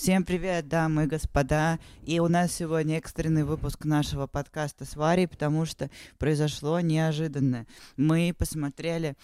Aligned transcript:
Всем 0.00 0.24
привет, 0.24 0.66
дамы 0.66 1.04
и 1.04 1.06
господа. 1.06 1.78
И 2.06 2.20
у 2.20 2.28
нас 2.28 2.54
сегодня 2.54 2.96
экстренный 2.96 3.44
выпуск 3.44 3.84
нашего 3.84 4.26
подкаста 4.26 4.86
с 4.86 4.96
Варей, 4.96 5.28
потому 5.28 5.66
что 5.66 5.90
произошло 6.16 6.80
неожиданное. 6.80 7.66
Мы 7.98 8.34
посмотрели 8.36 9.14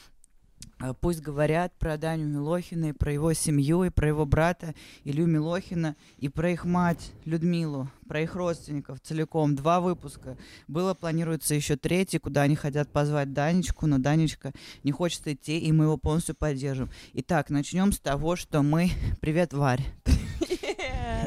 э, 0.78 0.92
Пусть 1.00 1.22
говорят 1.22 1.72
про 1.78 1.96
Даню 1.96 2.26
Милохина 2.26 2.90
и 2.90 2.92
про 2.92 3.10
его 3.10 3.32
семью, 3.32 3.84
и 3.84 3.88
про 3.88 4.08
его 4.08 4.26
брата 4.26 4.74
Илью 5.04 5.26
Милохина, 5.26 5.96
и 6.18 6.28
про 6.28 6.50
их 6.50 6.66
мать 6.66 7.10
Людмилу, 7.24 7.90
про 8.06 8.20
их 8.20 8.34
родственников 8.34 9.00
целиком. 9.00 9.56
Два 9.56 9.80
выпуска. 9.80 10.36
Было, 10.68 10.92
планируется 10.92 11.54
еще 11.54 11.76
третий, 11.76 12.18
куда 12.18 12.42
они 12.42 12.54
хотят 12.54 12.92
позвать 12.92 13.32
Данечку, 13.32 13.86
но 13.86 13.96
Данечка 13.96 14.52
не 14.84 14.92
хочет 14.92 15.26
идти, 15.26 15.58
и 15.58 15.72
мы 15.72 15.84
его 15.84 15.96
полностью 15.96 16.34
поддержим. 16.34 16.90
Итак, 17.14 17.48
начнем 17.48 17.92
с 17.92 17.98
того, 17.98 18.36
что 18.36 18.62
мы... 18.62 18.90
Привет, 19.22 19.54
Варь. 19.54 19.82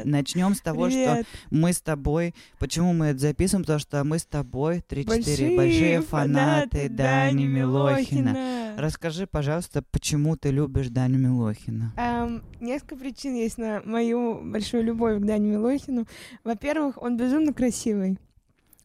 Начнем 0.04 0.54
с 0.54 0.60
того, 0.60 0.86
Привет. 0.86 1.26
что 1.26 1.26
мы 1.50 1.72
с 1.72 1.80
тобой... 1.80 2.34
Почему 2.58 2.92
мы 2.92 3.06
это 3.06 3.18
записываем? 3.18 3.64
Потому 3.64 3.78
что 3.78 4.04
мы 4.04 4.18
с 4.18 4.24
тобой 4.24 4.84
3-4 4.88 5.04
большие, 5.06 5.56
Большие 5.56 6.02
фанаты 6.02 6.88
Дани 6.88 7.46
Милохина. 7.46 8.30
Милохина. 8.30 8.74
Расскажи, 8.76 9.26
пожалуйста, 9.26 9.82
почему 9.90 10.36
ты 10.36 10.50
любишь 10.50 10.88
Даню 10.88 11.18
Милохина? 11.18 11.92
Эм, 11.96 12.42
несколько 12.60 12.96
причин 12.96 13.34
есть 13.34 13.58
на 13.58 13.82
мою 13.84 14.40
большую 14.42 14.84
любовь 14.84 15.18
к 15.18 15.24
Дане 15.24 15.50
Милохину. 15.50 16.06
Во-первых, 16.44 17.00
он 17.02 17.16
безумно 17.16 17.52
красивый. 17.52 18.18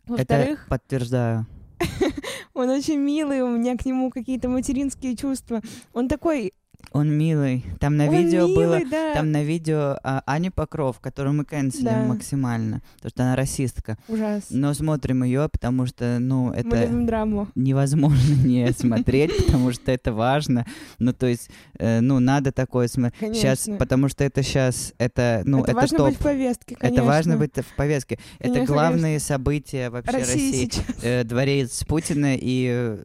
Во-вторых, 0.05 0.62
Это 0.62 0.70
подтверждаю. 0.70 1.46
он 2.54 2.70
очень 2.70 3.00
милый, 3.00 3.41
у 3.41 3.50
меня 3.50 3.77
к 3.77 3.86
нему 3.86 4.10
какие-то 4.10 4.50
материнские 4.50 5.16
чувства. 5.16 5.62
Он 5.94 6.08
такой... 6.08 6.54
Он 6.92 7.12
милый. 7.12 7.66
Там 7.80 7.98
на 7.98 8.06
он 8.08 8.16
видео 8.16 8.48
было... 8.48 8.78
милый, 8.78 8.86
да. 8.90 9.14
Там 9.14 9.32
на 9.32 9.44
видео 9.44 9.98
а, 10.04 10.24
Аня 10.26 10.52
Покров, 10.52 11.00
которую 11.00 11.34
мы 11.36 11.46
канцелим 11.46 11.86
Да. 11.86 12.04
максимально, 12.04 12.82
потому 12.98 13.10
что 13.10 13.24
она 13.24 13.36
расистка. 13.36 13.98
Ужас. 14.08 14.46
Но 14.50 14.74
смотрим 14.74 15.24
ее, 15.24 15.50
потому 15.52 15.86
что, 15.86 16.18
ну, 16.20 16.48
Мы 16.48 16.55
это 16.55 16.84
любим 16.84 17.05
драму. 17.05 17.48
невозможно 17.55 18.34
не 18.46 18.72
смотреть, 18.77 19.46
потому 19.46 19.72
что 19.72 19.92
это 19.92 20.14
важно. 20.14 20.66
Ну, 21.00 21.14
то 21.14 21.26
есть, 21.27 21.50
э, 21.80 22.00
ну, 22.02 22.20
надо 22.20 22.52
такое 22.52 22.88
смотреть. 22.88 23.36
Сейчас, 23.36 23.66
Конечно. 23.66 23.77
потому 23.77 24.10
что 24.10 24.24
это 24.24 24.44
сейчас, 24.44 24.94
это, 24.98 25.42
ну, 25.46 25.62
это, 25.62 25.72
это, 25.72 25.82
важно 25.82 25.98
топ. 25.98 26.08
быть 26.10 26.18
в 26.20 26.24
повестке, 26.24 26.76
конечно. 26.76 26.99
Это 26.99 27.04
важно 27.05 27.38
быть 27.38 27.52
в 27.55 27.76
повестке. 27.76 28.20
это 28.40 28.54
Конечно, 28.54 28.74
главные 28.74 29.20
события 29.20 29.90
вообще 29.90 30.18
России. 30.18 30.70
Э, 31.02 31.24
дворец 31.24 31.84
Путина 31.86 32.36
и 32.36 32.98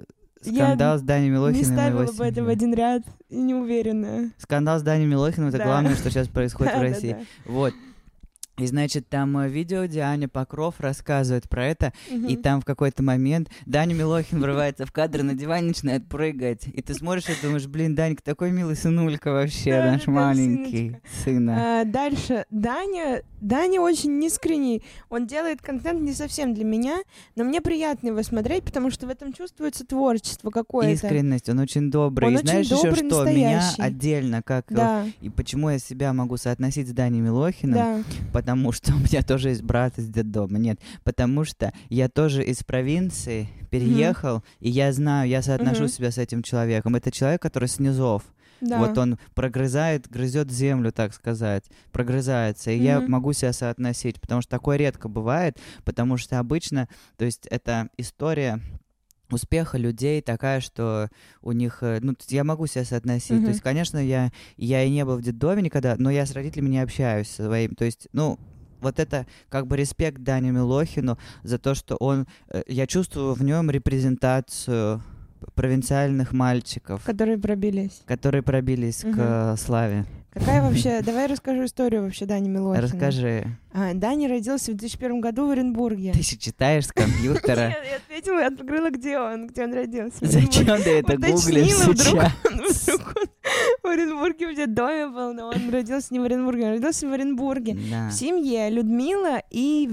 э, 0.44 0.50
Я 0.50 0.64
скандал 0.66 0.98
с 0.98 1.02
Даней 1.02 1.26
Не 1.26 1.30
Милохиным 1.34 1.62
его 1.64 1.74
ставила 1.74 2.12
бы 2.12 2.24
это 2.24 2.44
в 2.44 2.48
один 2.48 2.74
ряд, 2.74 3.02
не 3.30 3.54
уверена. 3.54 4.30
Скандал 4.38 4.78
с 4.78 4.82
Даней 4.82 5.06
Милохиным 5.06 5.48
это 5.48 5.58
Да. 5.58 5.64
главное, 5.64 5.94
что 5.94 6.10
сейчас 6.10 6.28
происходит 6.28 6.74
в 6.74 6.80
России. 6.80 7.16
Вот. 7.46 7.74
И 8.60 8.66
значит, 8.66 9.08
там 9.08 9.36
э, 9.38 9.48
видео, 9.48 9.86
где 9.86 10.00
Аня 10.00 10.28
Покров 10.28 10.80
рассказывает 10.80 11.48
про 11.48 11.66
это, 11.66 11.92
и 12.10 12.14
Мгм. 12.14 12.36
там 12.42 12.60
в 12.60 12.64
какой-то 12.64 13.02
момент 13.02 13.48
Даня 13.66 13.94
Милохин 13.94 14.38
врывается 14.40 14.84
в 14.86 14.92
кадр, 14.92 15.22
на 15.22 15.34
диване 15.34 15.68
начинает 15.68 16.06
прыгать. 16.06 16.66
И 16.66 16.82
ты 16.82 16.92
смотришь 16.94 17.28
и 17.28 17.32
думаешь, 17.42 17.66
блин, 17.66 17.94
Данька 17.94 18.22
такой 18.22 18.50
милый 18.50 18.76
сынулька 18.76 19.32
вообще, 19.32 19.70
Да, 19.72 19.92
наш 19.92 20.04
да, 20.04 20.12
маленький 20.12 20.96
сына. 21.24 21.80
А, 21.80 21.84
дальше. 21.84 22.44
Даня, 22.50 23.22
Даня 23.40 23.80
очень 23.80 24.22
искренний. 24.24 24.82
Он 25.08 25.26
делает 25.26 25.62
контент 25.62 26.00
не 26.02 26.12
совсем 26.12 26.52
для 26.52 26.64
меня, 26.64 26.98
но 27.36 27.44
мне 27.44 27.60
приятно 27.62 28.08
его 28.08 28.22
смотреть, 28.22 28.64
потому 28.64 28.90
что 28.90 29.06
в 29.06 29.10
этом 29.10 29.32
чувствуется 29.32 29.86
творчество 29.86 30.50
какое-то. 30.50 30.92
Искренность, 30.92 31.48
он 31.48 31.58
очень 31.60 31.90
добрый. 31.90 32.28
Он 32.28 32.34
и 32.34 32.36
очень 32.36 32.46
знаешь 32.48 32.66
еще 32.66 32.76
добрый, 32.90 33.08
что? 33.08 33.24
Меня 33.24 33.56
настоящий. 33.56 33.82
отдельно, 33.82 34.42
как 34.42 34.66
Да, 34.68 35.06
и 35.22 35.30
почему 35.30 35.70
я 35.70 35.78
себя 35.78 36.12
могу 36.12 36.36
соотносить 36.36 36.88
с 36.88 36.92
Даней 36.92 37.20
Милохиным, 37.20 37.74
да. 37.74 38.02
потому 38.32 38.49
что 38.72 38.92
у 38.94 38.98
меня 38.98 39.22
тоже 39.22 39.50
есть 39.50 39.62
брат 39.62 39.98
из 39.98 40.08
детдома. 40.08 40.58
Нет, 40.58 40.78
потому 41.04 41.44
что 41.44 41.72
я 41.88 42.08
тоже 42.08 42.44
из 42.44 42.62
провинции 42.64 43.48
переехал, 43.70 44.42
и 44.58 44.68
я 44.70 44.92
знаю, 44.92 45.28
я 45.28 45.42
соотношу 45.42 45.82
Мгм. 45.84 45.88
себя 45.88 46.10
с 46.10 46.18
этим 46.18 46.42
человеком. 46.42 46.96
Это 46.96 47.10
человек, 47.10 47.40
который 47.42 47.68
с 47.68 47.78
низов. 47.78 48.22
Да. 48.60 48.76
Вот 48.78 48.98
он 48.98 49.18
прогрызает, 49.34 50.06
грызет 50.10 50.50
землю, 50.50 50.92
так 50.92 51.14
сказать, 51.14 51.64
прогрызается. 51.92 52.70
И 52.70 52.78
я 52.78 53.00
Мгм. 53.00 53.10
могу 53.10 53.32
себя 53.32 53.52
соотносить, 53.54 54.20
потому 54.20 54.42
что 54.42 54.50
такое 54.50 54.76
редко 54.76 55.08
бывает, 55.08 55.58
потому 55.84 56.16
что 56.18 56.38
обычно, 56.38 56.86
то 57.16 57.24
есть 57.24 57.46
это 57.46 57.88
история 57.96 58.60
успеха 59.32 59.78
людей 59.78 60.20
такая, 60.22 60.60
что 60.60 61.08
у 61.42 61.52
них, 61.52 61.78
э, 61.82 61.98
ну, 62.02 62.14
я 62.28 62.44
могу 62.44 62.66
себя 62.66 62.84
соотносить. 62.84 63.32
Мгм. 63.32 63.44
То 63.44 63.48
есть, 63.50 63.62
конечно, 63.62 63.98
я, 63.98 64.30
я 64.56 64.82
и 64.82 64.90
не 64.90 65.04
был 65.04 65.16
в 65.16 65.22
детдоме 65.22 65.62
никогда, 65.62 65.96
но 65.98 66.10
я 66.10 66.26
с 66.26 66.32
родителями 66.32 66.68
не 66.68 66.80
общаюсь 66.80 67.28
своим. 67.28 67.74
То 67.74 67.84
есть, 67.84 68.08
ну, 68.12 68.38
вот 68.80 68.98
это 68.98 69.26
как 69.48 69.66
бы 69.66 69.76
респект 69.76 70.22
Дане 70.22 70.50
Милохину 70.50 71.18
за 71.42 71.58
то, 71.58 71.74
что 71.74 71.96
он, 71.96 72.26
э, 72.48 72.62
я 72.66 72.86
чувствую 72.86 73.34
в 73.34 73.42
нем 73.42 73.70
репрезентацию 73.70 75.02
провинциальных 75.54 76.32
мальчиков, 76.32 77.02
Которые 77.04 77.38
пробились. 77.38 78.02
которые 78.06 78.42
пробились 78.42 79.04
Мгм. 79.04 79.14
к 79.16 79.56
славе. 79.58 80.04
Какая 80.32 80.62
вообще... 80.68 81.00
Давай 81.02 81.26
расскажу 81.26 81.64
историю 81.64 82.02
вообще 82.02 82.24
Дани 82.24 82.48
Милохина. 82.48 82.82
Расскажи. 82.86 83.46
А, 83.72 83.94
Даня 83.94 84.28
родился 84.28 84.70
в 84.72 84.76
2001 84.76 85.20
году 85.20 85.46
в 85.48 85.50
Оренбурге. 85.50 86.12
Ты 86.12 86.20
еще 86.20 86.36
читаешь 86.36 86.86
с 86.86 86.92
компьютера. 86.92 87.60
Я, 87.70 87.84
я 87.90 87.96
ответила, 87.96 88.38
я 88.38 88.46
открыла, 88.46 88.90
где 88.90 89.18
он, 89.18 89.48
где 89.48 89.64
он 89.64 89.74
родился. 89.74 90.18
Зачем 90.20 90.66
ты 90.82 91.00
это 91.00 91.16
гуглишь 91.16 91.74
сейчас? 91.74 92.32
В 93.82 93.86
Оренбурге 93.86 94.52
в 94.52 94.54
детдоме 94.54 95.08
был, 95.08 95.32
но 95.34 95.48
он 95.48 95.70
родился 95.70 96.08
не 96.14 96.20
в 96.20 96.24
Оренбурге, 96.24 96.64
он 96.66 96.70
родился 96.74 97.08
в 97.08 97.12
Оренбурге. 97.12 97.74
В 97.74 98.12
семье 98.12 98.70
Людмила 98.70 99.42
и 99.50 99.88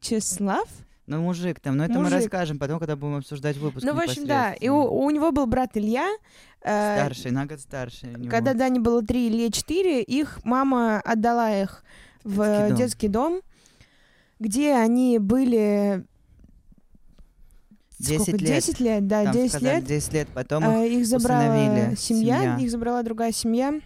Вячеслав. 0.00 0.68
Ну, 1.06 1.20
мужик 1.22 1.60
там, 1.60 1.76
но 1.76 1.84
это 1.84 1.94
мы 1.94 2.04
Мужик. 2.04 2.14
расскажем 2.22 2.58
потом, 2.58 2.78
когда 2.80 2.96
будем 2.96 3.16
обсуждать 3.16 3.56
выпуск 3.58 3.84
Ну, 3.86 3.94
в 3.94 3.98
общем, 4.00 4.26
да. 4.26 4.52
И 4.54 4.68
у, 4.68 4.76
у 4.82 5.08
него 5.10 5.30
был 5.30 5.46
брат 5.46 5.70
Илья. 5.76 6.08
э, 6.62 6.98
Старший, 6.98 7.30
на 7.30 7.46
год 7.46 7.60
старше. 7.60 8.12
Когда 8.28 8.54
Дане 8.54 8.80
было 8.80 9.02
3, 9.02 9.28
Илье 9.28 9.50
4, 9.52 10.02
их 10.02 10.40
мама 10.44 11.00
отдала 11.00 11.54
их 11.62 11.84
в 12.24 12.38
Детский 12.38 12.68
дом. 12.68 12.76
детский 12.76 13.08
дом, 13.08 13.40
где 14.40 14.74
они 14.74 15.18
были... 15.20 16.04
10 17.98 18.22
сколько? 18.22 18.36
лет. 18.38 18.48
10 18.48 18.80
лет, 18.80 19.06
да, 19.06 19.24
Там 19.24 19.32
10 19.32 19.50
сказали 19.50 19.74
лет. 19.76 19.84
10 19.84 20.12
лет, 20.12 20.28
потом 20.34 20.64
А, 20.66 20.84
их 20.84 21.00
их 21.00 21.06
забрала 21.06 21.94
семья, 21.96 21.96
Семья. 21.96 22.56
их 22.58 22.70
забрала 22.70 23.02
другая 23.02 23.32
семья 23.32 23.80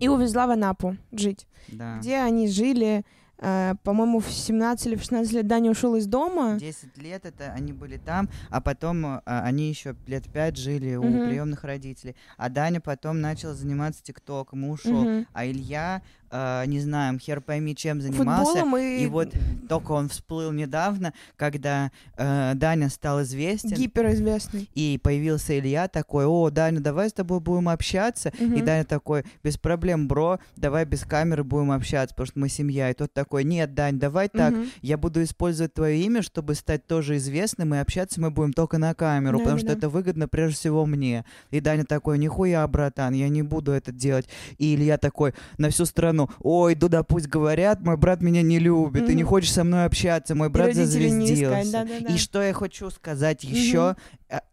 и 0.00 0.08
увезла 0.08 0.46
в 0.48 0.50
Анапу 0.50 0.96
жить, 1.12 1.46
да. 1.68 1.98
где 1.98 2.16
они 2.16 2.48
жили, 2.48 3.04
э, 3.40 3.74
по-моему, 3.82 4.20
в 4.20 4.30
17 4.30 4.86
или 4.86 4.94
в 4.96 5.00
16 5.00 5.32
лет 5.32 5.46
Даня 5.46 5.70
ушел 5.70 5.96
из 5.96 6.06
дома. 6.06 6.56
10 6.58 6.96
лет 6.98 7.24
это 7.26 7.52
они 7.52 7.72
были 7.72 7.96
там, 7.96 8.28
а 8.50 8.60
потом 8.60 9.04
а, 9.06 9.22
они 9.26 9.68
еще 9.68 9.96
лет 10.06 10.30
5 10.32 10.56
жили 10.56 10.94
у 10.96 11.02
Мгм. 11.04 11.24
приемных 11.28 11.64
родителей. 11.64 12.14
А 12.36 12.48
Даня 12.48 12.80
потом 12.80 13.20
начал 13.20 13.54
заниматься 13.54 14.02
ТикТоком 14.02 14.66
и 14.66 14.68
ушел. 14.68 15.04
Мгм. 15.04 15.26
А 15.32 15.46
Илья, 15.46 16.02
а, 16.30 16.64
не 16.66 16.80
знаем, 16.80 17.18
хер 17.18 17.40
пойми, 17.40 17.74
чем 17.74 18.00
занимался. 18.00 18.52
Футболом 18.52 18.76
и, 18.76 19.02
И 19.02 19.06
вот 19.06 19.32
только 19.68 19.92
он 19.92 20.08
всплыл 20.08 20.52
недавно, 20.52 21.12
когда 21.36 21.90
э, 22.16 22.52
Даня 22.54 22.88
стал 22.88 23.22
известен, 23.22 23.70
гиперизвестный. 23.76 24.68
и 24.74 24.98
появился 25.02 25.58
Илья 25.58 25.88
такой, 25.88 26.26
о, 26.26 26.50
Даня, 26.50 26.80
давай 26.80 27.10
с 27.10 27.12
тобой 27.12 27.40
будем 27.40 27.68
общаться. 27.68 28.32
И 28.38 28.44
Мгм. 28.44 28.64
Даня 28.64 28.84
такой, 28.84 29.24
без 29.44 29.56
проблем, 29.58 30.08
бро, 30.08 30.38
давай 30.56 30.84
без 30.84 31.00
камеры 31.04 31.44
будем 31.44 31.70
общаться, 31.70 32.14
потому 32.14 32.26
что 32.26 32.38
мы 32.38 32.48
семья. 32.48 32.90
И 32.90 32.94
тот 32.94 33.12
такой, 33.12 33.44
нет, 33.44 33.74
Дань, 33.74 33.98
давай 33.98 34.28
так, 34.28 34.52
Мгм. 34.54 34.66
я 34.82 34.96
буду 34.96 35.22
использовать 35.22 35.74
твое 35.74 36.00
имя, 36.02 36.22
чтобы 36.22 36.54
стать 36.54 36.86
тоже 36.86 37.16
известным, 37.16 37.74
и 37.74 37.78
общаться 37.78 38.20
мы 38.20 38.30
будем 38.30 38.52
только 38.52 38.78
на 38.78 38.94
камеру, 38.94 39.38
потому 39.38 39.58
что 39.58 39.66
Да-да-да. 39.68 39.86
это 39.86 39.88
выгодно 39.88 40.28
прежде 40.28 40.56
всего 40.56 40.86
мне. 40.86 41.24
И 41.50 41.60
Даня 41.60 41.84
такой, 41.84 42.18
нихуя, 42.18 42.66
братан, 42.66 43.14
я 43.14 43.28
не 43.28 43.42
буду 43.42 43.72
это 43.72 43.92
делать. 43.92 44.28
И 44.58 44.74
Илья 44.74 44.98
такой 44.98 45.34
на 45.58 45.70
всю 45.70 45.84
страну, 45.84 46.19
ой, 46.40 46.74
Дуда, 46.74 47.02
пусть 47.04 47.28
говорят, 47.28 47.80
мой 47.82 47.96
брат 47.96 48.20
меня 48.22 48.42
не 48.42 48.58
любит, 48.58 49.06
ты 49.06 49.14
не 49.14 49.22
Мгм. 49.22 49.30
хочешь 49.30 49.52
со 49.52 49.64
мной 49.64 49.84
общаться, 49.84 50.34
мой 50.34 50.48
брат 50.50 50.68
родителей 50.68 51.10
не 51.10 51.26
искать, 51.26 51.38
зазвездился. 51.66 51.72
да-да-да. 51.72 52.14
И 52.14 52.18
что 52.18 52.42
я 52.42 52.52
хочу 52.52 52.90
сказать 52.90 53.44
еще? 53.44 53.96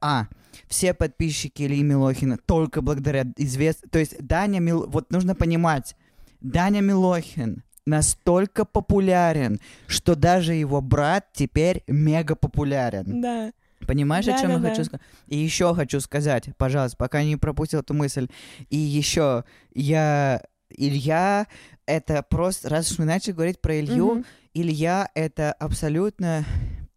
А, 0.01 0.27
все 0.67 0.93
подписчики 0.93 1.63
Ильи 1.63 1.83
Милохина 1.83 2.37
только 2.45 2.81
благодаря 2.81 3.25
известным... 3.37 3.89
То 3.89 3.99
есть 3.99 4.15
Даня 4.25 4.59
Мил... 4.59 4.85
Вот 4.87 5.11
нужно 5.11 5.35
понимать, 5.35 5.95
Даня 6.41 6.81
Милохин 6.81 7.63
настолько 7.85 8.65
популярен, 8.65 9.59
что 9.87 10.15
даже 10.15 10.53
его 10.53 10.81
брат 10.81 11.27
теперь 11.33 11.83
мега 11.87 12.35
популярен. 12.35 13.21
Да. 13.21 13.51
Понимаешь, 13.85 14.27
о 14.27 14.33
чем 14.37 14.49
я 14.49 14.55
Да-да-да. 14.57 14.69
хочу 14.69 14.83
сказать? 14.83 15.05
И 15.27 15.37
еще 15.37 15.73
хочу 15.73 16.01
сказать, 16.01 16.49
пожалуйста, 16.57 16.97
пока 16.97 17.23
не 17.23 17.37
пропустил 17.37 17.79
эту 17.79 17.93
мысль. 17.93 18.27
И 18.69 18.75
еще 18.77 19.45
я... 19.73 20.41
Илья, 20.69 21.47
это 21.85 22.23
просто... 22.23 22.69
Раз 22.69 22.91
уж 22.91 22.99
мы 22.99 23.05
начали 23.05 23.33
говорить 23.33 23.61
про 23.61 23.79
Илью, 23.79 24.15
Мгм. 24.15 24.25
Илья— 24.53 25.09
это 25.13 25.53
абсолютно 25.53 26.43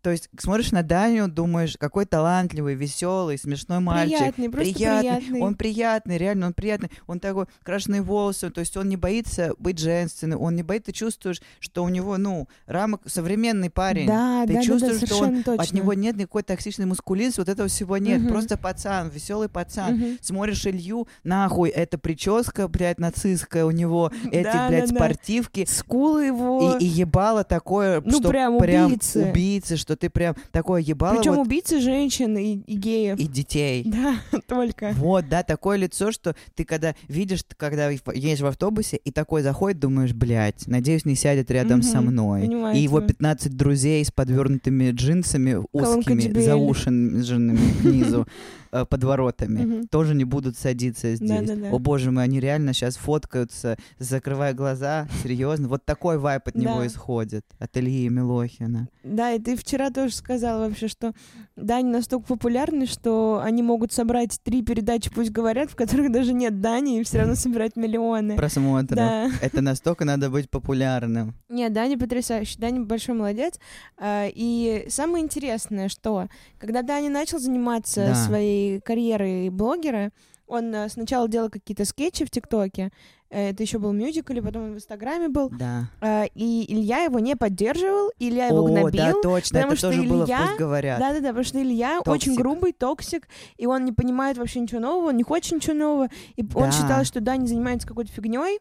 То 0.02 0.11
есть 0.11 0.31
смотришь 0.38 0.73
на 0.73 0.82
Даню, 0.82 1.29
думаешь, 1.29 1.76
какой 1.79 2.06
талантливый, 2.06 2.75
веселый, 2.75 3.37
смешной 3.38 3.81
мальчик. 3.81 4.19
Приятный, 4.19 4.49
просто 4.49 4.75
приятный. 4.75 5.41
Он 5.41 5.55
приятный, 5.55 6.17
реально, 6.19 6.47
он 6.47 6.52
приятный. 6.55 6.91
Он 7.06 7.20
такой, 7.20 7.47
крашеные 7.62 8.02
волосы, 8.02 8.50
то 8.50 8.61
есть 8.61 8.76
он 8.76 8.88
не 8.88 8.97
боится 8.97 9.55
быть 9.58 9.79
женственным, 9.79 10.41
он 10.41 10.56
не 10.56 10.62
боится, 10.62 10.87
ты 10.87 10.93
чувствуешь, 10.93 11.43
что 11.58 11.85
у 11.85 11.88
него, 11.88 12.17
ну, 12.17 12.49
рамок, 12.67 13.02
современный 13.06 13.69
парень. 13.70 14.06
Да, 14.06 14.44
ты 14.47 14.55
да, 14.55 14.62
чувствуешь, 14.62 15.00
да, 15.00 15.06
да, 15.06 15.14
что 15.14 15.25
он, 15.25 15.43
точно. 15.43 15.62
от 15.62 15.73
него 15.73 15.93
нет 15.94 16.17
никакой 16.17 16.43
токсичной 16.43 16.87
мускулинности, 16.87 17.41
вот 17.41 17.49
этого 17.49 17.69
всего 17.69 17.99
нет. 17.99 18.20
Мгм. 18.20 18.31
Просто 18.31 18.56
пацан, 18.56 19.08
веселый 19.11 19.49
пацан. 19.49 19.94
Мгм. 19.96 20.19
Смотришь 20.23 20.67
Илью, 20.67 21.06
нахуй, 21.25 21.69
эта 21.69 21.99
прическа, 21.99 22.69
блядь, 22.69 22.99
нацистская 22.99 23.64
у 23.64 23.70
него, 23.70 24.11
эти, 24.32 24.44
Да, 24.44 24.69
блядь, 24.69 24.88
да, 24.88 24.94
да. 24.94 24.94
спортивки. 24.96 25.67
Скулы 25.69 26.26
его. 26.26 26.76
И, 26.79 26.85
и 26.85 26.87
ебало 26.87 27.44
такое, 27.44 28.00
Ну, 28.05 28.19
что 28.20 28.31
прям 28.31 28.56
убийцы. 28.56 29.26
убийцы, 29.26 29.76
что 29.76 29.90
ты 29.97 30.11
прям 30.11 30.35
такое 30.53 30.81
ебало 30.83 31.17
Причем 31.17 31.35
вот, 31.37 31.47
убийцы 31.47 31.81
женщин 31.81 32.37
и, 32.37 32.57
и 32.67 32.77
геев. 32.77 33.19
и 33.19 33.27
детей. 33.27 33.85
Да, 34.01 34.17
только. 34.47 34.93
Вот, 34.97 35.29
да, 35.29 35.43
такое 35.43 35.77
лицо, 35.77 36.13
что 36.13 36.35
ты 36.55 36.65
когда 36.65 36.95
видишь, 37.09 37.41
когда 37.57 37.91
едешь 37.91 38.41
в 38.41 38.47
автобусе, 38.47 38.97
и 38.97 39.11
такой 39.11 39.43
заходит, 39.43 39.79
думаешь, 39.81 40.13
блядь, 40.13 40.67
надеюсь, 40.67 41.05
не 41.05 41.15
сядет 41.15 41.51
рядом 41.51 41.83
со 41.83 42.01
Мгм, 42.01 42.11
мной. 42.13 42.41
понимаю 42.43 42.77
И 42.77 42.81
его 42.81 42.99
тебя. 42.99 43.09
15 43.09 43.57
друзей 43.57 44.05
с 44.05 44.11
подвернутыми 44.11 44.91
джинсами 44.93 45.63
узкими, 45.73 46.41
заушенными 46.41 47.59
снизу, 47.81 48.27
э, 48.72 48.84
под 48.84 49.05
воротами, 49.05 49.62
Мгм. 49.62 49.88
тоже 49.88 50.14
не 50.14 50.25
будут 50.25 50.56
садиться 50.56 51.14
здесь. 51.14 51.28
Да-да-да. 51.49 51.70
О 51.70 51.78
боже 51.78 52.11
мой, 52.11 52.25
они 52.25 52.40
реально 52.40 52.72
сейчас 52.72 52.96
фоткаются, 52.96 53.76
закрывая 53.99 54.55
глаза, 54.55 55.08
серьезно. 55.22 55.69
Вот 55.69 55.84
такой 55.84 56.19
вайп 56.19 56.49
от 56.49 56.55
него 56.55 56.78
Да. 56.81 56.87
исходит, 56.87 57.44
от 57.58 57.76
Ильи 57.76 58.08
Милохина. 58.08 58.88
Да, 59.02 59.32
и 59.32 59.38
ты 59.38 59.56
вчера 59.56 59.90
тоже 59.90 60.14
сказала 60.14 60.67
вообще, 60.69 60.88
что 60.88 61.12
Дани 61.56 61.88
настолько 61.88 62.26
популярны, 62.26 62.87
что 62.87 63.40
они 63.43 63.62
могут 63.62 63.93
собрать 63.93 64.38
три 64.43 64.62
передачи 64.62 65.11
«Пусть 65.11 65.31
говорят», 65.31 65.70
в 65.70 65.75
которых 65.76 66.12
даже 66.12 66.32
нет 66.32 66.61
Дани, 66.61 67.00
и 67.00 67.05
все 67.05 67.19
равно 67.19 67.34
собирать 67.37 67.76
миллионы. 67.76 68.37
Просмотры. 68.37 68.96
Да. 68.96 69.31
Это 69.43 69.61
настолько 69.62 70.05
надо 70.05 70.31
быть 70.31 70.49
популярным. 70.50 71.34
Нет, 71.49 71.72
Дани 71.72 71.96
потрясающий, 71.96 72.58
Дани 72.58 72.78
большой 72.81 73.14
молодец. 73.14 73.55
А, 73.99 74.28
И 74.32 74.87
самое 74.88 75.25
интересное, 75.25 75.88
что 75.88 76.28
когда 76.58 76.82
Дани 76.82 77.08
начал 77.08 77.38
заниматься 77.38 78.06
Да. 78.08 78.14
своей 78.14 78.60
карьерой 78.85 79.49
блогера, 79.51 80.11
он 80.47 80.75
а, 80.75 80.89
сначала 80.89 81.29
делал 81.29 81.49
какие-то 81.49 81.85
скетчи 81.85 82.25
в 82.25 82.31
ТикТоке, 82.31 82.91
э, 83.31 83.51
это 83.51 83.62
еще 83.62 83.79
был 83.79 83.93
мюзикл, 83.93 84.33
и 84.33 84.41
потом 84.41 84.65
он 84.65 84.73
в 84.73 84.77
Инстаграме 84.77 85.29
был, 85.29 85.49
Да. 85.51 85.89
А, 86.01 86.25
и 86.35 86.65
Илья 86.73 87.03
его 87.05 87.21
не 87.21 87.37
поддерживал, 87.37 88.11
Илья 88.19 88.47
его 88.49 88.65
О, 88.65 88.69
гнобил. 88.69 88.91
да, 88.91 89.12
точно, 89.23 89.61
потому 89.61 89.73
это 89.73 89.77
что 89.79 89.91
тоже 89.93 90.03
было, 90.03 90.25
Илья- 90.25 90.47
пусть 90.47 90.59
говорят. 90.59 90.99
Да-да-да, 90.99 91.29
потому 91.29 91.45
что 91.45 91.62
Илья 91.62 92.01
очень 92.01 92.05
Токсик. 92.33 92.37
грубый, 92.39 92.73
токсик, 92.73 93.29
и 93.59 93.67
он 93.67 93.85
не 93.85 93.93
понимает 93.93 94.39
вообще 94.39 94.59
ничего 94.59 94.81
нового, 94.81 95.11
он 95.11 95.17
не 95.17 95.23
хочет 95.23 95.53
ничего 95.53 95.75
нового, 95.75 96.09
и 96.35 96.43
он 96.43 96.65
Да. 96.65 96.73
считал, 96.73 97.05
что 97.05 97.21
Дани 97.21 97.47
занимается 97.47 97.87
какой-то 97.87 98.11
фигней, 98.11 98.59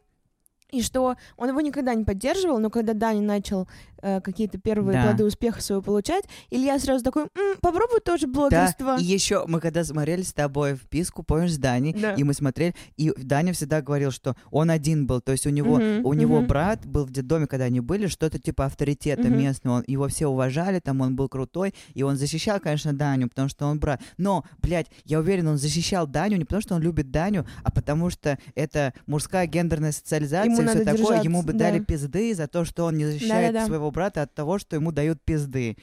и 0.71 0.81
что 0.81 1.15
он 1.37 1.49
его 1.49 1.61
никогда 1.61 1.93
не 1.93 2.03
поддерживал, 2.03 2.59
но 2.59 2.69
когда 2.69 2.93
Дани 2.93 3.21
начал 3.21 3.67
э, 4.01 4.21
какие-то 4.21 4.57
первые 4.57 4.93
Да. 4.93 5.03
плоды 5.07 5.25
успеха 5.25 5.61
своего 5.61 5.81
получать, 5.81 6.23
Илья 6.49 6.79
сразу 6.79 7.03
такой, 7.03 7.23
«М, 7.23 7.57
попробуй 7.59 7.99
тоже 7.99 8.27
Да, 8.27 8.31
блогерство. 8.31 8.97
и 8.97 9.03
еще 9.03 9.43
мы 9.45 9.59
когда 9.59 9.83
смотрели 9.83 10.21
с 10.21 10.31
тобой 10.31 10.75
вписку, 10.75 11.21
помнишь, 11.21 11.55
с 11.55 11.57
Дани, 11.57 11.93
Да. 11.99 12.13
и 12.13 12.23
мы 12.23 12.33
смотрели, 12.33 12.73
и 12.95 13.11
Даня 13.17 13.51
всегда 13.51 13.81
говорил, 13.81 14.11
что 14.11 14.37
он 14.51 14.69
один 14.71 15.05
был, 15.05 15.19
то 15.19 15.33
есть 15.33 15.45
у 15.47 15.49
него, 15.49 15.79
Мгм, 15.79 16.05
у 16.05 16.13
него 16.13 16.37
мгм. 16.39 16.47
брат 16.47 16.85
был 16.85 17.03
в 17.05 17.11
детдоме, 17.11 17.45
когда 17.45 17.65
они 17.65 17.81
были, 17.81 18.07
что-то 18.07 18.39
типа 18.39 18.67
авторитета 18.67 19.23
Мгм. 19.27 19.37
местного, 19.37 19.75
он- 19.79 19.83
его 19.85 20.07
все 20.07 20.27
уважали, 20.27 20.79
там 20.79 21.01
он 21.01 21.17
был 21.17 21.27
крутой, 21.27 21.73
и 21.93 22.01
он 22.01 22.15
защищал, 22.15 22.61
конечно, 22.61 22.93
Даню, 22.93 23.27
потому 23.27 23.49
что 23.49 23.65
он 23.65 23.79
брат. 23.81 24.01
Но, 24.17 24.45
блядь, 24.61 24.87
я 25.03 25.19
уверен, 25.19 25.47
он 25.49 25.57
защищал 25.57 26.07
Даню 26.07 26.37
не 26.37 26.45
потому, 26.45 26.61
что 26.61 26.75
он 26.75 26.81
любит 26.81 27.11
Даню, 27.11 27.45
а 27.65 27.69
потому 27.71 28.09
что 28.09 28.37
это 28.55 28.93
мужская 29.07 29.45
гендерная 29.45 29.91
социализация 29.91 30.55
Ему 30.61 30.71
и 30.71 30.75
все 30.75 30.83
такое, 30.83 30.97
держаться, 30.97 31.23
ему 31.23 31.43
бы 31.43 31.53
да. 31.53 31.59
дали 31.59 31.79
пизды 31.79 32.33
за 32.35 32.47
то, 32.47 32.65
что 32.65 32.85
он 32.85 32.97
не 32.97 33.05
защищает 33.05 33.53
Да-да-да. 33.53 33.65
своего 33.67 33.91
брата 33.91 34.21
от 34.21 34.33
того, 34.33 34.59
что 34.59 34.75
ему 34.75 34.91
дают 34.91 35.21
пизды 35.21 35.77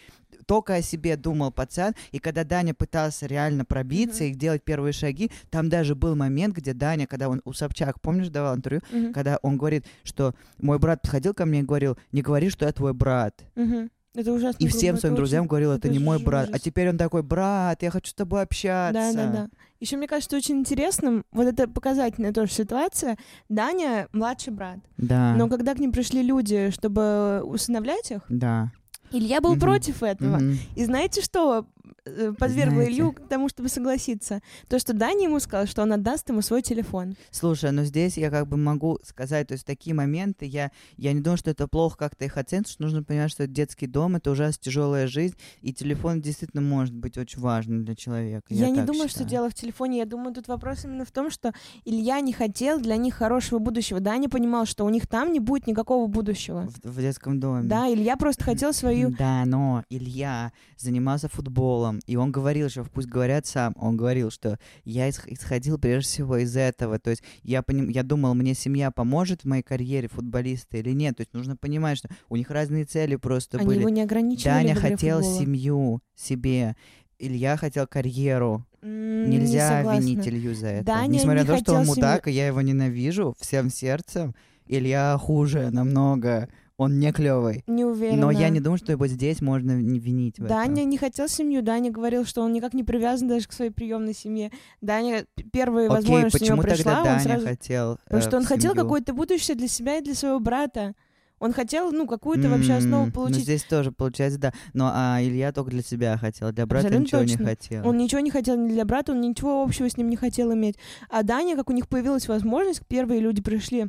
только 0.47 0.75
о 0.75 0.83
себе 0.83 1.17
думал 1.17 1.51
пацан, 1.51 1.95
и 2.13 2.19
когда 2.19 2.45
Даня 2.45 2.73
пытался 2.73 3.27
реально 3.27 3.65
пробиться 3.65 4.23
Мгм. 4.25 4.33
и 4.33 4.35
делать 4.37 4.63
первые 4.63 4.93
шаги, 4.93 5.31
там 5.51 5.69
даже 5.69 5.95
был 5.95 6.15
момент, 6.15 6.55
где 6.55 6.73
Даня, 6.73 7.07
когда 7.07 7.29
он 7.29 7.43
у 7.45 7.53
Собчак, 7.53 8.01
помнишь, 8.01 8.29
давал 8.29 8.57
интервью, 8.57 8.83
Мгм, 8.91 9.13
когда 9.13 9.39
он 9.43 9.59
говорит, 9.59 9.85
что 10.05 10.35
мой 10.59 10.79
брат 10.79 11.03
подходил 11.03 11.35
ко 11.35 11.47
мне 11.47 11.61
и 11.61 11.65
говорил, 11.65 11.99
не 12.13 12.23
говори, 12.23 12.49
что 12.51 12.65
я 12.65 12.73
твой 12.73 12.95
брат. 12.95 13.45
мгм. 13.57 13.91
Это 14.17 14.33
ужасно. 14.33 14.57
И 14.65 14.67
всем 14.69 14.95
это 14.95 15.01
своим 15.03 15.13
очень- 15.15 15.17
друзьям 15.17 15.47
говорил, 15.47 15.73
это 15.73 15.89
не 15.89 15.99
мой 15.99 16.17
ужас, 16.17 16.27
брат. 16.27 16.47
А 16.47 16.51
ужас. 16.51 16.63
теперь 16.63 16.89
он 16.89 16.97
такой, 16.99 17.23
брат, 17.23 17.83
я 17.83 17.91
хочу 17.91 18.11
с 18.11 18.15
тобой 18.15 18.43
общаться. 18.43 18.93
Да, 18.93 19.13
да, 19.13 19.31
да. 19.33 19.49
Еще 19.79 19.97
мне 19.99 20.09
кажется 20.09 20.37
очень 20.37 20.59
интересным, 20.59 21.25
вот 21.33 21.47
это 21.47 21.69
показательная 21.69 22.33
тоже 22.33 22.51
ситуация. 22.53 23.19
Даня 23.51 24.09
младший 24.13 24.53
брат. 24.53 24.79
Да. 24.97 25.35
Но 25.37 25.49
когда 25.49 25.75
к 25.75 25.79
ним 25.79 25.93
пришли 25.93 26.23
люди, 26.23 26.71
чтобы 26.71 27.43
усыновлять 27.45 28.11
их, 28.11 28.23
Да. 28.29 28.73
Илья 29.13 29.41
был 29.41 29.53
Мгм. 29.53 29.61
против 29.61 30.03
этого. 30.03 30.37
Мгм. 30.39 30.59
И 30.75 30.85
знаете, 30.85 31.21
что 31.23 31.67
э, 32.05 32.33
подвергло 32.39 32.75
Знаете. 32.75 32.93
Илью 32.93 33.13
к 33.13 33.29
тому, 33.29 33.49
чтобы 33.49 33.69
согласиться? 33.69 34.41
То, 34.69 34.79
что 34.79 34.93
Даня 34.93 35.25
ему 35.25 35.41
сказал, 35.41 35.67
что 35.67 35.83
он 35.83 35.93
отдаст 35.93 36.29
ему 36.29 36.43
свой 36.43 36.63
телефон. 36.63 37.17
Слушай, 37.31 37.73
ну 37.73 37.85
здесь 37.85 38.17
я 38.17 38.31
как 38.31 38.47
бы 38.49 38.57
могу 38.57 38.99
сказать, 39.03 39.49
то 39.49 39.53
есть 39.53 39.67
такие 39.67 39.95
моменты, 39.95 40.47
я, 40.47 40.71
я 40.97 41.13
не 41.13 41.21
думаю, 41.21 41.39
что 41.39 41.51
это 41.51 41.69
плохо 41.69 41.97
как-то 41.97 42.25
их 42.25 42.37
оценивать, 42.37 42.69
что 42.69 42.83
нужно 42.83 43.03
понимать, 43.03 43.31
что 43.31 43.45
это 43.45 43.53
детский 43.53 43.87
дом, 43.87 44.17
это 44.17 44.31
ужасно 44.31 44.61
тяжелая 44.63 45.07
жизнь, 45.07 45.37
и 45.63 45.73
телефон 45.73 46.21
действительно 46.21 46.63
может 46.63 46.95
быть 46.95 47.17
очень 47.19 47.41
важным 47.41 47.85
для 47.85 47.95
человека. 47.95 48.47
Я, 48.51 48.67
Я, 48.67 48.71
не 48.71 48.83
думаю, 48.83 49.09
что 49.09 49.21
считаю. 49.21 49.29
дело 49.31 49.51
в 49.51 49.55
телефоне. 49.55 49.99
Я 49.99 50.07
думаю, 50.07 50.35
тут 50.35 50.49
вопрос 50.49 50.85
именно 50.85 51.05
в 51.05 51.11
том, 51.13 51.31
что 51.31 51.53
Илья 51.85 52.21
не 52.21 52.33
хотел 52.33 52.81
для 52.81 52.97
них 52.97 53.15
хорошего 53.15 53.59
будущего. 53.59 54.01
Даня 54.01 54.29
понимал, 54.29 54.67
что 54.67 54.85
у 54.85 54.89
них 54.89 55.07
там 55.07 55.33
не 55.33 55.41
будет 55.41 55.67
никакого 55.67 56.07
будущего. 56.07 56.69
в, 56.83 56.89
в 56.89 57.01
детском 57.01 57.41
доме. 57.41 57.69
Да, 57.69 57.93
Илья 57.93 58.17
просто 58.17 58.45
хотел 58.45 58.73
свою... 58.73 59.11
Да, 59.17 59.45
но 59.47 59.85
Илья 59.91 60.53
занимался 60.77 61.29
футболом, 61.29 61.76
и 62.07 62.17
он 62.17 62.33
говорил, 62.33 62.69
что 62.69 62.85
пусть 62.85 63.09
говорят 63.09 63.47
сам, 63.47 63.75
он 63.79 63.97
говорил, 63.97 64.31
что 64.31 64.59
я 64.85 65.09
исх- 65.09 65.27
исходил 65.29 65.79
прежде 65.79 66.09
всего 66.09 66.37
из 66.39 66.57
этого, 66.57 66.99
то 66.99 67.11
есть 67.11 67.23
я, 67.43 67.63
поним, 67.63 67.89
я 67.89 68.03
думал, 68.03 68.35
мне 68.35 68.55
семья 68.55 68.91
поможет 68.91 69.43
в 69.43 69.45
моей 69.47 69.63
карьере 69.63 70.09
футболиста 70.09 70.77
или 70.79 70.91
нет, 70.93 71.17
то 71.17 71.23
есть 71.23 71.33
нужно 71.35 71.57
понимать, 71.57 71.99
что 71.99 72.09
у 72.29 72.37
них 72.37 72.51
разные 72.51 72.85
цели 72.85 73.17
просто 73.17 73.59
Они 73.59 73.67
были. 73.67 73.79
его 73.81 73.89
не 73.91 74.03
ограничивали 74.03 74.53
Даня 74.69 74.75
хотел 74.75 75.19
футбола. 75.21 75.39
семью 75.41 76.01
себе, 76.15 76.77
Илья 77.19 77.57
хотел 77.57 77.87
карьеру. 77.87 78.67
Не 78.83 79.39
Нельзя 79.39 79.79
согласна. 79.79 80.01
винить 80.01 80.29
Илью 80.29 80.55
за 80.55 80.67
это. 80.69 80.85
Даня 80.87 81.09
Несмотря 81.09 81.41
не 81.43 81.49
на 81.49 81.55
то, 81.57 81.61
что 81.63 81.73
он 81.73 81.79
хотел 81.81 81.95
семью. 81.95 82.07
мудак, 82.09 82.29
и 82.29 82.33
я 82.33 82.47
его 82.47 82.61
ненавижу 82.61 83.35
всем 83.41 83.71
сердцем, 83.71 84.35
Илья 84.69 85.17
хуже 85.19 85.71
намного. 85.71 86.49
Он 86.79 86.99
не 86.99 87.11
клевый. 87.13 87.65
Не 87.67 87.85
уверена. 87.87 88.21
Но 88.27 88.31
я 88.31 88.51
не 88.51 88.61
думаю, 88.61 88.77
что 88.79 88.93
его 88.93 89.07
здесь 89.07 89.41
можно 89.41 89.73
винить 89.73 90.39
в 90.39 90.45
этом. 90.45 90.49
Даня 90.57 90.85
не 90.85 90.99
хотел 90.99 91.27
семью, 91.27 91.63
Даня 91.63 91.91
говорил, 91.91 92.27
что 92.27 92.43
он 92.43 92.53
никак 92.53 92.75
не 92.75 92.85
привязан 92.85 93.29
даже 93.29 93.49
к 93.49 93.53
своей 93.53 93.71
приемной 93.71 94.13
семье. 94.13 94.51
Даня, 94.83 95.25
п- 95.35 95.45
первая 95.45 95.87
Окей, 95.87 95.97
возможность 95.97 96.35
у 96.37 96.39
почему 96.39 96.57
него 96.57 96.63
пришла, 96.65 96.95
тогда 96.97 97.05
Даня 97.15 97.21
сразу... 97.21 97.47
хотел 97.47 97.99
Потому 98.05 98.23
э, 98.23 98.27
что 98.27 98.37
он 98.37 98.45
в 98.45 98.49
хотел 98.49 98.73
семью? 98.73 98.85
какое-то 98.85 99.15
будущее 99.15 99.57
для 99.57 99.69
себя 99.69 99.97
и 99.99 100.03
для 100.03 100.15
своего 100.15 100.39
брата. 100.39 100.93
Он 101.39 101.53
хотел, 101.53 101.93
ну, 101.93 102.07
какую-то 102.07 102.49
вообще 102.49 102.75
основу 102.75 103.07
Ну, 103.07 103.13
получить. 103.13 103.43
здесь 103.43 103.63
тоже 103.63 103.93
получается, 103.93 104.39
да. 104.39 104.53
Но 104.73 104.91
а 104.93 105.19
Илья 105.23 105.53
только 105.53 105.71
для 105.71 105.83
себя 105.83 106.17
хотел, 106.17 106.51
для 106.53 106.65
брата 106.67 106.87
Абсолютно 106.89 107.05
ничего 107.07 107.21
точно. 107.23 107.39
не 107.41 107.45
хотел. 107.47 107.87
Он 107.89 107.97
ничего 107.99 108.21
не 108.21 108.31
хотел 108.31 108.57
ни 108.57 108.69
для 108.69 108.85
брата, 108.87 109.13
он 109.13 109.21
ничего 109.21 109.63
общего 109.63 109.89
с 109.89 109.97
ним 109.99 110.09
не 110.09 110.17
хотел 110.17 110.53
иметь. 110.55 110.77
А 111.11 111.23
Даня, 111.23 111.55
как 111.57 111.69
у 111.69 111.75
них 111.75 111.89
появилась 111.89 112.27
возможность, 112.29 112.81
первые 112.87 113.21
люди 113.21 113.43
пришли 113.43 113.87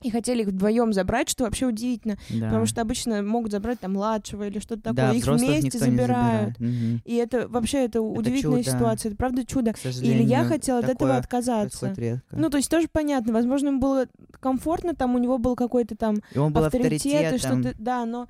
и 0.00 0.10
хотели 0.10 0.42
их 0.42 0.48
вдвоем 0.48 0.92
забрать, 0.92 1.28
что 1.28 1.44
вообще 1.44 1.66
удивительно. 1.66 2.18
Да. 2.30 2.46
Потому 2.46 2.66
что 2.66 2.80
обычно 2.80 3.22
могут 3.22 3.50
забрать 3.50 3.80
там 3.80 3.94
младшего 3.94 4.46
или 4.46 4.58
что-то 4.60 4.82
такое. 4.82 4.96
да, 4.96 5.12
их 5.12 5.26
вместе 5.26 5.78
забирают. 5.78 6.58
Мгм. 6.60 7.02
И 7.04 7.14
это 7.16 7.48
вообще 7.48 7.84
это 7.84 8.00
удивительная 8.00 8.62
чудо. 8.62 8.76
ситуация. 8.76 9.10
Это 9.10 9.16
правда 9.18 9.44
чудо. 9.44 9.72
К 9.72 9.78
И 9.78 9.80
сожалению, 9.80 10.22
Илья 10.22 10.44
хотел 10.44 10.78
от 10.78 10.88
этого 10.88 11.16
отказаться. 11.16 11.94
Ну, 12.30 12.50
то 12.50 12.56
есть 12.58 12.70
тоже 12.70 12.88
понятно. 12.90 13.32
Возможно, 13.32 13.68
ему 13.68 13.80
было 13.80 14.06
комфортно, 14.40 14.94
там 14.94 15.14
у 15.14 15.18
него 15.18 15.38
был 15.38 15.56
какой-то 15.56 15.96
там 15.96 16.16
и 16.32 16.38
он 16.38 16.52
был 16.52 16.64
авторитет 16.64 17.34
и 17.34 17.38
что-то. 17.38 17.74
Да, 17.78 18.04
но 18.04 18.28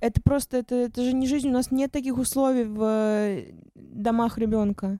это 0.00 0.20
просто, 0.22 0.56
это, 0.58 0.74
это 0.74 1.04
же 1.04 1.12
не 1.12 1.26
жизнь. 1.26 1.48
У 1.48 1.52
нас 1.52 1.70
нет 1.70 1.92
таких 1.92 2.16
условий 2.16 2.64
в 2.64 2.82
э, 2.82 3.52
домах 3.74 4.38
ребенка. 4.38 4.98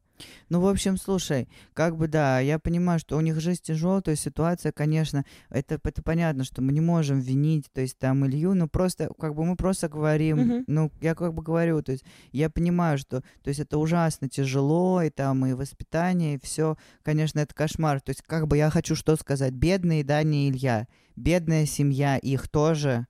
Ну, 0.49 0.61
в 0.61 0.67
общем, 0.67 0.97
слушай, 0.97 1.49
как 1.75 1.97
бы 1.97 2.09
да, 2.09 2.41
я 2.41 2.59
понимаю, 2.59 2.99
что 2.99 3.17
у 3.17 3.21
них 3.21 3.41
жизнь 3.41 3.61
тяжелая, 3.63 4.01
то 4.01 4.11
есть 4.11 4.23
ситуация, 4.23 4.73
конечно, 4.73 5.25
это, 5.49 5.81
это 5.83 6.03
понятно, 6.03 6.45
что 6.45 6.63
мы 6.63 6.73
не 6.73 6.81
можем 6.81 7.21
винить, 7.21 7.67
то 7.73 7.81
есть 7.81 7.99
там 7.99 8.27
Илью, 8.27 8.55
ну 8.55 8.69
просто, 8.69 9.11
как 9.19 9.35
бы 9.35 9.45
мы 9.45 9.57
просто 9.57 9.89
говорим, 9.89 10.39
Мгм. 10.39 10.65
ну, 10.67 10.93
я 11.01 11.15
как 11.15 11.35
бы 11.35 11.43
говорю, 11.43 11.83
то 11.83 11.93
есть 11.93 12.05
я 12.33 12.51
понимаю, 12.51 12.99
что, 12.99 13.21
то 13.43 13.49
есть 13.49 13.61
это 13.61 13.79
ужасно 13.79 14.29
тяжело, 14.29 15.03
и 15.03 15.11
там 15.11 15.45
и 15.47 15.53
воспитание, 15.53 16.35
и 16.35 16.41
все, 16.43 16.77
конечно, 17.03 17.41
это 17.41 17.55
кошмар, 17.55 18.01
то 18.01 18.11
есть 18.11 18.23
как 18.23 18.47
бы 18.49 18.57
я 18.57 18.71
хочу 18.71 18.95
что 18.95 19.17
сказать, 19.17 19.53
бедные 19.53 20.05
Даня 20.05 20.47
и 20.47 20.51
Илья, 20.51 20.87
бедная 21.17 21.67
семья 21.67 22.17
их 22.17 22.49
тоже, 22.49 23.07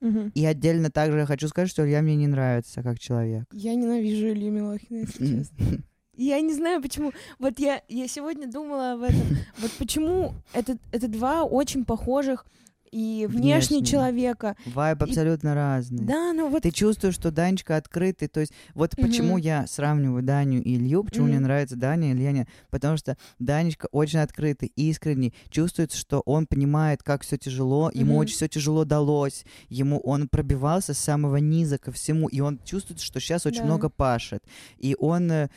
Мгм. 0.00 0.30
И 0.34 0.44
отдельно 0.44 0.90
также 0.90 1.18
я 1.18 1.26
хочу 1.26 1.48
сказать, 1.48 1.70
что 1.70 1.84
Илья 1.84 2.02
мне 2.02 2.16
не 2.16 2.26
нравится 2.26 2.82
как 2.82 2.98
человек. 2.98 3.44
Я 3.52 3.74
ненавижу 3.74 4.28
Илью 4.28 4.52
Милохина, 4.52 4.98
если 5.00 5.26
честно. 5.38 5.82
Я 6.16 6.40
не 6.40 6.54
знаю, 6.54 6.80
почему. 6.82 7.12
Вот 7.38 7.58
я, 7.58 7.82
я 7.88 8.08
сегодня 8.08 8.50
думала 8.50 8.92
об 8.92 9.02
этом. 9.02 9.20
Вот 9.58 9.70
почему 9.78 10.34
это, 10.52 10.76
это 10.92 11.08
два 11.08 11.42
очень 11.44 11.84
похожих 11.84 12.44
и 12.92 13.26
внешне 13.28 13.78
Внешне. 13.78 13.84
человека. 13.84 14.56
Вайб 14.66 15.02
И- 15.02 15.04
абсолютно 15.04 15.54
разный. 15.54 16.04
Да, 16.04 16.32
ну 16.32 16.48
вот... 16.48 16.62
Ты 16.62 16.70
чувствуешь, 16.70 17.14
что 17.14 17.30
Данечка 17.30 17.76
открытый. 17.76 18.28
То 18.28 18.40
есть 18.40 18.52
вот 18.74 18.96
Мгм. 18.96 19.06
почему 19.06 19.36
я 19.38 19.66
сравниваю 19.66 20.22
Даню 20.22 20.62
и 20.62 20.76
Илью, 20.76 21.02
почему 21.04 21.26
мне 21.26 21.34
Мгм. 21.36 21.42
нравится 21.44 21.76
Даня 21.76 22.10
и 22.10 22.12
Илья 22.14 22.32
нет. 22.32 22.48
Потому 22.70 22.96
что 22.96 23.16
Данечка 23.38 23.88
очень 23.92 24.20
открытый, 24.20 24.72
искренний. 24.76 25.34
Чувствуется, 25.50 25.98
что 25.98 26.20
он 26.20 26.46
понимает, 26.46 27.02
как 27.02 27.22
все 27.22 27.36
тяжело. 27.36 27.90
Ему 27.92 28.12
Мгм. 28.12 28.20
очень 28.20 28.36
все 28.36 28.48
тяжело 28.48 28.84
далось. 28.84 29.44
Ему 29.68 29.98
он 30.00 30.28
пробивался 30.28 30.94
с 30.94 30.98
самого 30.98 31.36
низа 31.36 31.78
ко 31.78 31.92
всему. 31.92 32.28
И 32.28 32.40
он 32.40 32.60
чувствует, 32.64 33.00
что 33.00 33.20
сейчас 33.20 33.46
очень 33.46 33.60
Да. 33.60 33.64
много 33.66 33.88
пашет. 33.90 34.42
И 34.78 34.96
он 34.98 35.30
э, 35.30 35.48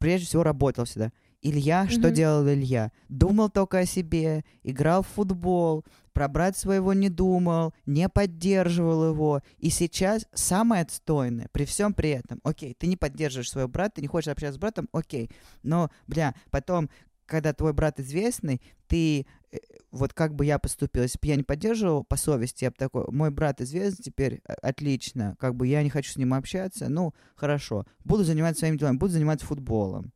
прежде 0.00 0.26
всего 0.26 0.42
работал 0.42 0.84
всегда. 0.86 1.12
Илья, 1.42 1.88
что 1.88 2.08
Мгм. 2.08 2.14
делал 2.14 2.48
Илья? 2.48 2.92
Думал 3.08 3.48
только 3.48 3.78
о 3.78 3.86
себе, 3.86 4.44
играл 4.62 5.02
в 5.02 5.06
футбол, 5.06 5.84
про 6.12 6.28
брат 6.28 6.54
своего 6.56 6.92
не 6.92 7.08
думал, 7.08 7.72
не 7.86 8.08
поддерживал 8.10 9.10
его. 9.10 9.40
И 9.58 9.70
сейчас 9.70 10.26
самое 10.34 10.82
отстойное, 10.82 11.48
при 11.52 11.64
всем 11.64 11.94
при 11.94 12.10
этом, 12.10 12.40
окей, 12.44 12.74
ты 12.78 12.86
не 12.88 12.96
поддерживаешь 12.96 13.50
своего 13.50 13.68
брата, 13.68 13.92
ты 13.96 14.02
не 14.02 14.08
хочешь 14.08 14.28
общаться 14.28 14.56
с 14.56 14.58
братом, 14.60 14.88
окей, 14.92 15.30
но, 15.62 15.90
бля, 16.06 16.34
потом, 16.50 16.90
когда 17.30 17.52
твой 17.52 17.72
брат 17.72 18.00
известный, 18.00 18.60
ты, 18.88 19.24
э, 19.52 19.58
вот 19.92 20.12
как 20.12 20.34
бы 20.34 20.44
я 20.44 20.58
поступил, 20.58 21.04
если 21.04 21.18
бы 21.22 21.28
я 21.28 21.36
не 21.36 21.44
поддерживал 21.44 22.02
по 22.02 22.16
совести, 22.16 22.64
я 22.64 22.70
бы 22.70 22.76
такой, 22.76 23.04
мой 23.08 23.30
брат 23.30 23.60
известный 23.60 24.02
теперь, 24.02 24.40
э, 24.46 24.52
отлично, 24.54 25.36
как 25.38 25.54
бы 25.54 25.66
я 25.66 25.82
не 25.82 25.90
хочу 25.90 26.12
с 26.12 26.16
ним 26.16 26.34
общаться, 26.34 26.88
ну, 26.88 27.14
хорошо, 27.36 27.86
буду 28.04 28.24
заниматься 28.24 28.60
своими 28.60 28.76
делами, 28.76 28.96
буду 28.96 29.12
заниматься 29.12 29.46
футболом. 29.46 30.12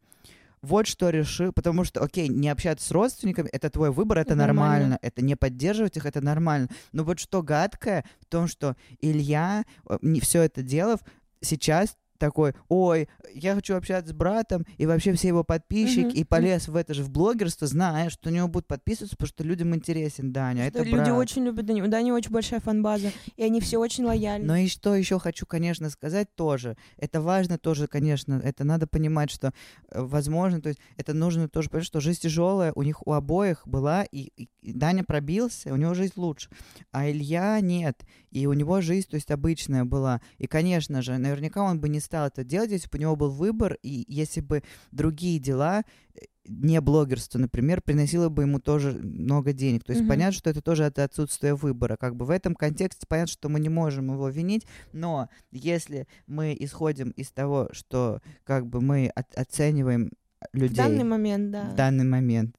Вот 0.61 0.87
что 0.87 1.11
решил, 1.11 1.52
потому 1.52 1.85
что, 1.85 2.02
окей, 2.02 2.28
не 2.28 2.49
общаться 2.49 2.87
с 2.87 2.90
родственниками, 2.90 3.49
это 3.52 3.71
твой 3.71 3.90
выбор, 3.90 4.18
это 4.18 4.35
Нормально. 4.35 4.73
нормально, 4.73 4.99
это 5.02 5.23
не 5.23 5.37
поддерживать 5.37 5.97
их, 5.99 6.06
это 6.06 6.21
нормально. 6.21 6.68
Но 6.92 7.04
вот 7.04 7.21
что 7.21 7.42
гадкое 7.42 8.04
в 8.21 8.26
том, 8.26 8.49
что 8.49 8.75
Илья, 9.00 9.64
э, 9.88 9.99
не 10.02 10.21
все 10.21 10.42
это 10.42 10.62
делав, 10.62 11.00
сейчас 11.42 11.97
такой, 12.18 12.54
ой, 12.68 13.09
я 13.35 13.54
хочу 13.54 13.75
общаться 13.75 14.11
с 14.11 14.12
братом, 14.14 14.64
и 14.78 14.87
вообще 14.87 15.12
все 15.14 15.28
его 15.28 15.44
подписчики, 15.44 16.06
Мгм. 16.06 16.14
и 16.14 16.25
полез 16.25 16.68
в 16.68 16.76
это 16.76 16.94
же 16.94 17.02
в 17.02 17.11
блогерство, 17.11 17.66
зная, 17.66 18.11
что 18.11 18.30
у 18.30 18.33
него 18.33 18.49
будут 18.49 18.66
подписываться, 18.66 19.16
потому 19.16 19.28
что 19.28 19.44
людям 19.44 19.75
интересен 19.75 20.33
Даня, 20.33 20.68
что 20.71 20.80
это 20.80 20.83
люди 20.88 20.94
брат. 20.97 21.18
очень 21.18 21.44
любят 21.44 21.66
Даню. 21.66 21.85
У 21.85 21.88
Дани 21.88 22.11
очень 22.12 22.30
большая 22.30 22.61
фан-база, 22.61 23.11
и 23.37 23.42
они 23.42 23.61
все 23.61 23.78
очень 23.78 24.04
лояльны. 24.04 24.47
Но 24.47 24.56
и 24.56 24.68
что 24.68 24.94
еще 24.94 25.18
хочу, 25.18 25.47
конечно, 25.47 25.90
сказать 25.90 26.35
тоже. 26.35 26.76
Это 26.97 27.21
важно 27.21 27.59
тоже, 27.59 27.87
конечно, 27.87 28.40
это 28.42 28.64
надо 28.64 28.87
понимать, 28.87 29.30
что 29.30 29.52
э, 29.90 30.00
возможно, 30.02 30.61
то 30.61 30.68
есть 30.68 30.80
это 30.97 31.14
нужно 31.14 31.49
тоже 31.49 31.68
понять, 31.71 31.87
что 31.87 32.00
жизнь 32.00 32.21
тяжелая 32.21 32.73
у 32.75 32.83
них 32.83 33.06
у 33.06 33.12
обоих 33.12 33.62
была, 33.66 34.04
и- 34.04 34.30
и 34.62 34.73
Даня 34.73 35.04
пробился, 35.04 35.73
у 35.73 35.76
него 35.76 35.94
жизнь 35.94 36.14
лучше, 36.16 36.49
а 36.92 37.11
Илья 37.11 37.61
нет, 37.61 38.02
и 38.30 38.47
у 38.47 38.52
него 38.52 38.80
жизнь, 38.80 39.09
то 39.09 39.16
есть 39.16 39.30
обычная 39.30 39.85
была. 39.85 40.21
И, 40.38 40.47
конечно 40.47 41.02
же, 41.02 41.18
наверняка 41.18 41.62
он 41.62 41.80
бы 41.80 41.88
не 41.88 42.00
стал 42.00 42.13
это 42.18 42.44
делать, 42.44 42.71
если 42.71 42.88
бы 42.88 42.99
у 42.99 43.00
него 43.00 43.16
был 43.16 43.30
выбор, 43.30 43.76
и 43.83 44.04
если 44.09 44.40
бы 44.40 44.62
другие 44.92 45.38
дела 45.38 45.83
э, 46.14 46.21
не 46.47 46.80
блогерство, 46.80 47.38
например, 47.38 47.80
приносило 47.80 48.28
бы 48.28 48.42
ему 48.42 48.59
тоже 48.61 48.92
много 48.92 49.52
денег. 49.52 49.85
То 49.85 49.92
есть 49.92 50.02
Мгм. 50.02 50.09
понятно, 50.11 50.33
что 50.33 50.50
это 50.50 50.61
тоже 50.62 50.85
от 50.87 50.99
отсутствия 50.99 51.54
выбора. 51.54 51.97
Как 51.97 52.14
бы 52.16 52.25
в 52.26 52.30
этом 52.30 52.54
контексте 52.54 53.06
понятно, 53.09 53.33
что 53.33 53.49
мы 53.49 53.61
не 53.61 53.68
можем 53.71 54.12
его 54.12 54.28
винить, 54.28 54.66
но 54.92 55.28
если 55.50 56.06
мы 56.26 56.54
исходим 56.59 57.11
из 57.11 57.30
того, 57.33 57.68
что 57.73 58.21
как 58.44 58.66
бы 58.66 58.80
мы 58.80 59.09
от- 59.14 59.35
оцениваем 59.35 60.11
В 60.52 60.56
людей 60.59 60.76
данный 60.76 61.04
момент, 61.04 61.50
да. 61.50 61.71
в 61.71 61.75
данный 61.75 62.04
момент, 62.04 62.54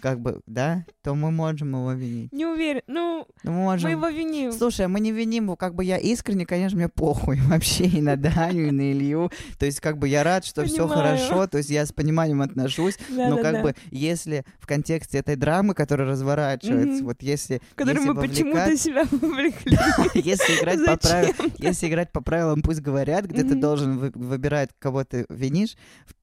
как 0.00 0.20
бы, 0.20 0.40
да, 0.46 0.84
то 1.02 1.14
мы 1.14 1.30
можем 1.30 1.70
его 1.74 1.92
винить. 1.92 2.32
Не 2.32 2.46
уверен. 2.46 2.82
Ну, 2.86 3.26
Ну, 3.44 3.52
мы 3.52 3.58
можем... 3.58 3.84
мы 3.90 3.96
его 3.96 4.08
виним. 4.08 4.52
Слушай, 4.52 4.88
мы 4.88 4.98
не 5.00 5.12
виним 5.12 5.44
его, 5.44 5.56
как 5.56 5.74
бы 5.74 5.84
я 5.84 5.96
искренне, 5.98 6.44
конечно, 6.46 6.76
мне 6.76 6.88
похуй 6.88 7.38
вообще 7.46 7.84
и 7.86 8.00
на 8.00 8.16
Даню, 8.16 8.68
и 8.68 8.70
на 8.70 8.92
Илью. 8.92 9.30
То 9.58 9.66
есть, 9.66 9.80
как 9.80 9.98
бы 9.98 10.08
я 10.08 10.22
рад, 10.24 10.44
что 10.44 10.64
все 10.64 10.86
хорошо, 10.88 11.46
то 11.46 11.58
есть 11.58 11.70
я 11.70 11.86
с 11.86 11.92
пониманием 11.92 12.42
отношусь, 12.42 12.98
Да, 13.08 13.28
но 13.28 13.36
да, 13.36 13.42
как 13.42 13.52
да. 13.54 13.62
бы 13.62 13.74
если 13.90 14.44
в 14.58 14.66
контексте 14.66 15.18
этой 15.18 15.36
драмы, 15.36 15.74
которая 15.74 16.08
разворачивается, 16.08 17.04
вот 17.04 17.22
если, 17.22 17.60
если 17.78 17.98
мы 18.00 18.14
почему-то 18.14 18.76
себя 18.76 19.04
вовлекли. 19.10 19.76
если 20.14 20.58
играть 20.60 20.84
по 20.84 20.96
правилам, 20.96 21.34
Зачем? 21.38 21.52
если 21.58 21.88
играть 21.88 22.12
по 22.12 22.20
правилам, 22.20 22.62
пусть 22.62 22.80
говорят, 22.80 23.26
где 23.26 23.42
ты 23.42 23.54
должен 23.54 23.98
вы- 23.98 24.12
выбирать, 24.14 24.70
кого 24.78 25.04
ты 25.04 25.26
винишь 25.28 25.76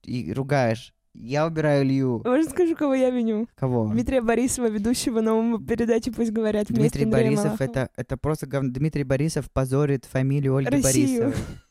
и 0.04 0.32
ругаешь. 0.32 0.92
Я 1.14 1.44
выбираю 1.44 1.84
Илью. 1.84 2.22
Можно 2.24 2.50
скажу, 2.50 2.76
кого 2.76 2.94
я 2.94 3.10
виню? 3.10 3.48
Кого? 3.56 3.88
Дмитрия 3.88 4.20
Борисова, 4.20 4.68
ведущего 4.68 5.20
новому 5.20 5.58
передачи 5.58 6.10
«Пусть 6.10 6.30
говорят» 6.30 6.68
вместе 6.68 6.98
Дмитрий 7.00 7.04
Борисов 7.06 7.60
это, 7.60 7.90
это 7.96 8.16
просто 8.16 8.46
говно. 8.46 8.70
Дмитрий 8.72 9.04
Борисов 9.04 9.50
позорит 9.50 10.04
фамилию 10.04 10.56
Ольги 10.56 10.70
Россию. 10.70 11.22
Борисовой. 11.24 11.34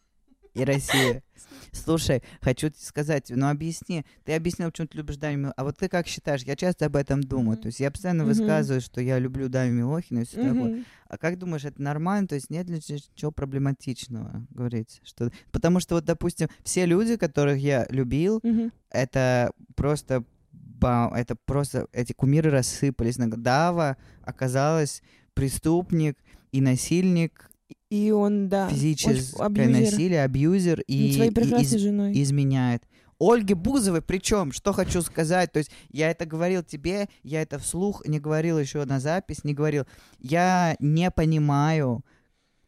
И 0.59 0.65
Россия. 0.65 1.23
Слушай, 1.71 2.23
хочу 2.41 2.71
сказать, 2.75 3.29
ну 3.29 3.47
объясни, 3.47 4.03
ты 4.25 4.33
объяснил, 4.33 4.71
почему 4.71 4.87
ты 4.87 4.97
любишь 4.97 5.17
Даню 5.17 5.37
Милохина, 5.37 5.53
а 5.55 5.63
вот 5.63 5.77
ты 5.77 5.87
как 5.87 6.07
считаешь, 6.07 6.41
я 6.41 6.55
часто 6.55 6.87
об 6.87 6.95
этом 6.95 7.21
думаю, 7.21 7.57
то 7.57 7.67
есть 7.67 7.79
я 7.79 7.91
постоянно 7.91 8.25
высказываю, 8.25 8.81
что 8.81 9.01
я 9.01 9.19
люблю 9.19 9.49
Даню 9.49 9.73
Милохина 9.73 10.19
и 10.21 10.25
все 10.25 10.37
такое, 10.53 10.83
а 11.07 11.17
как 11.17 11.37
думаешь, 11.37 11.65
это 11.65 11.79
нормально, 11.81 12.27
то 12.27 12.35
есть 12.35 12.49
нет 12.49 12.67
ли 12.69 12.81
чего 13.13 13.31
проблематичного 13.31 14.47
говорить? 14.49 14.99
Что... 15.03 15.31
Потому 15.51 15.79
что 15.79 15.95
вот, 15.95 16.05
допустим, 16.05 16.47
все 16.63 16.85
люди, 16.87 17.17
которых 17.17 17.57
я 17.59 17.85
любил, 17.91 18.41
это 18.89 19.51
просто 19.75 20.23
ба- 20.51 21.13
это 21.15 21.35
просто 21.35 21.87
эти 21.91 22.13
кумиры 22.13 22.49
рассыпались. 22.49 23.17
Дава 23.17 23.97
оказалась 24.23 25.03
преступник 25.35 26.17
и 26.51 26.61
насильник, 26.61 27.48
И 27.89 28.11
он, 28.11 28.49
да, 28.49 28.69
физическое 28.69 29.43
абьюзер. 29.43 29.81
насилие, 29.81 30.23
абьюзер 30.23 30.81
и, 30.81 31.13
своей 31.13 31.31
и 31.31 31.61
из- 31.61 31.71
женой. 31.81 32.21
изменяет. 32.21 32.83
Ольге 33.19 33.55
Бузовой, 33.55 34.01
причем, 34.01 34.51
что 34.53 34.71
хочу 34.71 35.01
сказать, 35.01 35.51
то 35.51 35.59
есть 35.59 35.71
я 35.89 36.09
это 36.09 36.25
говорил 36.25 36.63
тебе, 36.63 37.09
я 37.23 37.41
это 37.41 37.59
вслух 37.59 38.05
не 38.07 38.19
говорил 38.19 38.57
еще 38.57 38.85
на 38.85 38.99
запись, 39.01 39.43
не 39.43 39.53
говорил. 39.53 39.85
Я 40.19 40.77
не 40.79 41.11
понимаю, 41.11 42.05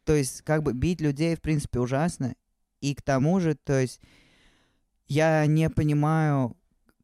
то 0.04 0.14
есть 0.14 0.42
как 0.42 0.62
бы 0.62 0.74
бить 0.74 1.00
людей 1.00 1.36
в 1.36 1.40
принципе 1.40 1.80
ужасно, 1.80 2.34
и 2.82 2.94
к 2.94 3.00
тому 3.00 3.40
же, 3.40 3.54
то 3.54 3.80
есть 3.80 4.00
я 5.08 5.46
не 5.46 5.70
понимаю, 5.70 6.54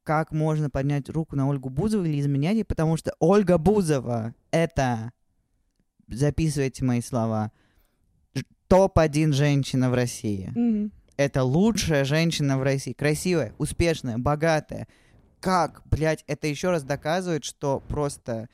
как 0.03 0.33
можно 0.33 0.69
поднять 0.69 1.09
руку 1.09 1.37
на 1.37 1.49
Ольгу 1.49 1.71
Бузову 1.71 2.05
или 2.05 2.21
изменять 2.21 2.55
ей, 2.57 2.65
потому 2.65 2.97
что 2.99 3.15
Ольга 3.19 3.57
Бузова— 3.59 4.35
это, 4.51 5.13
записывайте 6.09 6.85
мои 6.85 7.01
слова, 7.01 7.53
топ-1 8.69 9.33
женщина 9.33 9.91
в 9.91 9.95
России. 9.95 10.53
Мгм. 10.55 10.93
Это 11.17 11.43
лучшая 11.43 12.05
женщина 12.05 12.59
в 12.59 12.63
России. 12.63 12.93
Красивая, 12.93 13.53
успешная, 13.59 14.19
богатая. 14.19 14.87
Как, 15.41 15.83
блядь, 15.85 16.25
это 16.27 16.47
еще 16.47 16.71
раз 16.71 16.85
доказывает, 16.85 17.45
что 17.45 17.83
просто 17.89 18.49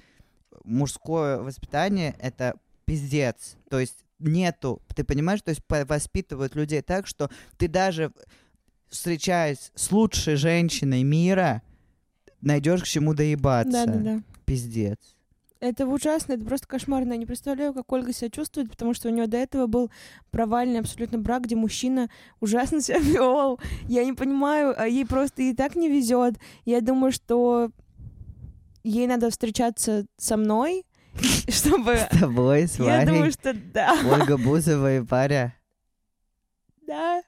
мужское 0.65 1.39
воспитание— 1.39 2.15
это 2.21 2.55
пиздец. 2.87 3.57
То 3.69 3.81
есть 3.81 4.05
нету, 4.19 4.81
ты 4.95 5.05
понимаешь, 5.05 5.43
то 5.43 5.51
есть 5.51 5.63
воспитывают 5.69 6.55
людей 6.55 6.81
так, 6.81 7.07
что 7.07 7.31
ты 7.59 7.69
даже 7.69 8.13
встречаясь 8.89 9.73
с 9.75 9.91
лучшей 9.91 10.37
женщиной 10.37 11.03
мира, 11.03 11.63
найдешь 12.41 12.83
к 12.83 12.87
чему 12.87 13.15
доебаться. 13.15 13.87
Да-да-да. 13.87 14.23
Пиздец. 14.45 14.99
Это 15.61 15.87
ужасно, 15.87 16.35
это 16.35 16.45
просто 16.45 16.67
кошмарно. 16.67 17.13
Я 17.13 17.19
не 17.19 17.27
представляю, 17.27 17.73
как 17.73 17.91
Ольга 17.91 18.13
себя 18.13 18.29
чувствует, 18.31 18.71
потому 18.71 18.93
что 18.93 19.09
у 19.09 19.13
нее 19.13 19.27
до 19.27 19.37
этого 19.39 19.67
был 19.67 19.91
провальный 20.31 20.81
абсолютно 20.81 21.19
брак, 21.19 21.45
где 21.45 21.57
мужчина 21.57 22.11
ужасно 22.41 22.81
себя 22.83 22.99
вел. 22.99 23.59
Я 23.89 24.05
не 24.05 24.13
понимаю, 24.13 24.75
а 24.77 24.87
ей 24.87 25.07
просто 25.07 25.43
и 25.43 25.55
так 25.55 25.77
не 25.77 25.89
везет. 25.89 26.35
Я 26.65 26.81
думаю, 26.81 27.13
что 27.13 27.71
ей 28.83 29.07
надо 29.07 29.31
встречаться 29.31 30.07
со 30.19 30.37
мной, 30.37 30.85
чтобы... 31.49 31.97
С 31.97 32.19
тобой, 32.19 32.67
с 32.69 32.79
Я 32.79 33.05
думаю, 33.05 33.21
Варей, 33.21 33.33
что 33.33 33.55
да, 33.55 33.97
Ольга 34.11 34.37
Бузова 34.37 34.99
и 34.99 35.05
паря. 35.05 35.55
да. 36.87 37.23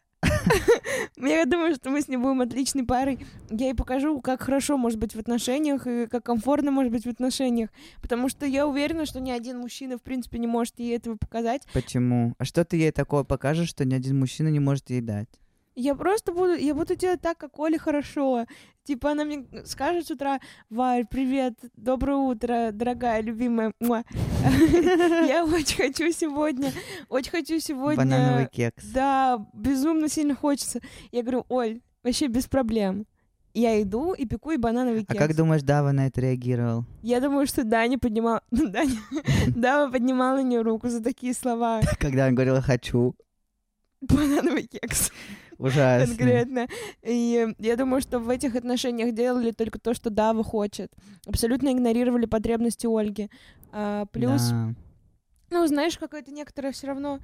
Я 1.16 1.44
думаю, 1.44 1.74
что 1.74 1.90
мы 1.90 2.00
с 2.00 2.08
ней 2.08 2.16
будем 2.16 2.40
отличной 2.40 2.84
парой. 2.84 3.26
Я 3.50 3.66
ей 3.66 3.74
покажу, 3.74 4.20
как 4.20 4.42
хорошо 4.42 4.76
может 4.76 4.98
быть 4.98 5.14
в 5.14 5.18
отношениях 5.18 5.86
и 5.86 6.06
как 6.06 6.24
комфортно 6.24 6.70
может 6.70 6.92
быть 6.92 7.04
в 7.04 7.08
отношениях. 7.08 7.70
Потому 8.02 8.28
что 8.28 8.46
я 8.46 8.66
уверена, 8.66 9.06
что 9.06 9.20
ни 9.20 9.30
один 9.30 9.58
мужчина, 9.58 9.98
в 9.98 10.02
принципе, 10.02 10.38
не 10.38 10.46
может 10.46 10.78
ей 10.78 10.96
этого 10.96 11.16
показать. 11.16 11.62
Почему? 11.72 12.34
А 12.38 12.44
что 12.44 12.64
ты 12.64 12.76
ей 12.76 12.92
такое 12.92 13.24
покажешь, 13.24 13.68
что 13.68 13.84
ни 13.84 13.94
один 13.94 14.18
мужчина 14.18 14.48
не 14.48 14.60
может 14.60 14.90
ей 14.90 15.00
дать? 15.00 15.28
Я 15.78 15.94
просто 15.94 16.32
буду, 16.32 16.54
я 16.54 16.74
буду 16.74 16.96
делать 16.96 17.20
так, 17.20 17.36
как 17.36 17.58
Оле 17.58 17.78
хорошо. 17.78 18.46
Типа 18.84 19.10
она 19.10 19.24
мне 19.24 19.46
скажет 19.66 20.06
с 20.06 20.10
утра, 20.10 20.40
Варь, 20.70 21.04
привет, 21.04 21.52
доброе 21.76 22.16
утро, 22.16 22.70
дорогая, 22.72 23.20
любимая. 23.20 23.72
Муа». 23.80 24.02
Я 25.28 25.44
очень 25.44 25.76
хочу 25.76 26.10
сегодня, 26.12 26.72
очень 27.10 27.30
хочу 27.30 27.60
сегодня... 27.60 27.96
Банановый 27.98 28.48
кекс. 28.50 28.86
Да, 28.86 29.46
безумно 29.52 30.08
сильно 30.08 30.34
хочется. 30.34 30.80
Я 31.12 31.20
говорю, 31.20 31.44
Оль, 31.50 31.82
вообще 32.02 32.28
без 32.28 32.46
проблем. 32.46 33.04
Я 33.52 33.82
иду 33.82 34.14
и 34.14 34.24
пеку 34.24 34.52
и 34.52 34.56
банановый 34.56 35.02
А 35.02 35.12
кекс. 35.12 35.18
как 35.18 35.36
думаешь, 35.36 35.62
Дава 35.62 35.92
на 35.92 36.06
это 36.06 36.22
реагировал? 36.22 36.86
Я 37.02 37.20
думаю, 37.20 37.46
что 37.46 37.64
Даня 37.64 37.98
поднимал... 37.98 38.40
Даня... 38.50 38.96
Дава 39.48 39.92
поднимала 39.92 40.36
на 40.36 40.42
нее 40.42 40.62
руку 40.62 40.88
за 40.88 41.02
такие 41.02 41.34
слова. 41.34 41.82
Когда 41.98 42.28
он 42.28 42.34
говорил 42.34 42.62
«хочу». 42.62 43.14
Банановый 44.00 44.66
кекс. 44.66 45.10
Ужасно. 45.58 46.06
конкретно. 46.06 46.66
И 47.02 47.54
я 47.58 47.76
думаю, 47.76 48.00
что 48.02 48.18
в 48.18 48.28
этих 48.28 48.54
отношениях 48.54 49.14
делали 49.14 49.50
только 49.52 49.78
то, 49.78 49.94
что 49.94 50.10
Дава 50.10 50.44
хочет. 50.44 50.92
Абсолютно 51.26 51.72
игнорировали 51.72 52.26
потребности 52.26 52.86
Ольги. 52.86 53.30
А, 53.72 54.06
плюс, 54.06 54.50
Да. 54.50 54.74
ну, 55.50 55.66
знаешь, 55.66 55.98
какое-то 55.98 56.30
некоторое 56.30 56.72
все 56.72 56.86
равно... 56.88 57.20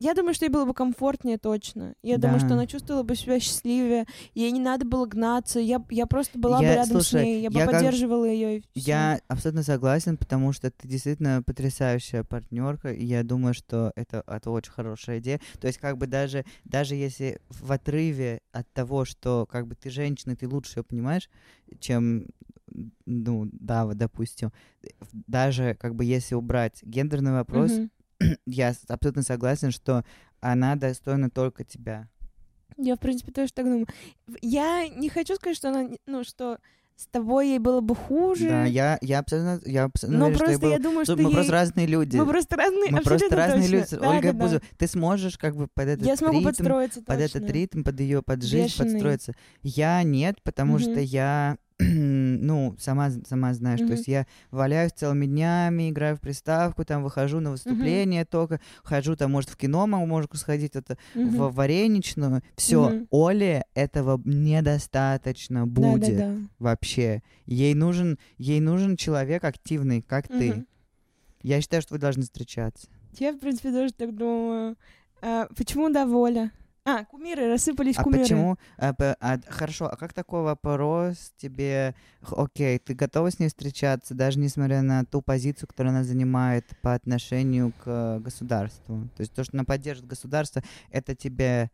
Я 0.00 0.14
думаю, 0.14 0.34
что 0.34 0.44
ей 0.44 0.50
было 0.50 0.64
бы 0.64 0.74
комфортнее 0.74 1.38
точно. 1.38 1.94
Я 2.02 2.18
думаю, 2.18 2.40
Да. 2.40 2.46
что 2.46 2.54
она 2.54 2.66
чувствовала 2.66 3.02
бы 3.04 3.14
себя 3.16 3.38
счастливее. 3.40 4.06
Ей 4.34 4.50
не 4.50 4.60
надо 4.60 4.84
было 4.84 5.06
гнаться. 5.06 5.60
Я, 5.60 5.82
я 5.90 6.06
просто 6.06 6.38
была 6.38 6.58
бы 6.58 6.64
Я- 6.64 6.74
рядом 6.74 7.00
слушай, 7.00 7.20
с 7.20 7.24
ней. 7.24 7.42
Я 7.42 7.50
бы 7.50 7.58
я 7.58 7.66
как- 7.66 7.74
поддерживала 7.76 8.24
ее. 8.24 8.62
Я 8.74 9.20
абсолютно 9.28 9.62
согласен, 9.62 10.16
потому 10.16 10.52
что 10.52 10.70
ты 10.70 10.88
действительно 10.88 11.42
потрясающая 11.44 12.24
партнерка, 12.24 12.92
и 12.92 13.04
я 13.04 13.22
думаю, 13.22 13.54
что 13.54 13.92
это, 13.96 14.24
это 14.26 14.50
очень 14.50 14.72
хорошая 14.72 15.20
идея. 15.20 15.40
То 15.60 15.66
есть, 15.68 15.78
как 15.78 15.96
бы 15.96 16.06
даже, 16.06 16.44
даже 16.64 16.94
если 16.96 17.40
в 17.48 17.70
отрыве 17.72 18.40
от 18.52 18.70
того, 18.72 19.04
что 19.04 19.46
как 19.50 19.66
бы 19.66 19.74
ты 19.74 19.90
женщина, 19.90 20.36
ты 20.36 20.48
лучше 20.48 20.80
ее 20.80 20.84
понимаешь, 20.84 21.30
чем 21.78 22.26
ну, 23.06 23.48
да, 23.52 23.84
вот, 23.86 23.96
допустим, 23.98 24.50
даже 25.12 25.76
как 25.78 25.94
бы 25.94 26.04
если 26.04 26.34
убрать 26.34 26.82
гендерный 26.82 27.32
вопрос, 27.32 27.70
я 28.46 28.74
абсолютно 28.88 29.22
согласен, 29.22 29.70
что 29.70 30.04
она 30.40 30.76
достойна 30.76 31.30
только 31.30 31.64
тебя. 31.64 32.08
Я, 32.76 32.96
в 32.96 32.98
принципе, 32.98 33.30
тоже 33.32 33.52
так 33.52 33.64
думаю. 33.66 33.86
Я 34.42 34.88
не 34.88 35.08
хочу 35.08 35.36
сказать, 35.36 35.56
что 35.56 35.68
она, 35.68 35.88
ну, 36.06 36.24
что 36.24 36.58
с 36.96 37.06
тобой 37.08 37.48
ей 37.48 37.58
было 37.58 37.80
бы 37.80 37.94
хуже. 37.96 38.48
Да, 38.48 38.64
я, 38.66 38.98
я 39.00 39.18
абсолютно, 39.20 39.60
я 39.68 39.84
абсолютно 39.84 40.18
но 40.18 40.26
уверен, 40.26 40.36
что 40.38 40.44
просто 40.46 40.60
было- 40.66 40.70
я 40.72 40.78
думаю, 40.78 41.04
что 41.04 41.16
мы 41.16 41.22
ей... 41.22 41.32
просто 41.34 41.52
разные 41.52 41.86
люди. 41.86 42.16
Мы 42.16 42.26
просто 42.26 42.56
разные, 42.56 42.90
Мы 42.92 43.00
просто 43.00 43.34
разные 43.36 43.62
точно. 43.62 43.74
люди. 43.76 43.96
Да, 44.02 44.10
Ольга 44.10 44.22
да, 44.22 44.32
да. 44.32 44.38
Бузова, 44.44 44.62
ты 44.78 44.86
сможешь 44.86 45.38
как 45.38 45.56
бы 45.56 45.66
под 45.66 45.88
этот 45.88 46.06
Я 46.06 46.16
смогу 46.16 46.36
ритм, 46.38 46.46
подстроиться 46.48 47.02
под 47.02 47.20
этот 47.20 47.32
точно. 47.42 47.52
ритм, 47.52 47.82
под 47.82 47.98
ее, 48.00 48.22
под 48.22 48.42
жизнь 48.44 48.64
Бешеный. 48.66 48.90
подстроиться. 48.92 49.34
Я 49.62 50.02
нет, 50.04 50.40
потому 50.44 50.78
что 50.78 50.90
Мгм. 50.90 51.00
я, 51.00 51.56
ну, 52.40 52.76
сама, 52.78 53.10
сама 53.26 53.54
знаешь, 53.54 53.80
то 53.80 53.86
Мгм. 53.86 53.92
есть 53.94 54.08
я 54.08 54.26
валяюсь 54.50 54.92
целыми 54.92 55.26
днями, 55.26 55.90
играю 55.90 56.16
в 56.16 56.20
приставку, 56.20 56.84
там 56.84 57.02
выхожу 57.02 57.40
на 57.40 57.50
выступление 57.50 58.24
только, 58.24 58.60
хожу 58.82 59.16
там, 59.16 59.32
может, 59.32 59.50
в 59.50 59.56
кино 59.56 59.86
могу, 59.86 60.06
может, 60.06 60.30
сходить 60.36 60.76
это, 60.76 60.96
Мгм. 61.14 61.30
в 61.30 61.54
вареничную. 61.54 62.42
Все, 62.56 62.88
Мгм. 62.90 63.06
Оле 63.10 63.64
этого 63.74 64.20
недостаточно 64.24 65.66
Да, 65.66 65.72
будет 65.72 66.16
да, 66.18 66.34
да. 66.34 66.38
вообще. 66.58 67.22
Ей 67.46 67.74
нужен, 67.74 68.18
ей 68.38 68.60
нужен 68.60 68.96
человек 68.96 69.44
активный, 69.44 70.02
как 70.02 70.28
ты. 70.28 70.52
Мгм. 70.52 70.66
Я 71.42 71.60
считаю, 71.60 71.82
что 71.82 71.94
вы 71.94 71.98
должны 72.00 72.22
встречаться. 72.22 72.88
Я, 73.18 73.32
в 73.32 73.38
принципе, 73.38 73.70
тоже 73.70 73.92
так 73.92 74.14
думаю. 74.16 74.76
А, 75.22 75.46
почему 75.56 75.90
да, 75.90 76.06
воля? 76.06 76.50
А, 76.86 77.04
кумиры, 77.06 77.50
рассыпались 77.50 77.96
А 77.96 78.02
кумиры. 78.02 78.22
почему? 78.22 78.56
а, 78.76 78.94
а, 78.98 79.40
хорошо, 79.48 79.86
а 79.86 79.96
как 79.96 80.12
такой 80.12 80.42
вопрос 80.42 81.32
тебе... 81.38 81.94
Окей, 82.30 82.78
ты 82.78 82.94
готова 82.94 83.30
с 83.30 83.38
ней 83.38 83.48
встречаться, 83.48 84.14
даже 84.14 84.38
несмотря 84.38 84.82
на 84.82 85.04
ту 85.04 85.22
позицию, 85.22 85.68
которую 85.68 85.92
она 85.94 86.04
занимает 86.04 86.66
по 86.82 86.92
отношению 86.92 87.72
к 87.82 88.18
государству? 88.18 89.08
То 89.16 89.20
есть 89.20 89.32
то, 89.32 89.44
что 89.44 89.56
она 89.56 89.64
поддержит 89.64 90.06
государство, 90.06 90.62
это 90.90 91.14
тебе... 91.14 91.70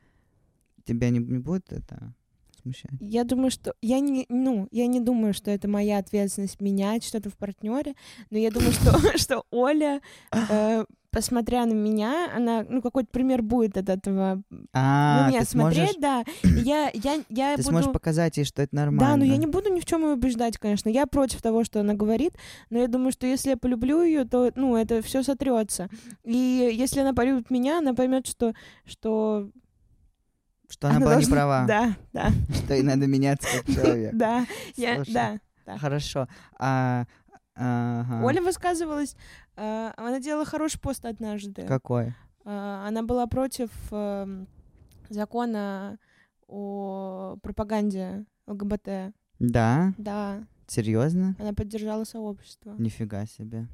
Тебя 0.84 1.10
не, 1.10 1.18
не 1.18 1.38
будет 1.38 1.72
это 1.72 2.14
смущать? 2.62 2.92
Я 3.00 3.24
думаю, 3.24 3.50
что 3.50 3.74
я 3.82 4.00
не, 4.00 4.26
ну, 4.28 4.68
я 4.70 4.86
не 4.86 5.00
думаю, 5.00 5.34
что 5.34 5.50
это 5.50 5.68
моя 5.68 5.98
ответственность 5.98 6.60
менять 6.60 7.04
что-то 7.04 7.30
в 7.30 7.36
партнере, 7.36 7.94
но 8.30 8.38
я 8.38 8.50
думаю, 8.50 8.72
что, 8.72 8.92
что 9.18 9.44
Оля, 9.50 10.00
э, 10.32 10.84
посмотря 11.10 11.66
на 11.66 11.72
меня, 11.72 12.30
она, 12.34 12.64
ну, 12.68 12.80
какой-то 12.82 13.08
пример 13.10 13.42
будет 13.42 13.76
от 13.76 13.88
этого. 13.88 14.42
А, 14.72 15.22
на 15.24 15.28
меня 15.30 15.40
ты 15.40 15.46
сможешь, 15.46 15.76
смотреть, 15.78 16.00
да. 16.00 16.24
И 16.44 16.48
Я, 16.64 16.90
я, 16.94 17.22
я 17.28 17.56
ты 17.56 17.62
буду... 17.62 17.68
сможешь 17.70 17.92
показать 17.92 18.36
ей, 18.36 18.44
что 18.44 18.62
это 18.62 18.74
нормально. 18.74 19.00
Да, 19.12 19.16
но 19.16 19.24
я 19.24 19.36
не 19.36 19.46
буду 19.46 19.72
ни 19.72 19.80
в 19.80 19.84
чем 19.84 20.02
ее 20.02 20.12
убеждать, 20.14 20.58
конечно. 20.58 20.88
Я 20.88 21.06
против 21.06 21.42
того, 21.42 21.64
что 21.64 21.80
она 21.80 21.94
говорит, 21.94 22.34
но 22.70 22.78
я 22.78 22.86
думаю, 22.88 23.12
что 23.12 23.26
если 23.26 23.50
я 23.50 23.56
полюблю 23.56 24.02
ее, 24.02 24.24
то, 24.24 24.52
ну, 24.54 24.76
это 24.76 25.02
все 25.02 25.22
сотрется. 25.22 25.88
И 26.24 26.70
если 26.72 27.00
она 27.00 27.12
полюбит 27.12 27.50
меня, 27.50 27.78
она 27.78 27.94
поймет, 27.94 28.26
что, 28.26 28.54
что 28.84 29.50
Что 30.68 30.88
она, 30.88 31.00
была 31.00 31.12
должна- 31.14 31.28
не 31.28 31.32
права, 31.34 31.64
Да, 31.66 31.96
да, 32.12 32.28
что 32.64 32.74
ей 32.74 32.82
надо 32.82 33.06
меняться 33.06 33.48
как 33.56 33.66
человек. 33.74 34.14
да, 34.14 34.46
я, 34.76 35.02
да. 35.08 35.40
да. 35.66 35.78
Хорошо. 35.78 36.26
А, 36.58 37.04
ага. 37.60 38.24
Оля 38.24 38.40
высказывалась, 38.42 39.14
э, 39.56 39.92
она 39.96 40.20
делала 40.20 40.44
хороший 40.44 40.80
пост 40.80 41.04
однажды. 41.04 41.62
Какой? 41.66 42.14
Э, 42.44 42.84
она 42.86 43.02
была 43.02 43.26
против 43.26 43.70
эм, 43.90 44.48
закона 45.08 45.98
о 46.46 47.36
пропаганде 47.42 48.24
ЛГБТ. 48.46 49.14
Да? 49.38 49.92
Да, 49.98 50.44
Серьезно? 50.66 51.36
она 51.38 51.52
поддержала 51.52 52.04
сообщество. 52.04 52.74
Нифига 52.78 53.26
себе. 53.26 53.68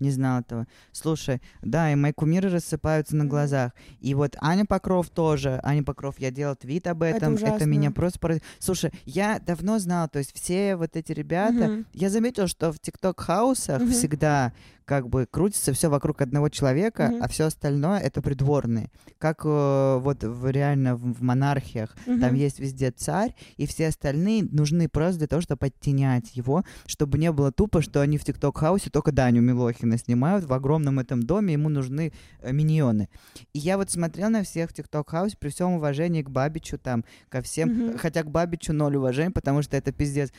Не 0.00 0.10
знал 0.10 0.40
этого. 0.40 0.66
Слушай, 0.92 1.40
да, 1.62 1.92
и 1.92 1.94
мои 1.94 2.12
кумиры 2.12 2.48
рассыпаются 2.50 3.14
на 3.16 3.26
глазах. 3.26 3.72
И 4.00 4.14
вот 4.14 4.34
Аня 4.40 4.64
Покров 4.64 5.08
тоже. 5.10 5.60
Аня 5.62 5.82
Покров, 5.84 6.14
я 6.18 6.30
делал 6.30 6.56
твит 6.56 6.86
об 6.86 7.02
Это 7.02 7.16
этом. 7.18 7.34
ужасно. 7.34 7.64
меня 7.66 7.90
просто 7.90 8.18
поразило. 8.18 8.42
Слушай, 8.58 8.90
я 9.04 9.38
давно 9.38 9.78
знал, 9.78 10.08
то 10.08 10.18
есть 10.18 10.34
все 10.34 10.76
вот 10.76 10.96
эти 10.96 11.12
ребята... 11.12 11.68
Мгм. 11.68 11.86
Я 11.92 12.10
заметил, 12.10 12.46
что 12.46 12.72
в 12.72 12.78
ТикТок-хаусах 12.78 13.82
Мгм. 13.82 13.90
всегда 13.90 14.52
как 14.90 15.08
бы 15.08 15.24
крутится 15.30 15.72
все 15.72 15.88
вокруг 15.88 16.20
одного 16.20 16.48
человека, 16.48 17.10
Мгм. 17.12 17.22
а 17.22 17.28
все 17.28 17.44
остальное 17.44 18.00
это 18.00 18.20
придворные. 18.20 18.90
Как 19.18 19.42
э, 19.44 19.98
вот 20.02 20.24
в, 20.24 20.50
реально 20.50 20.96
в, 20.96 21.12
в 21.14 21.22
монархиях. 21.22 21.94
Там 22.06 22.16
Мгм. 22.16 22.34
есть 22.34 22.58
везде 22.58 22.90
царь, 22.90 23.36
и 23.56 23.66
все 23.66 23.86
остальные 23.86 24.42
нужны 24.50 24.88
просто 24.88 25.18
для 25.20 25.28
того, 25.28 25.42
чтобы 25.42 25.66
оттенять 25.66 26.34
его, 26.34 26.64
чтобы 26.86 27.18
не 27.18 27.30
было 27.30 27.52
тупо, 27.52 27.82
что 27.82 28.00
они 28.00 28.18
в 28.18 28.24
ТикТок-хаусе 28.24 28.90
только 28.90 29.12
Даню 29.12 29.42
Милохина 29.42 29.96
снимают 29.96 30.44
в 30.44 30.52
огромном 30.52 30.98
этом 30.98 31.22
доме, 31.22 31.52
ему 31.52 31.68
нужны 31.68 32.12
э, 32.40 32.50
миньоны. 32.52 33.08
И 33.52 33.60
я 33.60 33.76
вот 33.76 33.92
смотрел 33.92 34.28
на 34.28 34.42
всех 34.42 34.70
в 34.70 34.72
ТикТок-хаусе 34.74 35.36
при 35.38 35.50
всем 35.50 35.74
уважении 35.74 36.22
к 36.22 36.30
Бабичу 36.30 36.78
там, 36.78 37.04
ко 37.28 37.42
всем, 37.42 37.68
Мгм. 37.68 37.98
хотя 37.98 38.24
к 38.24 38.30
Бабичу 38.32 38.72
ноль 38.72 38.96
уважения, 38.96 39.30
потому 39.30 39.62
что 39.62 39.76
это 39.76 39.92
пиздец. 39.92 40.32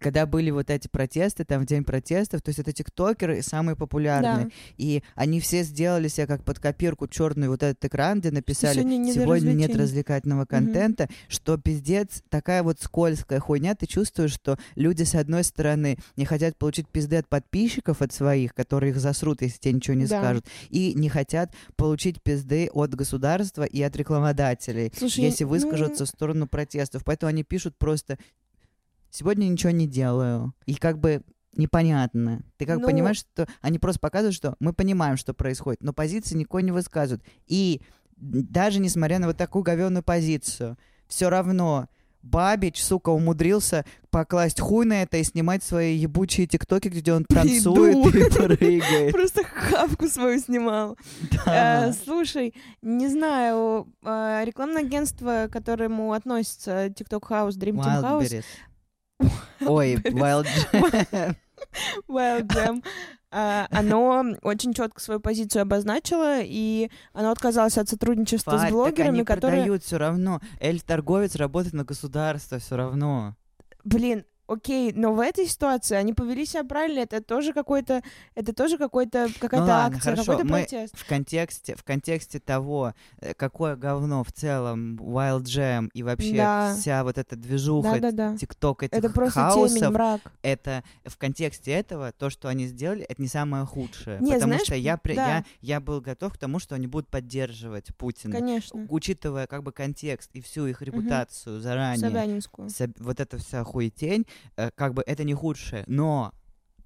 Когда 0.00 0.26
были 0.26 0.50
вот 0.50 0.70
эти 0.70 0.88
протесты, 0.88 1.44
там 1.44 1.62
в 1.62 1.66
день 1.66 1.84
протестов, 1.84 2.42
то 2.42 2.48
есть 2.50 2.58
это 2.58 2.72
тиктокеры 2.72 3.42
самые 3.42 3.76
популярные. 3.76 4.46
Да. 4.46 4.50
И 4.76 5.02
они 5.14 5.40
все 5.40 5.62
сделали 5.62 6.08
себе 6.08 6.26
как 6.26 6.44
под 6.44 6.58
копирку 6.58 7.06
черный 7.08 7.48
вот 7.48 7.62
этот 7.62 7.84
экран, 7.84 8.20
где 8.20 8.30
написали 8.30 8.74
сегодня 8.74 8.96
не 8.96 9.12
«Сегодня 9.12 9.52
нет 9.52 9.70
развлечений». 9.70 9.82
развлекательного 9.82 10.44
контента», 10.46 11.08
что 11.28 11.56
пиздец, 11.58 12.22
такая 12.28 12.62
вот 12.62 12.80
скользкая 12.80 13.40
хуйня, 13.40 13.74
ты 13.74 13.86
чувствуешь, 13.86 14.32
что 14.32 14.58
люди, 14.74 15.02
с 15.02 15.14
одной 15.14 15.44
стороны, 15.44 15.98
не 16.16 16.24
хотят 16.24 16.56
получить 16.56 16.88
пизды 16.88 17.16
от 17.16 17.28
подписчиков, 17.28 18.02
от 18.02 18.12
своих, 18.12 18.54
которые 18.54 18.90
их 18.90 18.98
засрут, 18.98 19.42
если 19.42 19.58
тебе 19.58 19.72
ничего 19.74 19.94
не 19.96 20.06
Да. 20.06 20.20
скажут, 20.20 20.46
и 20.70 20.94
не 20.94 21.08
хотят 21.08 21.52
получить 21.76 22.22
пизды 22.22 22.70
от 22.72 22.94
государства 22.94 23.64
и 23.64 23.80
от 23.82 23.96
рекламодателей, 23.96 24.92
Слушай, 24.96 25.24
если 25.24 25.44
ну, 25.44 25.50
выскажутся 25.50 26.04
в 26.04 26.08
сторону 26.08 26.46
протестов. 26.46 27.04
Поэтому 27.04 27.30
они 27.30 27.44
пишут 27.44 27.76
просто 27.78 28.18
«сегодня 29.14 29.46
ничего 29.46 29.70
не 29.70 29.86
делаю». 29.86 30.54
И 30.66 30.74
как 30.74 30.98
бы 30.98 31.22
непонятно. 31.56 32.42
Ты 32.56 32.66
как 32.66 32.80
Ну- 32.80 32.86
понимаешь, 32.86 33.18
что 33.18 33.46
они 33.60 33.78
просто 33.78 34.00
показывают, 34.00 34.34
что 34.34 34.56
мы 34.58 34.72
понимаем, 34.72 35.16
что 35.16 35.34
происходит, 35.34 35.82
но 35.82 35.92
позиции 35.92 36.36
никакой 36.36 36.62
не 36.62 36.72
высказывают. 36.72 37.22
И 37.46 37.80
даже 38.16 38.80
несмотря 38.80 39.18
на 39.18 39.28
вот 39.28 39.36
такую 39.36 39.62
говенную 39.62 40.02
позицию, 40.02 40.76
все 41.06 41.30
равно 41.30 41.88
Бабич, 42.22 42.82
сука, 42.82 43.10
умудрился 43.10 43.84
покласть 44.08 44.58
хуй 44.58 44.86
на 44.86 45.02
это 45.02 45.18
и 45.18 45.24
снимать 45.24 45.62
свои 45.62 45.94
ебучие 45.94 46.46
тиктоки, 46.46 46.88
где 46.88 47.12
он 47.12 47.26
танцует 47.26 48.14
и 48.14 48.30
прыгает. 48.30 49.12
Просто 49.12 49.44
хавку 49.44 50.08
свою 50.08 50.40
снимал. 50.40 50.96
Да. 51.44 51.88
Э, 51.88 51.92
Слушай, 51.92 52.54
не 52.80 53.08
знаю, 53.08 53.92
э, 54.02 54.42
рекламное 54.46 54.82
агентство, 54.82 55.48
к 55.48 55.52
которому 55.52 56.14
относится 56.14 56.86
TikTok 56.86 57.28
House, 57.28 57.58
Dream 57.58 57.76
Team 57.76 58.02
House. 58.02 58.44
Ой, 59.60 59.94
Wild 60.04 60.46
Jam. 60.72 61.36
Wild 62.08 62.46
Jam, 62.48 62.84
а, 63.30 63.66
оно 63.70 64.24
очень 64.42 64.72
четко 64.74 65.00
свою 65.00 65.20
позицию 65.20 65.62
обозначило, 65.62 66.40
и 66.40 66.90
оно 67.12 67.30
отказалось 67.30 67.76
от 67.78 67.88
сотрудничества 67.88 68.58
с 68.58 68.70
блогерами, 68.70 69.16
они 69.18 69.24
которые... 69.24 69.62
продают 69.62 69.82
все 69.82 69.98
равно. 69.98 70.40
Эль-торговец 70.60 71.34
работает 71.36 71.74
на 71.74 71.84
государство 71.84 72.58
все 72.58 72.76
равно. 72.76 73.34
Блин, 73.82 74.24
окей, 74.46 74.92
но 74.92 75.12
в 75.14 75.20
этой 75.20 75.46
ситуации 75.46 75.94
они 75.96 76.12
повели 76.12 76.44
себя 76.46 76.64
правильно, 76.64 77.00
это 77.00 77.22
тоже 77.22 77.52
какой-то, 77.52 78.02
это 78.34 78.52
тоже 78.52 78.78
какой-то, 78.78 79.28
какая-то 79.40 79.64
Ну 79.66 79.72
ладно, 79.72 79.96
акция, 79.96 80.10
хорошо, 80.14 80.32
какой-то 80.32 80.44
мы 80.52 80.58
протест. 80.60 80.96
в 80.98 81.06
контексте, 81.06 81.76
в 81.76 81.84
контексте 81.84 82.40
того, 82.40 82.94
э, 83.20 83.34
какое 83.34 83.76
говно 83.76 84.22
в 84.24 84.32
целом 84.32 84.96
Wild 84.96 85.42
Jam 85.44 85.88
и 85.94 86.02
вообще 86.02 86.36
Да. 86.36 86.74
вся 86.78 87.04
вот 87.04 87.18
эта 87.18 87.36
движуха, 87.36 87.92
Да-да-да. 88.00 88.36
тикток 88.36 88.82
этих 88.82 88.98
Это 88.98 89.10
просто 89.10 89.40
хаосов, 89.40 89.78
темень, 89.78 89.90
мрак. 89.92 90.20
это 90.42 90.84
в 91.04 91.16
контексте 91.16 91.72
этого 91.72 92.12
то, 92.12 92.30
что 92.30 92.48
они 92.48 92.66
сделали, 92.66 93.02
это 93.04 93.20
не 93.22 93.28
самое 93.28 93.64
худшее, 93.64 94.18
Не, 94.20 94.32
потому 94.32 94.44
знаешь, 94.52 94.62
что 94.66 94.74
я, 94.74 94.98
да. 95.04 95.12
я 95.12 95.44
я 95.60 95.80
был 95.80 96.00
готов 96.00 96.34
к 96.34 96.38
тому, 96.38 96.58
что 96.58 96.74
они 96.74 96.86
будут 96.86 97.08
поддерживать 97.08 97.94
Путина, 97.96 98.34
Конечно. 98.38 98.86
учитывая 98.90 99.46
как 99.46 99.62
бы 99.62 99.72
контекст 99.72 100.30
и 100.34 100.40
всю 100.40 100.66
их 100.66 100.82
репутацию 100.82 101.60
заранее. 101.60 101.98
Собянинскую. 102.08 102.68
Соб- 102.68 102.94
вот 102.98 103.20
эта 103.20 103.38
вся 103.38 103.64
хуетень, 103.64 104.26
как 104.74 104.94
бы 104.94 105.02
это 105.06 105.24
не 105.24 105.34
худшее, 105.34 105.84
но 105.86 106.32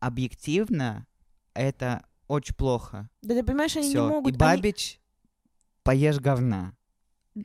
объективно 0.01 1.07
это 1.55 2.05
очень 2.29 2.55
плохо. 2.55 3.09
Да 3.23 3.35
ты 3.35 3.43
понимаешь, 3.43 3.77
они 3.77 3.89
Все. 3.89 4.03
не 4.03 4.09
могут... 4.09 4.33
И 4.33 4.37
они- 4.37 4.39
Бабич 4.39 5.01
поешь 5.83 6.19
говна. 6.19 6.75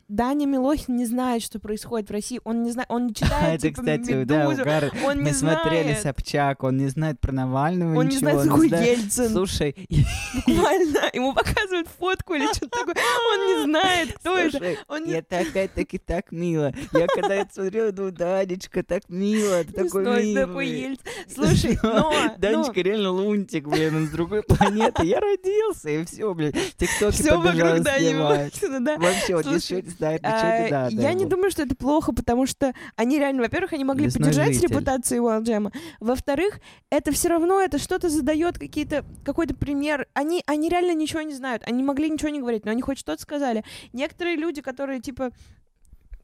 Даня 0.07 0.45
Милохин 0.45 0.95
не 0.95 1.05
знает, 1.05 1.41
что 1.43 1.59
происходит 1.59 2.09
в 2.09 2.11
России. 2.11 2.39
Он 2.43 2.63
не 2.63 2.71
знает, 2.71 2.89
он 2.91 3.07
не 3.07 3.13
читает, 3.15 3.59
это, 3.59 3.69
типа, 3.69 3.81
кстати, 3.81 4.23
да, 4.23 4.43
«Медузу». 4.45 4.61
угар. 4.61 4.91
Он 5.05 5.17
Мы 5.19 5.23
не 5.25 5.31
смотрели 5.33 5.83
знает. 5.89 6.01
Собчак, 6.01 6.63
он 6.63 6.77
не 6.77 6.87
знает 6.87 7.19
про 7.19 7.31
Навального 7.31 7.97
Он 7.99 8.07
не 8.07 8.15
ничего. 8.15 8.31
знает, 8.31 8.37
он 8.39 8.47
какой 8.49 8.67
знает- 8.69 8.97
Ельцин. 8.97 9.29
Слушай, 9.29 9.75
Буквально. 10.47 10.99
Ему 11.13 11.33
показывают 11.33 11.87
фотку 11.99 12.33
или 12.35 12.45
что-то 12.53 12.69
такое. 12.79 12.95
Он 13.33 13.47
не 13.57 13.63
знает, 13.65 14.13
кто 14.13 14.37
это. 14.37 14.51
слушай, 14.57 14.77
Он 14.87 15.03
не 15.05 15.13
это 15.13 15.39
опять-таки 15.39 15.97
так 15.97 16.31
мило. 16.31 16.73
Я 16.93 17.07
когда 17.07 17.35
это 17.35 17.53
смотрела, 17.53 17.91
думаю, 17.91 18.13
Данечка, 18.13 18.83
так 18.83 19.03
мило, 19.09 19.63
ты 19.63 19.67
не 19.67 19.73
такой 19.89 20.03
знает, 20.03 20.35
такой 20.35 20.65
милый. 20.65 20.81
Ельцин. 20.81 21.05
Слушай, 21.33 21.79
но... 21.83 22.13
Данечка 22.37 22.81
реально 22.81 23.11
лунтик, 23.11 23.67
блин, 23.67 23.95
он 23.95 24.07
с 24.07 24.09
другой 24.09 24.43
планеты. 24.43 25.05
Я 25.05 25.19
родился, 25.19 25.89
и 25.89 26.05
все, 26.05 26.33
блин. 26.33 26.53
Тиктоки 26.77 27.15
Все 27.15 27.41
побежал 27.41 27.77
снимать. 27.77 28.59
Да. 28.83 28.97
Вообще, 28.97 29.33
ничего 29.33 29.81
не 29.83 29.89
знает, 29.89 30.21
А, 30.23 30.29
ничего 30.29 30.65
не 30.65 30.71
надо. 30.71 30.95
Я 31.01 31.13
не 31.13 31.25
думаю, 31.25 31.51
что 31.51 31.63
это 31.63 31.75
плохо, 31.75 32.13
потому 32.13 32.45
что 32.45 32.73
они 32.95 33.19
реально, 33.19 33.41
во-первых, 33.43 33.73
они 33.73 33.83
могли 33.83 34.09
поддержать 34.09 34.59
репутацию 34.61 35.21
Jam. 35.21 35.73
Во-вторых, 35.99 36.59
это 36.89 37.11
все 37.11 37.29
равно 37.29 37.61
это 37.61 37.77
что-то 37.77 38.09
задает 38.09 38.57
какие-то 38.57 39.05
какой-то 39.23 39.55
пример. 39.55 40.07
Они 40.13 40.43
они 40.45 40.69
реально 40.69 40.93
ничего 40.93 41.21
не 41.21 41.33
знают, 41.33 41.63
они 41.65 41.83
могли 41.83 42.09
ничего 42.09 42.29
не 42.29 42.39
говорить, 42.39 42.65
но 42.65 42.71
они 42.71 42.81
хоть 42.81 42.97
что-то 42.97 43.21
сказали. 43.21 43.63
Некоторые 43.91 44.35
люди, 44.35 44.61
которые 44.61 45.01
типа 45.01 45.31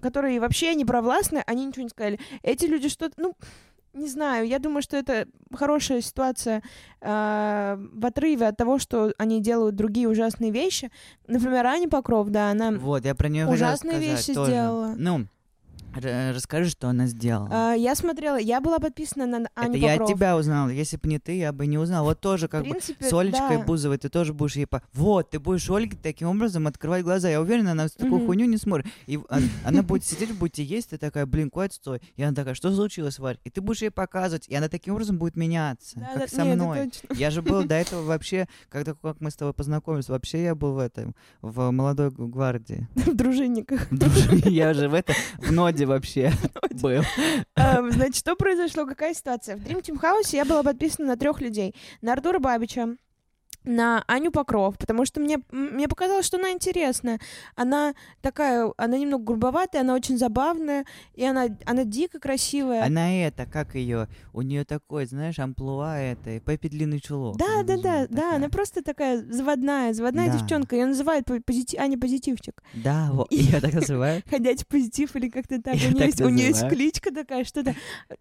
которые 0.01 0.39
вообще 0.39 0.75
не 0.75 0.85
провластны, 0.85 1.43
они 1.45 1.65
ничего 1.65 1.83
не 1.83 1.89
сказали. 1.89 2.19
Эти 2.41 2.65
люди 2.65 2.87
что-то, 2.87 3.13
ну, 3.17 3.35
не 3.93 4.07
знаю, 4.07 4.47
я 4.47 4.59
думаю, 4.59 4.81
что 4.81 4.97
это 4.97 5.27
хорошая 5.53 6.01
ситуация 6.01 6.61
э, 7.01 7.77
в 7.93 8.05
отрыве 8.05 8.47
от 8.47 8.57
того, 8.57 8.77
что 8.79 9.13
они 9.17 9.41
делают 9.41 9.75
другие 9.75 10.07
ужасные 10.07 10.51
вещи. 10.51 10.91
Например, 11.27 11.65
Аня 11.65 11.89
Покров, 11.89 12.29
да, 12.29 12.51
она 12.51 12.71
Вот, 12.71 13.05
я 13.05 13.15
про 13.15 13.29
нее 13.29 13.47
Ужасные 13.47 13.97
сказать 13.97 14.17
вещи 14.19 14.33
тоже. 14.33 14.51
сделала. 14.51 14.93
Ну, 14.97 15.25
расскажи, 15.95 16.69
что 16.69 16.89
она 16.89 17.07
сделала. 17.07 17.49
А, 17.51 17.73
я 17.73 17.95
смотрела, 17.95 18.37
я 18.37 18.61
была 18.61 18.79
подписана 18.79 19.25
на 19.25 19.49
Аню 19.55 19.69
Это 19.69 19.77
я 19.77 19.93
от 19.93 19.99
Покров. 19.99 20.17
тебя 20.17 20.37
узнал. 20.37 20.69
Если 20.69 20.97
бы 20.97 21.07
не 21.09 21.19
ты, 21.19 21.37
я 21.37 21.51
бы 21.51 21.67
не 21.67 21.77
узнал. 21.77 22.03
Вот 22.05 22.19
тоже 22.19 22.47
как 22.47 22.61
в 22.61 22.65
бы 22.65 22.71
принципе, 22.71 23.05
с 23.09 23.13
Олечкой 23.13 23.57
да. 23.57 23.63
Бузовой 23.63 23.97
ты 23.97 24.09
тоже 24.09 24.33
будешь 24.33 24.55
ей 24.55 24.65
по... 24.65 24.81
Вот, 24.93 25.29
ты 25.31 25.39
будешь 25.39 25.69
Ольге 25.69 25.97
таким 26.01 26.29
образом 26.29 26.67
открывать 26.67 27.03
глаза. 27.03 27.29
Я 27.29 27.41
уверена, 27.41 27.71
она 27.71 27.87
такую 27.89 28.17
Мгм. 28.19 28.25
хуйню 28.27 28.45
не 28.45 28.57
смотрит. 28.57 28.87
И 29.07 29.19
она 29.63 29.81
будет 29.83 30.03
сидеть, 30.05 30.33
будете 30.35 30.63
есть, 30.63 30.91
ты 30.91 30.97
такая, 30.97 31.25
блин, 31.25 31.49
кот, 31.49 31.73
стой. 31.73 32.01
И 32.15 32.23
она 32.23 32.33
такая, 32.33 32.53
что 32.53 32.73
случилось, 32.73 33.19
Варь? 33.19 33.39
И 33.43 33.49
ты 33.49 33.61
будешь 33.61 33.81
ей 33.81 33.91
показывать, 33.91 34.47
и 34.47 34.55
она 34.55 34.67
таким 34.69 34.93
образом 34.93 35.17
будет 35.17 35.35
меняться, 35.35 35.99
как 36.13 36.29
со 36.29 36.45
мной. 36.45 36.91
Я 37.15 37.31
же 37.31 37.41
был 37.41 37.63
до 37.63 37.75
этого 37.79 38.03
вообще, 38.03 38.47
когда 38.69 38.93
как 38.93 39.19
мы 39.21 39.31
с 39.31 39.35
тобой 39.35 39.53
познакомились, 39.53 40.09
вообще 40.09 40.43
я 40.43 40.55
был 40.55 40.73
в 40.73 40.79
этом, 40.79 41.15
в 41.41 41.71
молодой 41.71 42.11
гвардии. 42.11 42.87
в 42.95 43.15
дружинниках. 43.15 43.87
Я 44.45 44.73
же 44.73 44.87
в 44.89 44.93
это, 44.93 45.13
в 45.37 45.51
ноде 45.51 45.78
вообще 45.85 46.31
был. 46.81 47.03
Ам, 47.55 47.91
Значит, 47.91 48.17
что 48.17 48.35
произошло, 48.35 48.85
какая 48.85 49.13
ситуация? 49.13 49.57
В 49.57 49.61
Dream 49.61 49.81
Team 49.81 50.01
House 50.01 50.29
я 50.35 50.45
была 50.45 50.63
подписана 50.63 51.07
на 51.09 51.17
трех 51.17 51.41
людей. 51.41 51.75
На 52.01 52.13
Артура 52.13 52.39
Бабича, 52.39 52.95
на 53.63 54.03
Аню 54.07 54.31
Покров, 54.31 54.77
потому 54.77 55.05
что 55.05 55.19
мне, 55.19 55.39
мне 55.51 55.87
показалось, 55.87 56.25
что 56.25 56.37
она 56.37 56.51
интересная. 56.51 57.19
Она 57.55 57.93
такая, 58.21 58.71
она 58.77 58.97
немного 58.97 59.23
грубоватая, 59.23 59.81
она 59.81 59.93
очень 59.95 60.17
забавная, 60.17 60.85
и 61.13 61.23
она, 61.25 61.47
она 61.65 61.83
дико 61.83 62.19
красивая. 62.19 62.83
Она 62.85 63.11
это, 63.13 63.45
как 63.45 63.75
ее, 63.75 64.07
у 64.33 64.41
нее 64.41 64.63
такой, 64.65 65.05
знаешь, 65.05 65.39
амплуа 65.39 65.97
это, 65.99 66.39
Пеппи 66.39 66.69
длинный 66.69 66.99
чулок. 66.99 67.37
Да, 67.37 67.63
да, 67.63 67.63
да, 67.63 67.75
называется 67.75 68.15
да, 68.15 68.21
она 68.29 68.33
такая. 68.35 68.49
просто 68.49 68.83
такая 68.83 69.25
заводная, 69.31 69.93
заводная 69.93 70.31
Да. 70.31 70.37
девчонка. 70.39 70.75
Ее 70.75 70.85
называют 70.85 71.25
по- 71.25 71.39
позити- 71.39 71.77
Аня 71.77 71.97
Позитивчик. 71.99 72.63
Да, 72.73 73.09
вот, 73.13 73.27
я 73.31 73.59
так 73.59 73.73
называю. 73.73 74.23
Ходячий 74.29 74.65
позитив 74.67 75.15
или 75.15 75.29
как-то 75.29 75.61
так. 75.61 75.75
У 75.75 76.29
нее 76.29 76.47
есть, 76.47 76.67
кличка 76.69 77.13
такая, 77.13 77.43
что-то. 77.43 77.75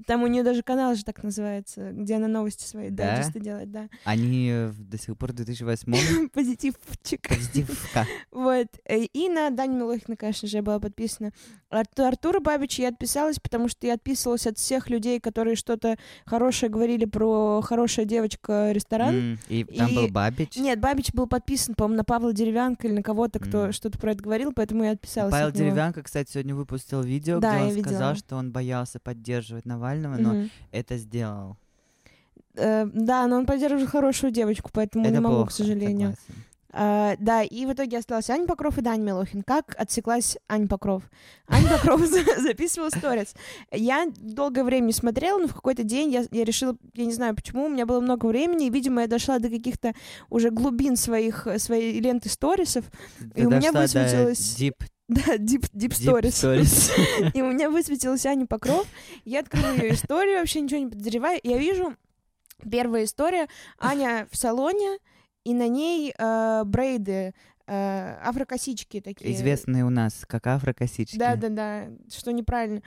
Там 0.06 0.22
у 0.22 0.26
нее 0.26 0.42
даже 0.42 0.62
канал 0.62 0.94
же 0.94 1.04
так 1.04 1.22
называется, 1.22 1.92
где 1.92 2.16
она 2.16 2.28
новости 2.28 2.64
свои 2.66 2.90
Да? 2.90 3.04
дайджесты 3.14 3.40
делает, 3.40 3.70
да. 3.70 3.88
Они 4.04 4.48
э, 4.52 4.72
до 4.76 4.98
сих 4.98 5.16
пор 5.16 5.27
в 5.32 5.34
2008 5.36 6.28
Позитивчик. 6.34 7.28
Позитивка. 7.28 8.06
Вот. 8.30 8.66
Э, 8.84 8.98
И 9.12 9.28
на 9.28 9.50
Даню 9.50 9.76
Милохина, 9.78 10.16
конечно 10.16 10.48
же, 10.48 10.56
я 10.58 10.62
была 10.62 10.78
подписана. 10.80 11.32
От 11.70 11.98
Артура 12.00 12.40
Бабича 12.40 12.82
я 12.82 12.88
отписалась, 12.88 13.38
потому 13.38 13.68
что 13.68 13.86
я 13.86 13.94
отписывалась 13.94 14.46
от 14.46 14.56
всех 14.58 14.88
людей, 14.90 15.20
которые 15.20 15.54
что-то 15.56 15.96
хорошее 16.24 16.70
говорили 16.70 17.04
про 17.04 17.60
«Хорошая 17.62 18.06
девочка-ресторан». 18.06 19.14
М, 19.14 19.38
И 19.48 19.64
там 19.64 19.94
был 19.94 20.08
Бабич. 20.08 20.56
Нет, 20.56 20.80
Бабич 20.80 21.12
был 21.12 21.26
подписан, 21.26 21.74
по-моему, 21.74 21.98
на 21.98 22.04
Павла 22.04 22.32
Деревянка 22.32 22.86
или 22.86 22.94
на 22.94 23.02
кого-то, 23.02 23.38
кто 23.38 23.72
что-то 23.72 23.98
про 23.98 24.12
это 24.12 24.22
говорил, 24.22 24.52
поэтому 24.54 24.84
я 24.84 24.92
отписалась 24.92 25.32
Павел. 25.32 25.50
Деревянко, 25.52 26.02
кстати, 26.02 26.30
сегодня 26.32 26.54
выпустил 26.54 27.02
видео, 27.02 27.38
где 27.38 27.48
он 27.48 27.82
сказал, 27.82 28.14
что 28.14 28.36
он 28.36 28.50
боялся 28.52 28.98
поддерживать 28.98 29.66
Навального, 29.66 30.16
но 30.16 30.46
это 30.72 30.96
сделал. 30.96 31.56
Э, 32.58 32.86
да, 32.92 33.26
но 33.26 33.36
он 33.36 33.46
поддерживал 33.46 33.86
хорошую 33.86 34.32
девочку, 34.32 34.70
поэтому 34.72 35.04
это 35.04 35.14
не 35.14 35.20
могу, 35.20 35.36
плохо, 35.36 35.50
к 35.50 35.52
сожалению. 35.54 36.10
согласен. 36.10 36.44
А, 36.70 37.16
да, 37.18 37.42
и 37.42 37.64
в 37.64 37.72
итоге 37.72 37.96
осталась 37.96 38.28
Аня 38.28 38.46
Покров 38.46 38.76
и 38.76 38.82
Даня 38.82 39.02
Милохин. 39.02 39.42
Как 39.42 39.74
отсеклась 39.78 40.36
Аня 40.48 40.68
Покров? 40.68 41.02
Аня 41.48 41.66
Покров 41.66 42.02
за- 42.02 42.40
записывала 42.42 42.90
сторис. 42.90 43.34
Я 43.72 44.06
долгое 44.18 44.64
время 44.64 44.84
не 44.86 44.92
смотрела, 44.92 45.38
но 45.38 45.48
в 45.48 45.54
какой-то 45.54 45.82
день 45.82 46.10
я, 46.10 46.24
я 46.30 46.44
решила, 46.44 46.76
я 46.94 47.06
не 47.06 47.12
знаю 47.14 47.34
почему, 47.34 47.64
у 47.64 47.68
меня 47.70 47.86
было 47.86 48.00
много 48.00 48.26
времени, 48.26 48.66
и, 48.66 48.70
видимо, 48.70 49.00
я 49.00 49.06
дошла 49.06 49.38
до 49.38 49.48
каких-то 49.48 49.94
уже 50.28 50.50
глубин 50.50 50.96
своих, 50.96 51.48
своей 51.56 51.98
ленты 52.00 52.28
сторисов. 52.28 52.84
Ты 53.34 53.40
И 53.40 53.46
у 53.46 53.50
меня 53.50 53.72
дошла 53.72 53.72
до 53.72 53.80
высветилось- 53.86 54.56
Deep, 54.60 54.74
Да, 55.08 55.36
deep, 55.36 55.70
deep 55.72 55.88
deep 55.88 56.20
stories. 56.22 56.28
stories. 56.60 57.30
И 57.34 57.40
у 57.40 57.50
меня 57.50 57.70
высветилась 57.70 58.26
Аня 58.26 58.46
Покров. 58.46 58.86
Я 59.24 59.40
открыла 59.40 59.72
ее 59.72 59.94
историю, 59.94 60.40
вообще 60.40 60.60
ничего 60.60 60.80
не 60.80 60.88
подозревая. 60.88 61.38
И 61.38 61.48
я 61.48 61.56
вижу, 61.56 61.94
первая 62.70 63.04
история, 63.04 63.48
Аня 63.78 64.26
в 64.30 64.36
салоне, 64.36 64.98
и 65.44 65.54
на 65.54 65.68
ней 65.68 66.12
э, 66.16 66.62
брейды, 66.64 67.32
э, 67.66 68.14
афрокосички 68.22 69.00
такие. 69.00 69.32
Известные 69.34 69.84
у 69.84 69.90
нас 69.90 70.24
как 70.26 70.46
афрокосички. 70.46 71.16
Да, 71.18 71.36
да, 71.36 71.48
да, 71.48 71.84
что 72.10 72.32
неправильно. 72.32 72.82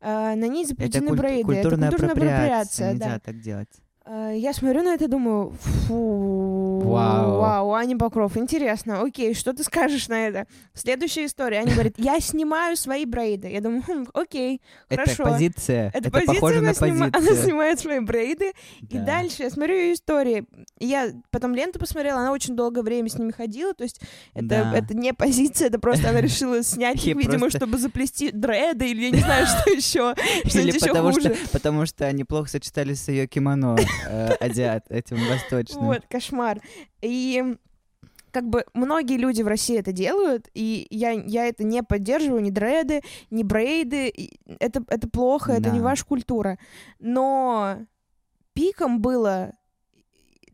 Э, 0.00 0.34
на 0.34 0.46
ней 0.48 0.64
Это 0.64 0.70
заплетены 0.70 1.08
куль- 1.08 1.18
брейды. 1.18 1.44
культурная 1.44 1.88
Это 1.88 1.96
культурная 1.98 2.12
апроприация, 2.12 2.90
апроприация, 2.90 2.92
нельзя 2.92 3.08
да. 3.14 3.20
так 3.20 3.40
делать. 3.40 3.68
Э, 4.08 4.32
Я 4.36 4.52
смотрю 4.52 4.82
на 4.84 4.94
это 4.94 5.04
и 5.04 5.08
думаю, 5.08 5.52
фу, 5.60 6.78
Вау. 6.84 7.38
вау, 7.40 7.72
Аня 7.72 7.96
Покров, 7.98 8.36
интересно, 8.36 9.02
окей, 9.02 9.34
что 9.34 9.52
ты 9.52 9.64
скажешь 9.64 10.06
на 10.08 10.28
это? 10.28 10.46
Следующая 10.74 11.26
история, 11.26 11.58
Аня 11.58 11.72
говорит, 11.72 11.94
я 11.98 12.20
снимаю 12.20 12.76
свои 12.76 13.04
брейды. 13.04 13.48
Я 13.48 13.60
думаю, 13.60 13.82
«Хм, 13.86 14.06
окей, 14.14 14.60
хорошо. 14.88 15.22
Это 15.24 15.32
позиция. 15.32 15.88
Это, 15.88 15.98
Это, 15.98 16.10
позиция, 16.12 16.34
похоже 16.34 16.58
она, 16.58 16.66
на 16.68 16.70
снима- 16.72 17.10
позицию. 17.10 17.32
она 17.34 17.42
снимает 17.44 17.80
свои 17.80 17.98
брейды, 18.00 18.52
и 18.80 18.98
Да. 18.98 19.04
дальше 19.04 19.42
я 19.42 19.50
смотрю 19.50 19.74
ее 19.74 19.94
истории. 19.94 20.44
И 20.78 20.86
Я 20.86 21.10
потом 21.32 21.54
ленту 21.54 21.80
посмотрела, 21.80 22.20
она 22.20 22.30
очень 22.32 22.54
долгое 22.54 22.82
время 22.82 23.08
с 23.08 23.18
ними 23.18 23.32
ходила, 23.32 23.74
то 23.74 23.82
есть 23.82 24.00
это, 24.34 24.46
Да. 24.46 24.72
это 24.76 24.96
не 24.96 25.12
позиция, 25.14 25.66
это 25.68 25.80
просто 25.80 26.10
она 26.10 26.20
решила 26.20 26.62
снять 26.62 27.04
их, 27.04 27.16
видимо, 27.16 27.50
чтобы 27.50 27.76
заплести 27.78 28.30
дреды, 28.30 28.88
или 28.90 29.06
я 29.06 29.10
не 29.10 29.18
знаю, 29.20 29.46
что 29.46 29.70
еще, 29.70 30.14
что-нибудь 30.48 30.74
еще 30.80 30.94
хуже. 30.94 31.20
что, 31.20 31.34
потому 31.50 31.86
что 31.86 32.04
они 32.06 32.22
плохо 32.22 32.48
сочетались 32.50 33.02
с 33.02 33.08
ее 33.08 33.26
кимоно 33.26 33.76
э, 34.04 34.28
азиат, 34.40 34.86
этим 34.90 35.16
восточным. 35.28 35.84
Вот, 35.86 36.02
кошмар. 36.08 36.60
И 37.02 37.56
как 38.30 38.48
бы 38.48 38.64
многие 38.74 39.16
люди 39.16 39.40
в 39.42 39.46
России 39.46 39.78
это 39.78 39.92
делают, 39.92 40.48
и 40.52 40.86
я, 40.90 41.10
я 41.12 41.46
это 41.46 41.64
не 41.64 41.82
поддерживаю, 41.82 42.42
ни 42.42 42.50
дреды, 42.50 43.00
ни 43.30 43.42
брейды, 43.42 44.12
это, 44.60 44.84
это 44.88 45.08
плохо, 45.08 45.52
это 45.52 45.70
не 45.70 45.78
Да. 45.78 45.84
ваша 45.84 46.04
культура. 46.04 46.58
Но 46.98 47.78
пиком 48.52 49.00
было 49.00 49.52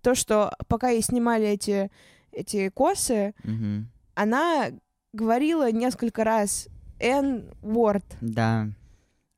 то, 0.00 0.14
что 0.14 0.52
пока 0.68 0.90
ей 0.90 1.02
снимали 1.02 1.46
эти, 1.48 1.90
эти 2.30 2.68
косы, 2.68 3.34
Мгм. 3.42 3.88
она 4.14 4.66
говорила 5.12 5.70
несколько 5.72 6.22
раз 6.24 6.68
N-word. 7.00 8.04
Да. 8.20 8.68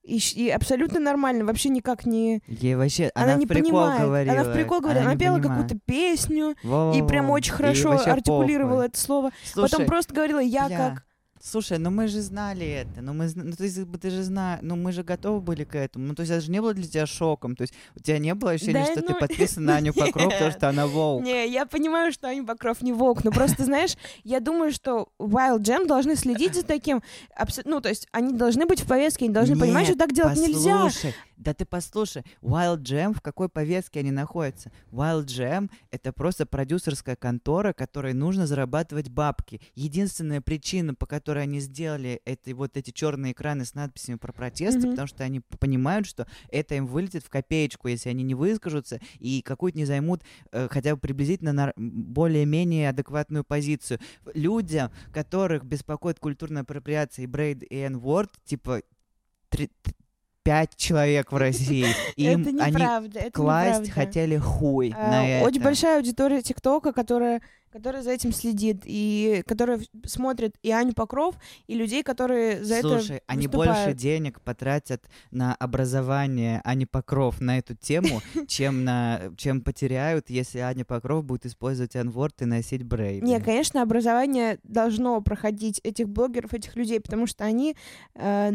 И, 0.05 0.19
и 0.35 0.51
абсолютно 0.51 1.01
нормально, 1.01 1.47
вообще 1.47 1.71
никак 1.71 2.05
не... 2.05 2.43
Ей 2.47 2.75
вообще... 2.75 3.11
Она, 3.15 3.25
Она, 3.33 3.35
не 3.37 3.47
в 3.47 3.49
прикол 3.49 3.71
понимает. 3.71 4.03
говорила. 4.03 4.33
Она 4.41 4.45
в 4.45 4.53
прикол 4.53 4.81
говорила. 4.81 5.03
Она, 5.05 5.15
не 5.15 5.19
пела 5.19 5.39
какую-то 5.41 5.79
песню 5.87 6.51
и 6.63 6.67
Во-во-во. 6.67 7.07
прям 7.09 7.31
очень 7.31 7.53
хорошо 7.53 7.93
артикулировала 7.93 8.75
похуй. 8.75 8.87
это 8.89 8.99
слово. 8.99 9.31
Слушай, 9.45 9.71
Потом 9.71 9.87
просто 9.87 10.15
говорила 10.15 10.41
«я 10.41 10.67
бля, 10.67 10.77
как...» 10.77 11.05
Слушай, 11.43 11.79
ну 11.79 11.91
мы 11.91 12.09
же 12.09 12.21
знали 12.23 12.67
это, 12.67 13.03
ну 13.03 13.13
мы, 13.13 13.29
зна- 13.29 13.45
ну 13.45 13.53
то 13.53 13.65
есть 13.65 13.79
ты 14.01 14.11
же 14.11 14.23
знаешь, 14.23 14.61
ну 14.63 14.77
мы 14.77 14.93
же 14.93 15.03
готовы 15.03 15.41
были 15.41 15.65
к 15.65 15.75
этому, 15.75 16.07
ну 16.07 16.15
то 16.15 16.23
есть 16.23 16.33
это 16.33 16.41
же 16.41 16.51
не 16.51 16.61
было 16.61 16.73
для 16.73 16.87
тебя 16.87 17.07
шоком, 17.07 17.55
то 17.55 17.63
есть 17.63 17.75
у 17.95 18.01
тебя 18.01 18.19
не 18.19 18.35
было 18.35 18.53
ощущения, 18.53 18.85
Да, 18.85 18.85
что 18.87 19.03
ты 19.03 19.13
ну, 19.13 19.19
подписан 19.19 19.65
на 19.65 19.77
Аню 19.77 19.93
Покров, 19.93 20.33
потому 20.33 20.51
что 20.51 20.69
она 20.69 20.87
волк. 20.87 21.23
Не, 21.23 21.47
я 21.49 21.67
понимаю, 21.67 22.13
что 22.13 22.29
Аня 22.29 22.45
Покров 22.45 22.81
не 22.81 22.93
волк, 22.93 23.25
но 23.25 23.31
просто, 23.31 23.65
знаешь, 23.65 23.97
я 24.23 24.41
думаю, 24.41 24.73
что 24.73 25.09
Wild 25.19 25.61
Jam 25.61 25.87
должны 25.87 26.17
следить 26.17 26.55
за 26.55 26.63
таким, 26.65 27.03
ну, 27.65 27.81
то 27.81 27.91
есть 27.91 28.09
они 28.13 28.33
должны 28.33 28.65
быть 28.65 28.81
в 28.81 28.87
повестке, 28.87 29.27
они 29.27 29.35
должны 29.35 29.55
понимать, 29.59 29.87
что 29.87 29.97
так 29.99 30.13
делать 30.15 30.39
нельзя. 30.49 30.89
Да 31.37 31.53
ты 31.53 31.65
послушай, 31.67 32.23
Wild 32.43 32.83
Jam, 32.83 33.13
в 33.15 33.21
какой 33.21 33.49
повестке 33.49 34.01
они 34.01 34.11
находятся? 34.11 34.71
Wild 34.93 35.27
Jam— 35.27 35.71
это 35.91 36.13
просто 36.13 36.47
продюсерская 36.47 37.17
контора, 37.17 37.73
которой 37.73 38.13
нужно 38.15 38.47
зарабатывать 38.47 39.09
бабки. 39.09 39.61
Единственная 39.75 40.41
причина, 40.41 40.95
по 40.95 41.07
которой 41.07 41.43
они 41.43 41.61
сделали 41.61 42.21
это, 42.25 42.55
вот 42.55 42.77
эти 42.77 42.91
черные 42.93 43.33
экраны 43.33 43.65
с 43.65 43.75
надписями 43.75 44.17
про 44.17 44.33
протесты, 44.33 44.81
Мгм. 44.81 44.91
потому 44.91 45.09
что 45.09 45.25
они 45.25 45.41
понимают, 45.41 46.07
что 46.07 46.27
это 46.51 46.77
им 46.77 46.87
вылетит 46.87 47.25
в 47.25 47.31
копеечку, 47.31 47.89
если 47.89 48.09
они 48.11 48.23
не 48.23 48.35
выскажутся 48.35 49.01
и 49.19 49.43
какую-то 49.43 49.79
не 49.79 49.85
займут 49.85 50.23
э, 50.53 50.69
хотя 50.71 50.95
бы 50.95 51.01
приблизительно 51.01 51.73
м, 51.77 52.05
более-менее 52.05 52.91
адекватную 52.91 53.45
позицию. 53.45 53.99
Людям, 54.35 54.93
которых 55.13 55.65
беспокоит 55.65 56.19
культурная 56.21 56.63
апроприация 56.63 57.25
и 57.25 57.27
брейд 57.27 57.63
и 57.65 57.77
N-word, 57.77 58.31
типа 58.45 58.83
пять 60.45 60.77
человек 60.77 61.33
в 61.33 61.37
России. 61.37 61.87
Им 62.17 62.43
это 62.43 62.51
они 62.51 62.73
неправда, 62.77 63.19
это 63.19 63.31
класть 63.33 63.81
неправда. 63.81 63.91
хотели 63.93 64.37
хуй 64.37 64.95
А, 64.97 65.11
на 65.11 65.29
это. 65.29 65.47
Очень 65.47 65.63
большая 65.63 65.97
аудитория 65.97 66.43
ТикТока, 66.43 66.93
которая, 66.93 67.41
которая 67.75 68.05
за 68.05 68.13
этим 68.13 68.33
следит, 68.33 68.83
и 68.85 69.43
которая 69.49 69.79
в- 69.79 70.09
смотрит 70.09 70.55
и 70.63 70.71
Аню 70.71 70.93
Покров, 70.93 71.35
и 71.67 71.75
людей, 71.75 72.05
которые 72.05 72.63
за 72.63 72.81
Слушай, 72.81 73.17
это 73.17 73.25
они 73.27 73.49
выступают. 73.49 73.75
больше 73.87 73.95
денег 73.99 74.41
потратят 74.41 75.03
на 75.33 75.57
образование 75.57 76.61
Ани 76.63 76.87
Покров 76.87 77.41
на 77.41 77.59
эту 77.59 77.75
тему, 77.75 78.21
чем 78.47 78.85
на 78.85 79.23
чем 79.37 79.61
потеряют, 79.61 80.31
если 80.31 80.61
Аня 80.61 80.85
Покров 80.85 81.25
будет 81.25 81.47
использовать 81.47 81.97
N-word 81.97 82.35
и 82.43 82.45
носить 82.45 82.85
брейды. 82.85 83.27
Не, 83.27 83.41
конечно, 83.41 83.83
образование 83.83 84.61
должно 84.63 85.21
проходить 85.21 85.81
этих 85.83 86.09
блогеров, 86.09 86.55
этих 86.55 86.77
людей, 86.77 87.01
потому 87.01 87.27
что 87.27 87.45
они 87.45 87.75
э, 88.15 88.53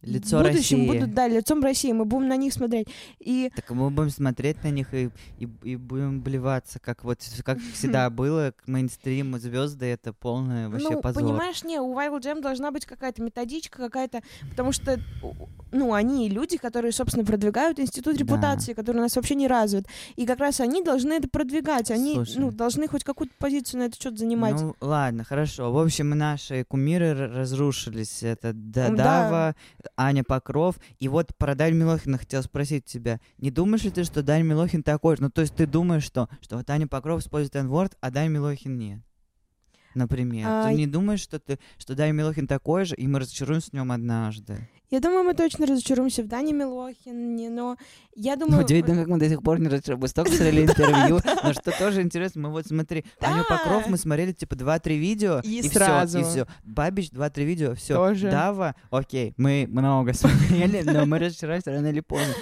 Лицо 0.00 0.38
в 0.38 0.42
будущем 0.42 0.78
России. 0.78 0.86
будут, 0.88 1.14
да, 1.14 1.28
лицом 1.28 1.62
России, 1.62 1.92
мы 1.92 2.06
будем 2.06 2.28
на 2.28 2.36
них 2.38 2.54
смотреть. 2.54 2.88
И 3.20 3.50
Так 3.54 3.70
мы 3.70 3.90
будем 3.90 4.08
смотреть 4.08 4.64
на 4.64 4.68
них 4.70 4.94
и, 4.94 5.10
и, 5.38 5.48
и 5.62 5.76
будем 5.76 6.22
блеваться, 6.22 6.78
как 6.80 7.04
вот 7.04 7.20
как 7.44 7.58
всегда 7.74 8.08
было, 8.08 8.54
к 8.64 8.68
мейнстриму 8.68 9.38
звезды 9.38 9.86
это 9.86 10.12
полное 10.12 10.68
вообще 10.68 10.90
ну, 10.90 11.00
позор. 11.00 11.22
понимаешь, 11.22 11.64
не, 11.64 11.80
у 11.80 11.94
Wild 11.94 12.20
Jam 12.20 12.40
должна 12.40 12.70
быть 12.70 12.86
какая-то 12.86 13.20
методичка, 13.22 13.78
какая-то, 13.78 14.20
потому 14.50 14.70
что, 14.72 15.00
ну, 15.72 15.94
они 15.94 16.28
люди, 16.28 16.58
которые, 16.58 16.92
собственно, 16.92 17.24
продвигают 17.24 17.80
институт 17.80 18.14
Да. 18.14 18.20
репутации, 18.20 18.72
который 18.72 18.98
у 18.98 19.00
нас 19.00 19.16
вообще 19.16 19.34
не 19.34 19.48
развит, 19.48 19.86
и 20.14 20.26
как 20.26 20.38
раз 20.38 20.60
они 20.60 20.82
должны 20.82 21.14
это 21.14 21.28
продвигать, 21.28 21.90
они, 21.90 22.14
Слушай. 22.14 22.36
ну, 22.38 22.50
должны 22.52 22.86
хоть 22.86 23.02
какую-то 23.02 23.34
позицию 23.38 23.80
на 23.80 23.84
это 23.84 23.96
что-то 23.96 24.18
занимать. 24.18 24.60
Ну, 24.60 24.76
ладно, 24.80 25.24
хорошо. 25.24 25.72
В 25.72 25.78
общем, 25.78 26.10
наши 26.10 26.64
кумиры 26.64 27.14
разрушились. 27.14 28.22
Это 28.22 28.52
Да- 28.52 28.86
М, 28.88 28.96
Дава, 28.96 29.56
Аня 29.96 30.22
Покров. 30.22 30.76
И 31.00 31.08
вот 31.08 31.34
про 31.36 31.54
Дань 31.54 31.74
Милохина 31.74 32.18
хотел 32.18 32.42
спросить 32.42 32.84
тебя. 32.84 33.18
Не 33.38 33.50
думаешь 33.50 33.82
ли 33.82 33.90
ты, 33.90 34.04
что 34.04 34.22
Дань 34.22 34.42
Милохин 34.44 34.82
такой 34.82 35.16
же? 35.16 35.22
Ну, 35.22 35.30
то 35.30 35.40
есть 35.40 35.54
ты 35.54 35.66
думаешь, 35.66 36.04
что, 36.04 36.28
что 36.40 36.58
вот 36.58 36.70
Аня 36.70 36.86
Покров 36.86 37.20
использует 37.20 37.56
n 37.56 37.72
а 38.00 38.10
Дань 38.10 38.30
Милохин 38.30 38.51
нет? 38.64 39.00
Например. 39.94 40.46
А, 40.48 40.68
Ты 40.68 40.74
не 40.74 40.86
думаешь, 40.86 41.20
что, 41.20 41.38
ты, 41.38 41.58
что 41.76 41.94
Дань 41.94 42.12
Милохин 42.14 42.46
такой 42.46 42.84
же, 42.86 42.94
и 42.94 43.06
мы 43.06 43.18
разочаруемся 43.18 43.70
в 43.70 43.74
нем 43.74 43.92
однажды? 43.92 44.68
Я 44.90 45.00
думаю, 45.00 45.24
мы 45.24 45.32
точно 45.32 45.66
разочаруемся 45.66 46.22
в 46.22 46.28
Дане 46.28 46.52
Милохине, 46.52 47.48
но 47.48 47.78
я 48.14 48.36
думаю... 48.36 48.62
Удивительно, 48.62 48.96
как 48.96 49.08
мы 49.08 49.18
до 49.18 49.26
сих 49.28 49.42
пор 49.42 49.58
не 49.58 49.68
разочаровались. 49.68 50.10
Столько 50.10 50.32
смотрели 50.32 50.62
интервью, 50.66 51.18
но 51.42 51.52
что 51.54 51.78
тоже 51.78 52.02
интересно, 52.02 52.42
мы 52.42 52.50
вот 52.50 52.66
смотри, 52.66 53.04
Аню. 53.20 53.42
Покров 53.48 53.88
мы 53.88 53.96
смотрели 53.96 54.32
типа 54.32 54.54
2-3 54.54 54.96
видео, 54.98 55.40
И 55.44 55.62
сразу. 55.62 56.20
и 56.20 56.24
все. 56.24 56.46
Бабич 56.62 57.10
2-3 57.10 57.44
видео, 57.44 57.74
все. 57.74 58.14
Дава, 58.14 58.74
окей, 58.90 59.32
мы 59.38 59.66
много 59.68 60.12
смотрели, 60.12 60.82
но 60.82 61.06
мы 61.06 61.18
разочаровались 61.18 61.66
рано 61.66 61.86
или 61.86 62.00
поздно. 62.00 62.34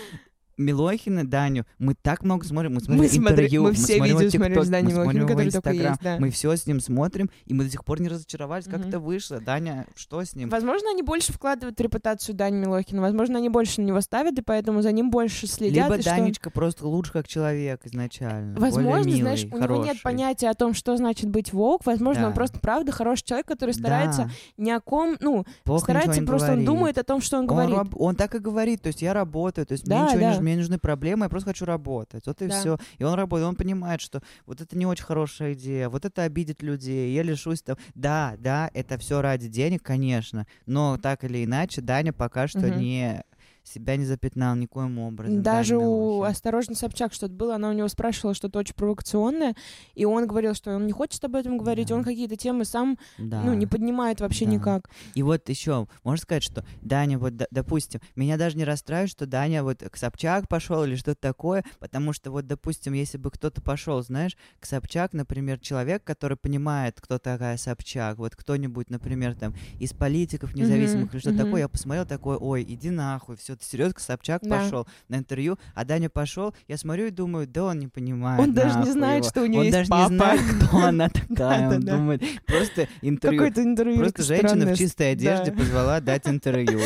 Милохина, 0.60 1.26
Даню, 1.26 1.64
мы 1.78 1.94
так 1.94 2.22
много 2.22 2.44
смотрим, 2.44 2.74
мы 2.74 2.80
смотрим 2.80 3.02
Мы 3.02 3.08
смотри- 3.08 3.32
интервью, 3.32 3.62
мы 3.62 3.72
все 3.72 3.96
смотрим 3.96 4.04
его 4.04 4.20
видео 4.20 4.40
TikTok, 4.44 4.64
с 4.64 4.68
Даней 4.68 4.94
мы 4.94 5.02
смотрим 5.02 5.26
его 5.28 5.42
Инстаграм, 5.44 5.98
да. 6.02 6.16
мы 6.20 6.30
все 6.30 6.54
с 6.56 6.66
ним 6.66 6.80
смотрим, 6.80 7.30
и 7.46 7.54
мы 7.54 7.64
до 7.64 7.70
сих 7.70 7.84
пор 7.84 8.00
не 8.00 8.08
разочаровались, 8.08 8.66
как 8.66 8.80
Мгм. 8.80 8.88
это 8.88 9.00
вышло. 9.00 9.40
Даня, 9.40 9.86
что 9.96 10.22
с 10.22 10.34
ним? 10.36 10.48
Возможно, 10.50 10.90
они 10.90 11.02
больше 11.02 11.32
вкладывают 11.32 11.80
репутацию 11.80 12.34
Дани 12.34 12.56
Милохина, 12.58 13.00
возможно, 13.00 13.38
они 13.38 13.48
больше 13.48 13.80
на 13.80 13.86
него 13.86 14.00
ставят, 14.02 14.38
и 14.38 14.42
поэтому 14.42 14.82
за 14.82 14.92
ним 14.92 15.10
больше 15.10 15.46
следят. 15.46 15.84
Либо 15.86 15.96
и 15.98 16.02
что 16.02 16.10
он- 16.12 16.16
Данечка 16.18 16.50
просто 16.50 16.86
лучше 16.86 17.12
как 17.12 17.26
человек 17.26 17.80
изначально. 17.84 18.58
Возможно, 18.60 19.06
милый, 19.06 19.20
знаешь, 19.22 19.44
у 19.44 19.56
него 19.58 19.76
нет 19.76 19.86
хороший. 19.86 20.02
понятия 20.02 20.50
о 20.50 20.54
том, 20.54 20.74
что 20.74 20.96
значит 20.96 21.30
быть 21.30 21.52
волк. 21.52 21.86
Возможно, 21.86 22.24
он 22.26 22.30
Да. 22.30 22.36
просто 22.36 22.58
правда 22.60 22.92
хороший 22.92 23.24
человек, 23.24 23.46
который 23.46 23.74
старается 23.74 24.24
Да, 24.24 24.30
ни 24.58 24.70
о 24.70 24.80
ком, 24.80 25.16
ну, 25.20 25.44
плохо 25.64 25.84
старается 25.84 26.22
просто, 26.22 26.48
он 26.48 26.52
говорит. 26.52 26.66
думает 26.66 26.98
о 26.98 27.02
том, 27.04 27.20
что 27.20 27.36
он 27.38 27.42
Он, 27.42 27.46
говорит. 27.48 27.76
раб- 27.76 27.96
он 28.00 28.14
так 28.14 28.34
и 28.34 28.38
говорит, 28.38 28.82
то 28.82 28.88
есть 28.88 29.00
я 29.02 29.14
работаю, 29.14 29.66
то 29.66 29.72
есть 29.72 29.84
Да, 29.84 30.12
не 30.12 30.20
да. 30.20 30.32
Мне 30.50 30.56
не 30.56 30.62
нужны 30.62 30.78
проблемы, 30.78 31.24
я 31.26 31.28
просто 31.28 31.50
хочу 31.50 31.64
работать. 31.64 32.26
Вот 32.26 32.42
и 32.42 32.48
Да. 32.48 32.60
все. 32.60 32.78
И 32.98 33.04
он 33.04 33.14
работает, 33.14 33.48
он 33.48 33.56
понимает, 33.56 34.00
что 34.00 34.20
вот 34.46 34.60
это 34.60 34.76
не 34.76 34.86
очень 34.86 35.04
хорошая 35.04 35.54
идея, 35.54 35.88
вот 35.88 36.04
это 36.04 36.22
обидит 36.22 36.62
людей, 36.62 37.14
я 37.14 37.22
лишусь 37.22 37.62
там. 37.62 37.76
Да, 37.94 38.34
да, 38.38 38.70
это 38.74 38.98
все 38.98 39.20
ради 39.22 39.48
денег, 39.48 39.82
конечно, 39.82 40.46
но 40.66 40.98
так 40.98 41.24
или 41.24 41.44
иначе 41.44 41.80
Даня 41.80 42.12
пока 42.12 42.48
что 42.48 42.66
Мгм. 42.68 42.78
не 42.80 43.22
себя 43.64 43.96
не 43.96 44.04
запятнал 44.04 44.54
никоим 44.56 44.98
образом. 44.98 45.42
Даже 45.42 45.74
Даня 45.76 45.86
у. 45.88 46.22
«Осторожно, 46.22 46.74
Собчак» 46.74 47.12
что-то 47.12 47.32
было, 47.34 47.56
она 47.56 47.70
у 47.70 47.72
него 47.72 47.88
спрашивала 47.88 48.34
что-то 48.34 48.58
очень 48.58 48.74
провокационное, 48.74 49.54
и 49.94 50.04
он 50.04 50.26
говорил, 50.26 50.54
что 50.54 50.74
он 50.74 50.86
не 50.86 50.92
хочет 50.92 51.22
об 51.24 51.36
этом 51.36 51.58
говорить, 51.58 51.88
Да. 51.88 51.94
он 51.96 52.04
какие-то 52.04 52.36
темы 52.36 52.64
сам, 52.64 52.98
Да. 53.18 53.42
ну, 53.42 53.52
не 53.54 53.66
поднимает 53.66 54.20
вообще 54.20 54.44
Да. 54.44 54.52
никак. 54.52 54.90
И 55.14 55.22
вот 55.22 55.48
еще, 55.48 55.86
можно 56.04 56.22
сказать, 56.22 56.42
что 56.42 56.64
Даня, 56.82 57.18
вот, 57.18 57.34
допустим, 57.50 58.00
меня 58.16 58.36
даже 58.36 58.56
не 58.56 58.64
расстраивает, 58.64 59.10
что 59.10 59.26
Даня 59.26 59.62
вот 59.62 59.82
к 59.82 59.96
Собчак 59.96 60.48
пошел 60.48 60.84
или 60.84 60.94
что-то 60.96 61.20
такое, 61.20 61.64
потому 61.78 62.12
что 62.12 62.30
вот, 62.30 62.46
допустим, 62.46 62.92
если 62.94 63.18
бы 63.18 63.30
кто-то 63.30 63.60
пошел, 63.62 64.02
знаешь, 64.02 64.36
к 64.58 64.66
Собчак, 64.66 65.12
например, 65.12 65.58
человек, 65.58 66.04
который 66.04 66.36
понимает, 66.36 67.00
кто 67.00 67.18
такая 67.18 67.56
Собчак, 67.56 68.18
вот 68.18 68.34
кто-нибудь, 68.36 68.90
например, 68.90 69.34
там, 69.34 69.54
из 69.78 69.92
политиков 69.92 70.54
независимых 70.54 71.06
Мгм, 71.08 71.12
или 71.12 71.20
что 71.20 71.30
мгм. 71.30 71.38
такое, 71.38 71.60
я 71.62 71.68
посмотрел 71.68 72.06
такой, 72.06 72.36
ой, 72.36 72.62
иди 72.62 72.90
нахуй, 72.90 73.36
все, 73.36 73.49
серьезно 73.60 73.94
к 73.94 74.00
Собчак 74.00 74.42
Да. 74.42 74.58
пошел 74.58 74.86
на 75.08 75.16
интервью, 75.16 75.58
а 75.74 75.84
Даня 75.84 76.08
пошел, 76.10 76.54
я 76.68 76.76
смотрю 76.76 77.06
и 77.06 77.10
думаю, 77.10 77.46
да 77.46 77.64
он 77.64 77.78
не 77.78 77.88
понимает, 77.88 78.40
Он 78.40 78.52
даже 78.52 78.78
не 78.80 78.90
знает, 78.90 79.24
его. 79.24 79.30
что 79.30 79.42
у 79.42 79.46
него 79.46 79.60
Он 79.60 79.66
есть 79.66 79.76
даже 79.76 79.90
папа. 79.90 80.10
не 80.10 80.16
знает, 80.16 80.40
кто 80.40 80.78
она 80.86 81.08
такая, 81.08 81.68
он 81.68 81.80
думает, 81.80 82.22
просто 82.46 82.88
интервью 83.02 83.38
Какое-то 83.40 83.62
интервью. 83.62 83.98
Просто 83.98 84.22
женщина 84.22 84.66
в 84.74 84.76
чистой 84.76 85.12
одежде 85.12 85.52
позвала 85.52 86.00
дать 86.00 86.26
интервью. 86.26 86.80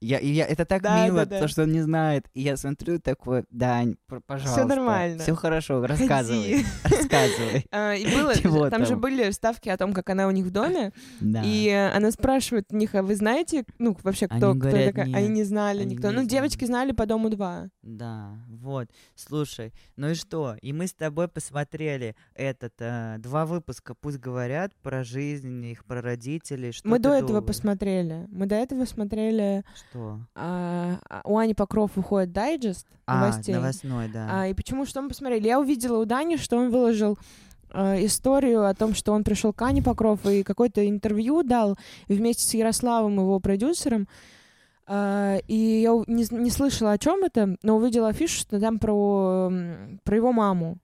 Я, 0.00 0.18
я, 0.20 0.46
это 0.46 0.64
так 0.64 0.82
мило, 0.82 1.26
то, 1.26 1.48
что 1.48 1.62
он 1.64 1.72
не 1.72 1.80
знает. 1.80 2.26
И 2.34 2.42
я 2.42 2.56
смотрю 2.56 3.00
такой, 3.00 3.44
Дань, 3.50 3.96
пожалуйста. 4.26 4.64
нормально. 4.64 5.22
Все 5.22 5.34
хорошо, 5.34 5.84
рассказывай. 5.84 6.64
Рассказывай. 6.84 7.66
А, 7.72 7.94
И 7.94 8.06
было, 8.44 8.70
там 8.70 8.86
же 8.86 8.96
были 8.96 9.30
вставки 9.30 9.68
о 9.68 9.76
том, 9.76 9.92
как 9.92 10.08
она 10.10 10.26
у 10.26 10.30
них 10.30 10.46
в 10.46 10.50
доме, 10.50 10.92
и 11.20 11.90
она 11.94 12.10
спрашивает 12.10 12.66
у 12.70 12.76
них, 12.76 12.94
а 12.94 13.02
вы 13.02 13.14
знаете, 13.16 13.64
ну, 13.78 13.96
вообще, 14.02 14.26
кто, 14.28 14.54
такая? 14.54 15.06
нет. 15.06 15.16
Они 15.16 15.28
не 15.28 15.44
знали 15.44 15.84
никто. 15.84 16.07
Ну, 16.12 16.18
знали. 16.20 16.28
девочки 16.28 16.64
знали 16.64 16.92
по 16.92 17.06
дому 17.06 17.30
2. 17.30 17.68
Да, 17.82 18.30
вот. 18.48 18.88
Слушай, 19.14 19.72
ну 19.96 20.08
и 20.10 20.14
что? 20.14 20.56
И 20.62 20.72
мы 20.72 20.86
с 20.86 20.92
тобой 20.94 21.28
посмотрели 21.28 22.14
этот 22.34 22.74
э, 22.78 23.16
два 23.18 23.46
выпуска, 23.46 23.94
пусть 23.94 24.18
говорят 24.18 24.74
про 24.82 25.04
жизнь 25.04 25.64
их, 25.66 25.84
про 25.84 26.00
родителей. 26.02 26.72
Что 26.72 26.88
Мы 26.88 26.98
до 26.98 27.10
этого 27.10 27.40
думаешь? 27.40 27.46
посмотрели. 27.46 28.26
Мы 28.30 28.46
до 28.46 28.54
этого 28.56 28.84
смотрели... 28.84 29.64
Что? 29.90 30.20
а, 30.34 30.98
а, 31.08 31.20
у 31.24 31.38
Ани 31.38 31.54
Покров 31.54 31.90
выходит 31.96 32.32
дайджест 32.32 32.86
А, 33.06 33.20
новостей. 33.20 33.54
новостной, 33.54 34.08
да. 34.08 34.28
А, 34.30 34.46
и 34.48 34.54
почему, 34.54 34.86
что 34.86 35.02
мы 35.02 35.08
посмотрели? 35.08 35.46
Я 35.46 35.60
увидела 35.60 35.98
у 35.98 36.04
Дани, 36.04 36.36
что 36.36 36.56
он 36.56 36.70
выложил 36.70 37.18
э, 37.72 38.04
историю 38.06 38.66
о 38.66 38.74
том, 38.74 38.94
что 38.94 39.12
он 39.12 39.24
пришел 39.24 39.52
к 39.52 39.60
Ане 39.62 39.82
Покров 39.82 40.24
и 40.26 40.42
какое-то 40.42 40.86
интервью 40.88 41.42
дал 41.42 41.76
вместе 42.08 42.44
с 42.44 42.54
Ярославом, 42.54 43.14
его 43.16 43.38
продюсером. 43.40 44.08
А, 44.90 45.36
и 45.46 45.54
я 45.54 45.90
не, 46.06 46.24
не 46.30 46.50
слышала, 46.50 46.92
о 46.92 46.98
чем 46.98 47.22
это, 47.22 47.56
но 47.62 47.76
увидела 47.76 48.08
афишу, 48.08 48.38
что 48.38 48.58
там 48.58 48.78
про, 48.78 49.52
про 50.02 50.16
его 50.16 50.32
маму. 50.32 50.78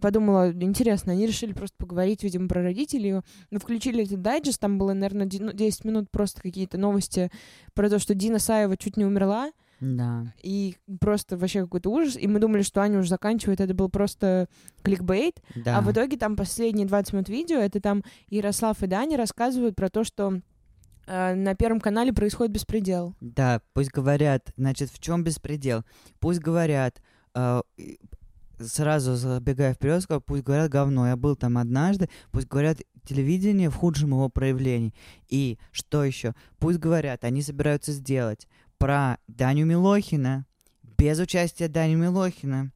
Подумала, 0.00 0.50
интересно, 0.50 1.12
они 1.12 1.26
решили 1.26 1.52
просто 1.52 1.76
поговорить, 1.76 2.22
видимо, 2.24 2.48
про 2.48 2.62
родителей. 2.62 3.20
Ну, 3.50 3.58
включили 3.58 4.04
этот 4.04 4.22
дайджест, 4.22 4.58
там 4.58 4.78
было, 4.78 4.94
наверное, 4.94 5.26
10 5.26 5.84
минут 5.84 6.10
просто 6.10 6.40
какие-то 6.40 6.78
новости 6.78 7.30
про 7.74 7.90
то, 7.90 7.98
что 7.98 8.14
Дина 8.14 8.38
Саева 8.38 8.78
чуть 8.78 8.96
не 8.96 9.04
умерла, 9.04 9.50
Да. 9.78 10.32
и 10.42 10.76
просто 11.00 11.36
вообще 11.36 11.60
какой-то 11.60 11.90
ужас. 11.90 12.16
И 12.16 12.26
мы 12.28 12.38
думали, 12.38 12.62
что 12.62 12.80
Аня 12.80 12.98
уже 12.98 13.10
заканчивает, 13.10 13.60
это 13.60 13.74
был 13.74 13.90
просто 13.90 14.48
кликбейт. 14.82 15.42
Да. 15.54 15.76
А 15.76 15.80
в 15.82 15.92
итоге 15.92 16.16
там 16.16 16.34
последние 16.34 16.86
20 16.86 17.12
минут 17.12 17.28
видео, 17.28 17.58
это 17.58 17.78
там 17.82 18.02
Ярослав 18.30 18.82
и 18.82 18.86
Даня 18.86 19.18
рассказывают 19.18 19.76
про 19.76 19.90
то, 19.90 20.02
что 20.02 20.40
на 21.10 21.54
Первом 21.54 21.80
канале 21.80 22.12
происходит 22.12 22.52
беспредел. 22.52 23.16
Да, 23.20 23.60
пусть 23.72 23.90
говорят, 23.90 24.52
значит, 24.56 24.90
в 24.90 25.00
чем 25.00 25.24
беспредел? 25.24 25.84
Пусть 26.20 26.40
говорят, 26.40 27.02
э, 27.34 27.62
сразу 28.60 29.16
забегая 29.16 29.74
вперед, 29.74 30.06
пусть 30.24 30.44
говорят 30.44 30.70
говно. 30.70 31.08
Я 31.08 31.16
был 31.16 31.36
там 31.36 31.58
однажды, 31.58 32.08
пусть 32.30 32.46
говорят 32.46 32.78
телевидение 33.04 33.70
в 33.70 33.74
худшем 33.74 34.10
его 34.10 34.28
проявлении. 34.28 34.94
И 35.28 35.58
что 35.72 36.04
еще? 36.04 36.34
Пусть 36.58 36.78
говорят, 36.78 37.24
они 37.24 37.42
собираются 37.42 37.92
сделать 37.92 38.46
про 38.78 39.18
Даню 39.26 39.66
Милохина 39.66 40.46
без 40.96 41.18
участия 41.18 41.68
Дани 41.68 41.94
Милохина 41.94 42.72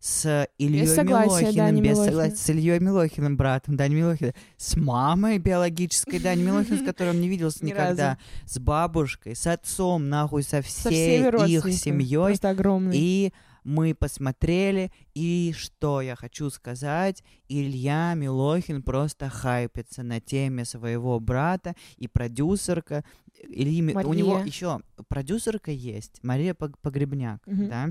с 0.00 0.48
Ильей 0.58 0.86
согласия 0.86 1.46
Милохиным, 1.46 1.56
Дани 1.56 1.80
без 1.80 1.90
Милохина. 1.90 2.04
согласия 2.04 2.36
с 2.36 2.50
Ильей 2.50 2.78
Милохиным, 2.78 3.36
братом 3.36 3.76
Дани 3.76 3.94
Милохина, 3.94 4.34
с 4.56 4.76
мамой 4.76 5.38
биологической 5.38 6.18
Дани 6.18 6.42
Милохина, 6.42 6.78
с 6.78 6.82
которой 6.86 7.10
он 7.10 7.20
не 7.20 7.28
виделся 7.28 7.64
Ни 7.64 7.70
никогда, 7.70 8.18
с 8.46 8.58
бабушкой, 8.58 9.34
с 9.34 9.46
отцом, 9.46 10.08
нахуй, 10.08 10.42
со 10.42 10.62
всей 10.62 11.22
их 11.46 11.72
семьей. 11.72 12.26
Просто 12.26 12.50
огромный. 12.50 12.96
И 12.96 13.32
мы 13.66 13.96
посмотрели, 13.96 14.92
и 15.14 15.52
что 15.56 16.00
я 16.00 16.14
хочу 16.14 16.50
сказать, 16.50 17.24
Илья 17.48 18.14
Милохин 18.14 18.80
просто 18.80 19.28
хайпится 19.28 20.04
на 20.04 20.20
теме 20.20 20.64
своего 20.64 21.18
брата 21.18 21.74
и 21.96 22.06
продюсерка. 22.06 23.04
Ильи 23.42 23.82
у 23.92 24.14
него 24.14 24.38
еще 24.38 24.80
продюсерка 25.08 25.72
есть, 25.72 26.22
Мария 26.22 26.54
Пог- 26.54 26.78
Погребняк, 26.80 27.44
Мгм. 27.46 27.68
да, 27.68 27.90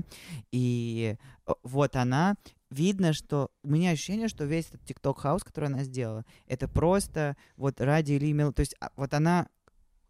и 0.50 1.16
э, 1.46 1.52
вот 1.62 1.94
она, 1.94 2.36
видно, 2.70 3.12
что 3.12 3.50
у 3.62 3.68
меня 3.68 3.90
ощущение, 3.90 4.28
что 4.28 4.44
весь 4.44 4.68
этот 4.68 4.82
TikTok 4.90 5.18
хаус, 5.20 5.44
который 5.44 5.66
она 5.66 5.84
сделала, 5.84 6.24
это 6.46 6.68
просто 6.68 7.36
вот 7.56 7.82
ради 7.82 8.14
Ильи 8.14 8.32
Мил... 8.32 8.52
То 8.54 8.60
есть 8.60 8.74
а, 8.80 8.90
вот 8.96 9.12
она 9.12 9.48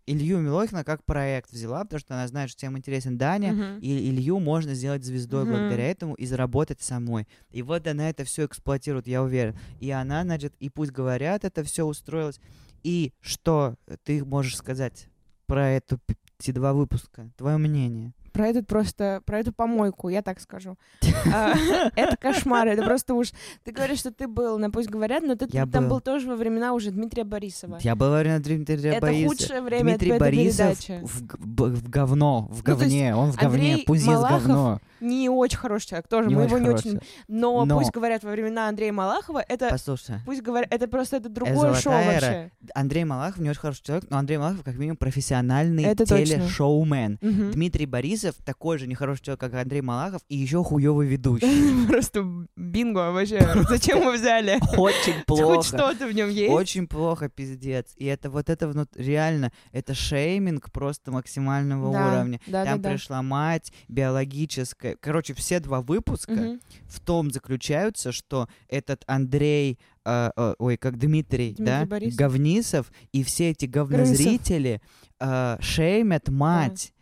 Илью 0.06 0.38
Милохина 0.38 0.84
как 0.84 1.04
проект 1.04 1.50
взяла, 1.52 1.82
потому 1.84 1.98
что 2.00 2.14
она 2.14 2.28
знает, 2.28 2.48
что 2.50 2.58
всем 2.58 2.78
интересен 2.78 3.18
Даня, 3.18 3.52
Мгм. 3.52 3.78
и 3.80 4.08
Илью 4.10 4.38
можно 4.38 4.74
сделать 4.74 5.04
звездой 5.04 5.42
Мгм. 5.44 5.50
благодаря 5.52 5.84
этому 5.90 6.14
и 6.14 6.26
заработать 6.26 6.80
самой. 6.80 7.26
И 7.50 7.62
вот 7.62 7.86
она 7.86 8.08
это 8.08 8.24
все 8.24 8.46
эксплуатирует, 8.46 9.06
я 9.08 9.22
уверен. 9.22 9.56
И 9.80 9.90
она, 9.90 10.22
значит, 10.22 10.54
и 10.60 10.70
пусть 10.70 10.92
говорят, 10.92 11.44
это 11.44 11.64
все 11.64 11.84
устроилось. 11.84 12.40
И 12.84 13.12
что 13.20 13.74
ты 14.04 14.24
можешь 14.24 14.56
сказать 14.56 15.08
про 15.46 15.70
эту, 15.70 15.98
эти 16.38 16.52
два 16.52 16.72
выпуска? 16.72 17.30
Твое 17.36 17.56
мнение? 17.56 18.12
Про 18.36 18.48
этот 18.48 18.66
просто, 18.66 19.22
про 19.24 19.38
эту 19.38 19.50
помойку, 19.52 20.10
я 20.10 20.20
так 20.20 20.40
скажу. 20.40 20.76
А, 21.32 21.54
Это 21.96 22.16
кошмар, 22.16 22.68
это 22.68 22.84
просто 22.84 23.14
уж... 23.14 23.32
Ты 23.64 23.72
говоришь, 23.72 23.98
что 24.00 24.12
ты 24.12 24.28
был 24.28 24.58
на 24.58 24.70
«Пусть 24.70 24.88
говорят», 24.88 25.22
но 25.24 25.34
ты 25.34 25.46
там 25.46 25.88
был. 25.88 26.00
тоже 26.00 26.28
во 26.28 26.36
времена 26.36 26.72
уже 26.72 26.90
Дмитрия 26.90 27.24
Борисова. 27.24 27.78
Я 27.80 27.96
был 27.96 28.12
уверен, 28.12 28.40
Дмитрия 28.42 28.90
Это 28.90 29.00
Борисова. 29.06 29.28
худшее 29.28 29.60
время 29.62 29.98
Дмитрий 29.98 30.18
Борисов 30.18 30.78
в, 31.02 31.88
говно, 31.88 32.48
в 32.50 32.58
Ну, 32.58 32.62
говне, 32.62 33.14
он 33.16 33.32
в 33.32 33.36
говне, 33.36 33.84
Малахов 33.86 34.42
говно. 34.46 34.80
Не 35.00 35.28
очень 35.28 35.58
хороший 35.58 35.88
человек 35.88 36.08
тоже, 36.08 36.30
мы 36.30 36.44
его 36.44 36.58
не 36.58 36.68
очень... 36.68 37.00
Но, 37.28 37.66
«Пусть 37.66 37.90
говорят» 37.92 38.22
во 38.22 38.30
времена 38.30 38.68
Андрея 38.68 38.92
Малахова, 38.92 39.42
это... 39.46 39.68
Послушай, 39.70 40.16
Пусть 40.26 40.42
говорят, 40.42 40.72
это 40.72 40.86
просто 40.88 41.16
это 41.16 41.28
другое 41.28 41.74
шоу 41.74 41.92
вообще. 41.92 42.50
Андрей 42.74 43.04
Малахов 43.04 43.38
не 43.38 43.50
очень 43.50 43.60
хороший 43.60 43.82
человек, 43.84 44.04
но 44.10 44.18
Андрей 44.18 44.38
Малахов 44.38 44.62
как 44.62 44.76
минимум 44.76 44.96
профессиональный 44.96 45.84
Это 45.84 46.04
телешоумен. 46.04 47.18
Дмитрий 47.20 47.86
Борисов 47.86 48.25
такой 48.32 48.78
же 48.78 48.86
нехороший 48.86 49.24
человек, 49.24 49.40
как 49.40 49.54
Андрей 49.54 49.80
Малахов, 49.82 50.22
и 50.28 50.36
еще 50.36 50.62
хуёвый 50.64 51.06
ведущий. 51.06 51.86
Просто 51.88 52.46
бинго 52.56 53.12
вообще. 53.12 53.40
Зачем 53.68 54.04
мы 54.04 54.12
взяли? 54.16 54.58
Очень 54.76 55.14
Хоть 55.14 55.24
плохо. 55.26 55.62
что-то 55.62 56.06
в 56.06 56.12
нем 56.12 56.28
есть. 56.28 56.52
Очень 56.52 56.86
плохо, 56.86 57.28
пиздец. 57.28 57.92
И 57.96 58.04
это 58.06 58.30
вот 58.30 58.50
это 58.50 58.66
внут- 58.68 58.96
реально, 58.96 59.52
это 59.72 59.94
шейминг 59.94 60.70
просто 60.72 61.10
максимального 61.12 61.92
Да, 61.92 62.06
уровня. 62.14 62.40
да, 62.46 62.64
Там 62.64 62.80
да, 62.80 62.88
да. 62.88 62.94
пришла 62.94 63.22
мать 63.22 63.72
биологическая. 63.88 64.96
Короче, 65.00 65.34
все 65.34 65.60
два 65.60 65.80
выпуска 65.80 66.58
в 66.88 67.00
том 67.00 67.30
заключаются, 67.30 68.12
что 68.12 68.48
этот 68.68 69.02
Андрей, 69.06 69.78
э, 70.04 70.30
э, 70.36 70.54
ой, 70.58 70.76
как 70.76 70.98
Дмитрий, 70.98 71.48
Дмитрий 71.54 71.64
да, 71.64 71.84
Борисов. 71.86 72.18
Говнисов, 72.18 72.92
и 73.12 73.22
все 73.24 73.50
эти 73.50 73.66
говнозрители 73.66 74.80
э, 75.20 75.56
шеймят 75.60 76.28
мать 76.28 76.92
э, 76.92 76.95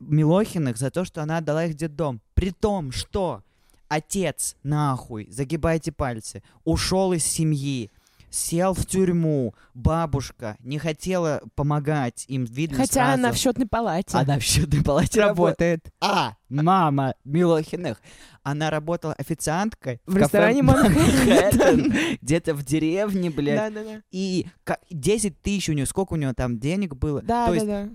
Милохиных 0.00 0.76
за 0.76 0.90
то, 0.90 1.04
что 1.04 1.22
она 1.22 1.38
отдала 1.38 1.64
их 1.64 1.72
в 1.74 1.76
детдом. 1.76 2.20
При 2.34 2.50
том, 2.50 2.92
что 2.92 3.42
отец, 3.88 4.56
нахуй, 4.62 5.26
загибайте 5.30 5.92
пальцы, 5.92 6.42
ушел 6.64 7.12
из 7.12 7.24
семьи, 7.24 7.90
сел 8.30 8.74
в 8.74 8.86
тюрьму, 8.86 9.54
бабушка 9.74 10.56
не 10.60 10.78
хотела 10.78 11.42
помогать 11.56 12.24
им, 12.28 12.44
видно 12.44 12.76
Хотя 12.76 12.92
сразу. 13.06 13.14
она 13.14 13.32
в 13.32 13.36
счетной 13.36 13.66
палате 13.66 14.16
Она 14.16 14.38
в 14.38 14.42
счетной 14.42 14.84
палате 14.84 15.20
работает. 15.20 15.84
работает. 15.86 15.90
А, 16.00 16.34
мама 16.48 17.14
Милохиных. 17.24 18.00
Она 18.44 18.70
работала 18.70 19.14
официанткой 19.18 20.00
В 20.06 20.16
ресторане 20.16 20.62
кафе 20.62 20.88
«Манхэттен». 20.88 21.92
Где-то 22.22 22.54
в 22.54 22.64
деревне, 22.64 23.30
блядь. 23.30 23.74
Да-да-да. 23.74 24.00
И 24.12 24.46
ка- 24.64 24.78
10 24.90 25.40
тысяч 25.42 25.68
у 25.68 25.72
нее, 25.72 25.84
сколько 25.86 26.14
у 26.14 26.16
нее 26.16 26.32
там 26.32 26.58
денег 26.58 26.94
было. 26.94 27.20
То 27.22 27.52
есть 27.52 27.66
Да-да-да. 27.66 27.92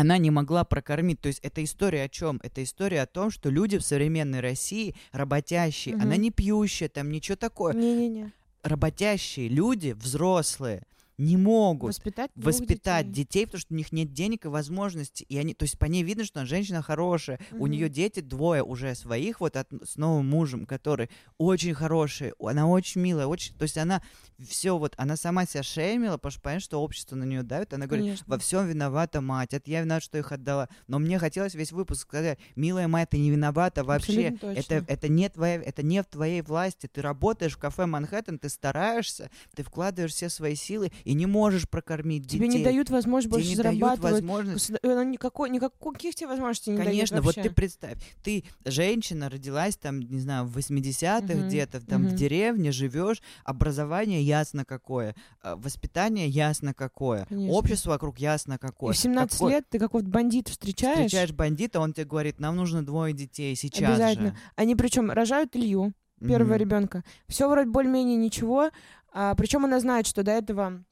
Она 0.00 0.18
не 0.18 0.30
могла 0.30 0.64
прокормить. 0.64 1.20
То 1.20 1.28
есть 1.28 1.40
это 1.42 1.62
история 1.64 2.04
о 2.04 2.08
чем? 2.08 2.40
Это 2.42 2.62
история 2.62 3.02
о 3.02 3.06
том, 3.06 3.30
что 3.30 3.48
люди 3.50 3.78
в 3.78 3.82
современной 3.84 4.40
России 4.40 4.94
работящие, 5.12 5.94
Мгм. 5.96 6.04
она 6.04 6.16
не 6.16 6.30
пьющая, 6.30 6.88
там 6.88 7.10
ничего 7.10 7.36
такое. 7.36 7.72
Не-не-не. 7.74 8.32
Работящие 8.62 9.48
люди, 9.48 9.92
взрослые, 9.92 10.82
не 11.18 11.36
могут 11.36 11.88
Воспитать 11.88 12.30
воспитать 12.34 13.10
детей. 13.10 13.24
детей. 13.24 13.46
потому 13.46 13.60
что 13.60 13.74
у 13.74 13.76
них 13.76 13.90
нет 13.92 14.12
денег 14.12 14.44
и 14.44 14.48
возможностей. 14.48 15.24
И 15.28 15.38
они, 15.38 15.54
то 15.54 15.62
есть 15.64 15.78
по 15.78 15.86
ней 15.86 16.02
видно, 16.02 16.24
что 16.24 16.40
она 16.40 16.46
женщина 16.46 16.82
хорошая. 16.82 17.38
У 17.52 17.56
Мгм. 17.64 17.70
нее 17.70 17.88
дети 17.88 18.20
двое 18.20 18.62
уже 18.62 18.94
своих, 18.94 19.40
вот 19.40 19.56
от- 19.56 19.68
с 19.84 19.96
новым 19.96 20.28
мужем, 20.28 20.66
который 20.66 21.08
очень 21.38 21.74
хороший. 21.74 22.32
Она 22.38 22.66
очень 22.68 23.00
милая, 23.00 23.26
очень. 23.26 23.54
То 23.54 23.62
есть 23.62 23.78
она 23.78 24.02
все 24.46 24.76
вот, 24.76 24.94
она 24.98 25.16
сама 25.16 25.46
себя 25.46 25.62
шеймила, 25.62 26.16
потому 26.18 26.32
что 26.32 26.40
понятно, 26.42 26.60
что 26.60 26.82
общество 26.82 27.16
на 27.16 27.24
нее 27.24 27.42
давит. 27.42 27.72
Она 27.72 27.86
говорит, 27.86 28.04
Конечно. 28.04 28.24
во 28.28 28.38
всем 28.38 28.66
виновата 28.68 29.20
мать. 29.22 29.54
Это 29.54 29.70
я 29.70 29.80
виноват, 29.80 30.02
что 30.02 30.18
их 30.18 30.32
отдала. 30.32 30.68
Но 30.86 30.98
мне 30.98 31.18
хотелось 31.18 31.54
весь 31.54 31.72
выпуск 31.72 32.02
сказать, 32.02 32.38
милая 32.56 32.88
мать, 32.88 33.10
ты 33.10 33.18
не 33.18 33.30
виновата 33.30 33.84
вообще. 33.84 34.36
Это, 34.42 34.84
это, 34.86 35.08
не 35.08 35.28
твоя, 35.30 35.54
это 35.62 35.82
не 35.82 36.02
в 36.02 36.06
твоей 36.06 36.42
власти. 36.42 36.88
Ты 36.92 37.00
работаешь 37.00 37.54
в 37.54 37.58
кафе 37.58 37.86
Манхэттен, 37.86 38.38
ты 38.38 38.48
стараешься, 38.50 39.30
ты 39.54 39.62
вкладываешь 39.62 40.12
все 40.12 40.28
свои 40.28 40.54
силы 40.54 40.92
и 41.06 41.14
не 41.14 41.24
можешь 41.26 41.68
прокормить 41.68 42.28
Тебе 42.28 42.46
детей. 42.48 42.58
не 42.58 42.64
дают 42.64 42.90
возможность 42.90 43.26
Тебе 43.32 43.36
больше 43.36 43.48
не 43.50 43.62
дают 43.62 43.78
зарабатывать. 43.78 44.12
возможность. 44.12 44.70
Государ- 44.70 44.92
она 44.92 45.04
никакой, 45.04 45.50
никаких 45.50 46.14
тебе 46.16 46.26
возможностей 46.26 46.72
не 46.72 46.76
Конечно, 46.78 47.18
вот 47.22 47.26
вообще. 47.36 47.42
ты 47.48 47.50
представь, 47.54 47.98
ты 48.24 48.42
женщина, 48.64 49.28
родилась 49.30 49.76
там, 49.76 50.00
не 50.00 50.18
знаю, 50.18 50.46
в 50.46 50.56
80-х 50.58 51.34
Мгм, 51.34 51.46
где-то, 51.48 51.80
там 51.86 52.02
в 52.02 52.06
мгм. 52.08 52.16
деревне 52.16 52.72
живешь, 52.72 53.22
образование 53.44 54.20
ясно 54.20 54.64
какое, 54.64 55.14
э, 55.44 55.54
воспитание 55.56 56.26
ясно 56.26 56.74
какое, 56.74 57.26
Конечно. 57.26 57.54
общество 57.56 57.90
вокруг 57.90 58.18
ясно 58.18 58.54
И 58.54 58.58
какое. 58.58 58.92
в 58.92 58.96
17 58.96 59.38
Какой- 59.38 59.52
лет 59.52 59.64
ты 59.70 59.78
какого-то 59.78 60.10
бандита 60.10 60.50
встречаешь. 60.50 61.06
Встречаешь 61.06 61.32
бандита, 61.32 61.78
он 61.78 61.92
тебе 61.92 62.04
говорит, 62.04 62.40
нам 62.40 62.56
нужно 62.56 62.84
двое 62.84 63.14
детей 63.14 63.54
сейчас 63.54 63.90
Обязательно. 63.90 64.28
же. 64.30 64.36
Они 64.56 64.74
причем 64.74 65.10
рожают 65.12 65.54
Илью, 65.54 65.92
первого 66.20 66.50
Мгм. 66.54 66.58
ребенка. 66.60 67.04
Все 67.28 67.48
вроде 67.48 67.70
более-менее 67.70 68.16
ничего. 68.16 68.70
А, 69.12 69.34
причем 69.34 69.64
она 69.64 69.80
знает, 69.80 70.06
что 70.06 70.22
до 70.22 70.32
этого 70.32 70.82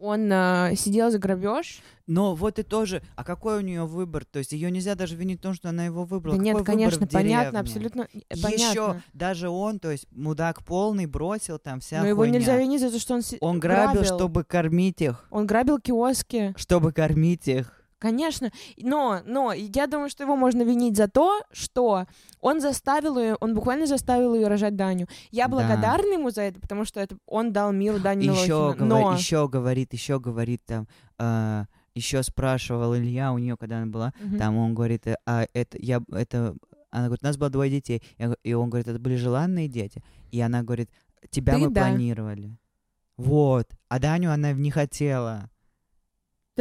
он 0.00 0.30
а, 0.32 0.74
сидел 0.76 1.10
за 1.10 1.18
грабеж. 1.18 1.80
Но 2.06 2.34
вот 2.34 2.58
и 2.58 2.62
тоже, 2.62 3.02
а 3.16 3.24
какой 3.24 3.58
у 3.58 3.60
нее 3.60 3.84
выбор? 3.84 4.24
То 4.24 4.38
есть 4.38 4.52
ее 4.52 4.70
нельзя 4.70 4.94
даже 4.94 5.14
винить 5.14 5.40
в 5.40 5.42
том, 5.42 5.52
что 5.52 5.68
она 5.68 5.84
его 5.84 6.04
выбрала. 6.04 6.36
Да 6.36 6.42
нет, 6.42 6.56
Какой 6.56 6.74
выбор 6.74 6.90
конечно, 6.90 7.06
понятно, 7.06 7.60
абсолютно 7.60 8.08
э, 8.12 8.18
Еще 8.34 8.42
понятно. 8.42 9.02
даже 9.12 9.48
он, 9.50 9.78
то 9.78 9.90
есть 9.90 10.06
мудак 10.10 10.64
полный, 10.64 11.04
бросил 11.06 11.58
там 11.58 11.80
вся 11.80 12.00
Но 12.00 12.08
его 12.08 12.22
хуйня. 12.22 12.38
нельзя 12.38 12.56
винить 12.56 12.80
за 12.80 12.90
то, 12.90 12.98
что 12.98 13.14
он, 13.14 13.22
Он 13.40 13.60
грабил, 13.60 14.00
грабил. 14.00 14.04
чтобы 14.16 14.44
кормить 14.44 15.02
их. 15.02 15.26
Он 15.30 15.46
грабил 15.46 15.78
киоски. 15.78 16.54
Чтобы 16.56 16.92
кормить 16.92 17.46
их. 17.46 17.77
Конечно, 17.98 18.50
но, 18.76 19.20
но 19.24 19.52
я 19.52 19.86
думаю, 19.88 20.08
что 20.08 20.22
его 20.22 20.36
можно 20.36 20.62
винить 20.62 20.96
за 20.96 21.08
то, 21.08 21.40
что 21.52 22.06
он 22.40 22.60
заставил 22.60 23.18
ее, 23.18 23.36
он 23.40 23.54
буквально 23.54 23.86
заставил 23.86 24.34
ее 24.34 24.46
рожать 24.48 24.76
Даню. 24.76 25.08
Я 25.32 25.44
Да. 25.48 25.50
благодарна 25.50 26.12
ему 26.14 26.30
за 26.30 26.42
это, 26.42 26.60
потому 26.60 26.84
что 26.84 27.00
это 27.00 27.16
он 27.26 27.52
дал 27.52 27.72
миру 27.72 27.98
Даню 27.98 28.32
Еще, 28.32 28.52
Милохина. 28.52 28.84
Но 28.86 29.12
еще 29.14 29.48
говорит, 29.48 29.92
еще 29.92 30.20
говорит 30.20 30.62
там, 30.64 30.86
э, 31.18 31.64
еще 31.94 32.22
спрашивал 32.22 32.94
Илья 32.94 33.32
у 33.32 33.38
нее, 33.38 33.56
когда 33.56 33.78
она 33.78 33.86
была, 33.86 34.12
Мгм. 34.20 34.38
там 34.38 34.56
он 34.56 34.74
говорит, 34.74 35.04
а 35.26 35.46
это 35.52 35.76
я 35.80 36.00
это 36.12 36.54
она 36.90 37.06
говорит, 37.06 37.22
у 37.24 37.26
нас 37.26 37.36
было 37.36 37.50
двое 37.50 37.70
детей, 37.70 38.02
и 38.44 38.54
он 38.54 38.70
говорит, 38.70 38.88
это 38.88 38.98
были 38.98 39.16
желанные 39.16 39.68
дети, 39.68 40.02
и 40.30 40.40
она 40.40 40.62
говорит, 40.62 40.88
тебя 41.30 41.54
Ты 41.54 41.58
мы 41.58 41.70
да. 41.70 41.80
планировали. 41.82 42.56
Вот, 43.16 43.68
а 43.88 43.98
Даню 43.98 44.30
она 44.32 44.52
не 44.52 44.70
хотела, 44.70 45.32
Да 45.42 45.50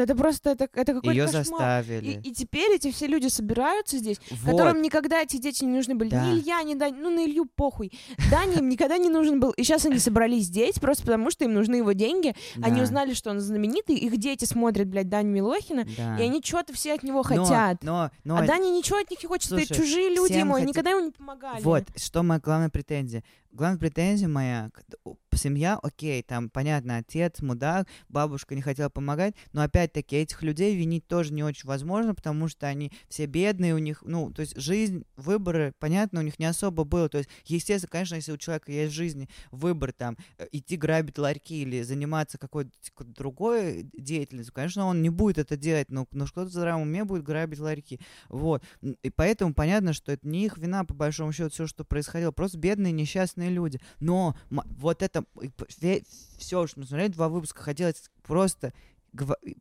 Это 0.01 0.15
просто, 0.15 0.51
это, 0.51 0.67
это 0.73 0.93
какой-то 0.93 1.11
ее 1.11 1.25
кошмар. 1.25 1.43
заставили. 1.45 2.21
И, 2.23 2.29
и 2.29 2.33
теперь 2.33 2.71
эти 2.75 2.91
все 2.91 3.07
люди 3.07 3.27
собираются 3.27 3.97
здесь, 3.97 4.17
Вот. 4.31 4.51
которым 4.51 4.81
никогда 4.81 5.21
эти 5.21 5.37
дети 5.37 5.63
не 5.63 5.75
нужны 5.75 5.95
были. 5.95 6.09
Да. 6.09 6.25
Ни 6.25 6.39
Илья, 6.39 6.61
ни 6.63 6.75
Дань, 6.75 6.95
ну 6.97 7.09
на 7.09 7.25
Илью 7.25 7.45
похуй. 7.45 7.91
Дани 8.31 8.57
им 8.59 8.69
никогда 8.69 8.97
не 8.97 9.09
нужен 9.09 9.39
был. 9.39 9.51
И 9.51 9.63
сейчас 9.63 9.85
они 9.85 9.99
собрались 9.99 10.43
здесь 10.45 10.79
просто 10.79 11.03
потому, 11.03 11.31
что 11.31 11.43
им 11.45 11.53
нужны 11.53 11.75
его 11.75 11.91
деньги. 11.93 12.35
Они 12.61 12.81
узнали, 12.81 13.13
что 13.13 13.31
он 13.31 13.39
знаменитый, 13.39 13.95
их 13.95 14.17
дети 14.17 14.45
смотрят, 14.45 14.87
блядь, 14.87 15.09
Даню 15.09 15.31
Милохина, 15.31 15.85
да. 15.97 16.17
и 16.17 16.23
они 16.23 16.41
что-то 16.43 16.73
все 16.73 16.93
от 16.93 17.03
него 17.03 17.17
Но- 17.17 17.23
хотят. 17.23 17.83
Но, 17.83 18.11
но, 18.23 18.37
а 18.37 18.45
Даня 18.45 18.69
ничего 18.69 18.99
от 18.99 19.09
них 19.09 19.21
не 19.21 19.27
хочет, 19.27 19.51
это 19.51 19.73
чужие 19.73 20.09
люди 20.13 20.33
ему, 20.33 20.57
никогда 20.57 20.91
ему 20.91 21.05
не 21.05 21.11
помогали. 21.11 21.61
Вот, 21.61 21.83
что 21.95 22.23
моя 22.23 22.39
главная 22.39 22.69
претензия. 22.69 23.23
Главная 23.57 23.79
претензия 23.79 24.27
моя, 24.27 24.69
семья, 25.33 25.79
окей, 25.81 26.21
там, 26.23 26.49
понятно, 26.49 26.97
отец, 26.97 27.41
мудак, 27.41 27.87
бабушка 28.09 28.55
не 28.55 28.61
хотела 28.61 28.89
помогать, 28.89 29.35
но 29.53 29.61
опять-таки 29.61 30.17
этих 30.17 30.43
людей 30.43 30.75
винить 30.75 31.07
тоже 31.07 31.33
не 31.33 31.43
очень 31.43 31.67
возможно, 31.67 32.13
потому 32.13 32.47
что 32.47 32.67
они 32.67 32.91
все 33.07 33.25
бедные, 33.25 33.73
у 33.73 33.77
них, 33.77 34.03
ну, 34.05 34.31
то 34.31 34.41
есть 34.41 34.59
жизнь, 34.59 35.05
выборы, 35.15 35.73
понятно, 35.79 36.19
у 36.19 36.23
них 36.23 36.39
не 36.39 36.45
особо 36.45 36.83
было, 36.83 37.09
то 37.09 37.19
есть, 37.19 37.29
естественно, 37.45 37.89
конечно, 37.89 38.15
если 38.15 38.31
у 38.31 38.37
человека 38.37 38.71
есть 38.71 38.91
в 38.93 38.95
жизни 38.95 39.29
выбор, 39.51 39.93
там, 39.93 40.17
э, 40.37 40.47
идти 40.51 40.75
грабить 40.75 41.17
ларьки 41.17 41.61
или 41.61 41.81
заниматься 41.81 42.37
какой-то 42.37 42.71
другой 42.99 43.89
деятельностью, 43.93 44.53
конечно, 44.53 44.85
он 44.85 45.01
не 45.01 45.09
будет 45.09 45.37
это 45.37 45.55
делать, 45.55 45.89
но, 45.89 46.07
но 46.11 46.25
кто-то 46.25 46.49
в 46.49 46.53
здравом 46.53 46.83
уме 46.83 47.03
будет 47.03 47.23
грабить 47.23 47.59
ларьки, 47.59 47.99
вот, 48.29 48.63
И 48.81 49.09
поэтому 49.09 49.53
понятно, 49.53 49.93
что 49.93 50.11
это 50.11 50.27
не 50.27 50.45
их 50.45 50.57
вина, 50.57 50.83
по 50.83 50.93
большому 50.93 51.31
счету, 51.31 51.49
все, 51.49 51.67
что 51.67 51.83
происходило. 51.83 52.31
Просто 52.31 52.57
бедные, 52.57 52.91
несчастные 52.91 53.46
люди. 53.49 53.79
Но 53.99 54.35
вот 54.77 55.01
это 55.03 55.23
все, 56.37 56.67
что 56.67 56.79
мы 56.79 56.85
смотрели, 56.85 57.11
два 57.11 57.29
выпуска, 57.29 57.61
хотелось 57.63 58.09
просто, 58.23 58.73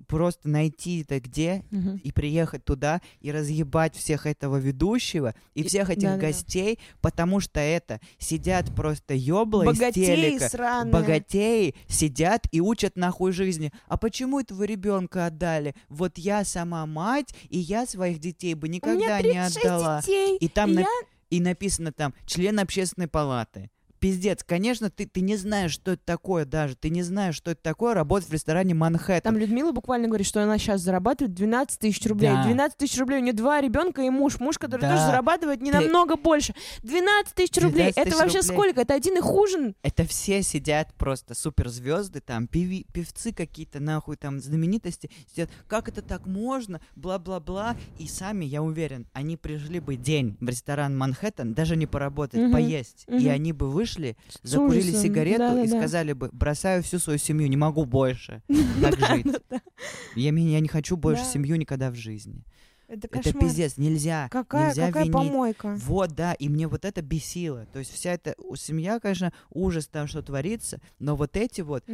просто 0.06 0.48
найти 0.48 1.02
это 1.02 1.18
где 1.20 1.64
Мгм. 1.70 1.96
и 2.02 2.12
приехать 2.12 2.64
туда 2.64 3.00
и 3.20 3.30
разъебать 3.32 3.94
всех 3.94 4.26
этого 4.26 4.56
ведущего 4.56 5.34
и, 5.54 5.62
И- 5.62 5.66
всех 5.68 5.88
этих 5.88 6.02
да-да-да. 6.02 6.26
гостей, 6.26 6.78
потому 7.00 7.40
что 7.40 7.60
это 7.60 8.00
сидят 8.18 8.74
просто 8.74 9.14
ёбла 9.14 9.70
из 9.70 9.78
телека. 9.94 10.48
сраные. 10.48 10.92
Богатеи 10.92 11.74
сидят 11.88 12.46
и 12.50 12.60
учат 12.60 12.96
нахуй 12.96 13.32
жизни. 13.32 13.72
А 13.86 13.96
почему 13.96 14.40
этого 14.40 14.64
ребенка 14.64 15.26
отдали? 15.26 15.74
Вот 15.88 16.18
я 16.18 16.44
сама 16.44 16.84
мать, 16.84 17.34
и 17.48 17.58
я 17.58 17.86
своих 17.86 18.18
детей 18.18 18.54
бы 18.54 18.68
никогда 18.68 19.22
не 19.22 19.30
36 19.30 19.64
отдала. 19.64 20.00
детей. 20.02 20.36
И 20.38 20.48
там 20.48 20.70
и 20.72 20.74
на- 20.74 20.80
я 20.80 20.86
и 21.30 21.40
написано 21.40 21.92
там 21.92 22.14
член 22.26 22.58
общественной 22.60 23.08
палаты. 23.08 23.70
Пиздец, 24.06 24.44
конечно, 24.44 24.88
ты, 24.88 25.04
ты 25.06 25.20
не 25.20 25.34
знаешь, 25.36 25.72
что 25.72 25.90
это 25.92 26.02
такое 26.04 26.44
даже. 26.44 26.76
Ты 26.76 26.90
не 26.90 27.02
знаешь, 27.02 27.34
что 27.34 27.50
это 27.50 27.60
такое 27.60 27.92
работать 27.92 28.28
в 28.28 28.32
ресторане 28.32 28.72
Манхэттен. 28.72 29.22
Там 29.22 29.36
Людмила 29.36 29.72
буквально 29.72 30.06
говорит, 30.06 30.28
что 30.28 30.40
она 30.40 30.58
сейчас 30.58 30.80
зарабатывает 30.82 31.34
12 31.34 31.80
тысяч 31.80 32.06
рублей. 32.06 32.30
Да. 32.30 32.44
12 32.44 32.78
тысяч 32.78 32.96
рублей. 33.00 33.18
У 33.18 33.22
нее 33.22 33.32
два 33.32 33.60
ребенка 33.60 34.02
и 34.02 34.10
муж. 34.10 34.38
Муж, 34.38 34.58
который 34.58 34.82
Да. 34.82 34.92
тоже 34.92 35.06
зарабатывает 35.06 35.60
не 35.60 35.72
Ты- 35.72 35.80
намного 35.80 36.14
больше. 36.16 36.54
12 36.84 37.34
тысяч 37.34 37.56
рублей. 37.56 37.90
12 37.92 37.98
Это 37.98 38.16
вообще 38.16 38.38
рублей. 38.38 38.54
сколько? 38.54 38.80
Это 38.82 38.94
один 38.94 39.16
их 39.16 39.28
ужин. 39.28 39.74
Это 39.82 40.04
все 40.04 40.40
сидят 40.44 40.94
просто 40.94 41.34
суперзвезды, 41.34 42.20
там 42.20 42.46
певи, 42.46 42.86
певцы 42.92 43.32
какие-то 43.32 43.80
нахуй 43.80 44.16
там 44.16 44.38
знаменитости 44.38 45.10
сидят. 45.32 45.50
Как 45.66 45.88
это 45.88 46.00
так 46.00 46.26
можно? 46.28 46.80
Бла-бла-бла. 46.94 47.74
И 47.98 48.06
сами, 48.06 48.44
я 48.44 48.62
уверен, 48.62 49.06
они 49.14 49.36
пришли 49.36 49.80
бы 49.80 49.96
день 49.96 50.36
в 50.40 50.48
ресторан 50.48 50.96
Манхэттен, 50.96 51.54
даже 51.54 51.74
не 51.74 51.86
поработать, 51.86 52.38
Мгм, 52.40 52.52
поесть. 52.52 53.04
И 53.08 53.12
мгм. 53.14 53.30
они 53.30 53.52
бы 53.52 53.68
вышли, 53.70 53.95
С 54.42 54.48
закурили 54.50 54.82
ужасом. 54.90 55.02
сигарету 55.02 55.42
и 55.42 55.46
Да-да-да. 55.46 55.78
сказали 55.78 56.12
бы, 56.12 56.28
бросаю 56.32 56.82
всю 56.82 56.98
свою 56.98 57.18
семью, 57.18 57.48
не 57.48 57.56
могу 57.56 57.84
больше 57.84 58.42
так 58.80 58.98
жить. 58.98 59.26
Я, 60.14 60.32
не 60.60 60.68
хочу 60.68 60.96
больше 60.96 61.22
Да. 61.22 61.28
семью 61.30 61.56
никогда 61.56 61.90
в 61.90 61.94
жизни. 61.94 62.44
Это 62.88 63.08
Это 63.10 63.32
пиздец, 63.32 63.76
нельзя. 63.78 64.28
Какая, 64.30 64.68
нельзя 64.68 64.86
какая 64.86 65.02
винить. 65.04 65.12
помойка. 65.12 65.74
Вот, 65.80 66.12
да, 66.14 66.34
и 66.34 66.48
мне 66.48 66.68
вот 66.68 66.84
это 66.84 67.02
бесило. 67.02 67.66
То 67.72 67.80
есть 67.80 67.92
вся 67.92 68.12
эта 68.12 68.34
семья, 68.56 69.00
конечно, 69.00 69.32
ужас 69.50 69.86
там, 69.88 70.06
что 70.06 70.22
творится, 70.22 70.80
но 71.00 71.16
вот 71.16 71.36
эти 71.36 71.62
вот 71.62 71.84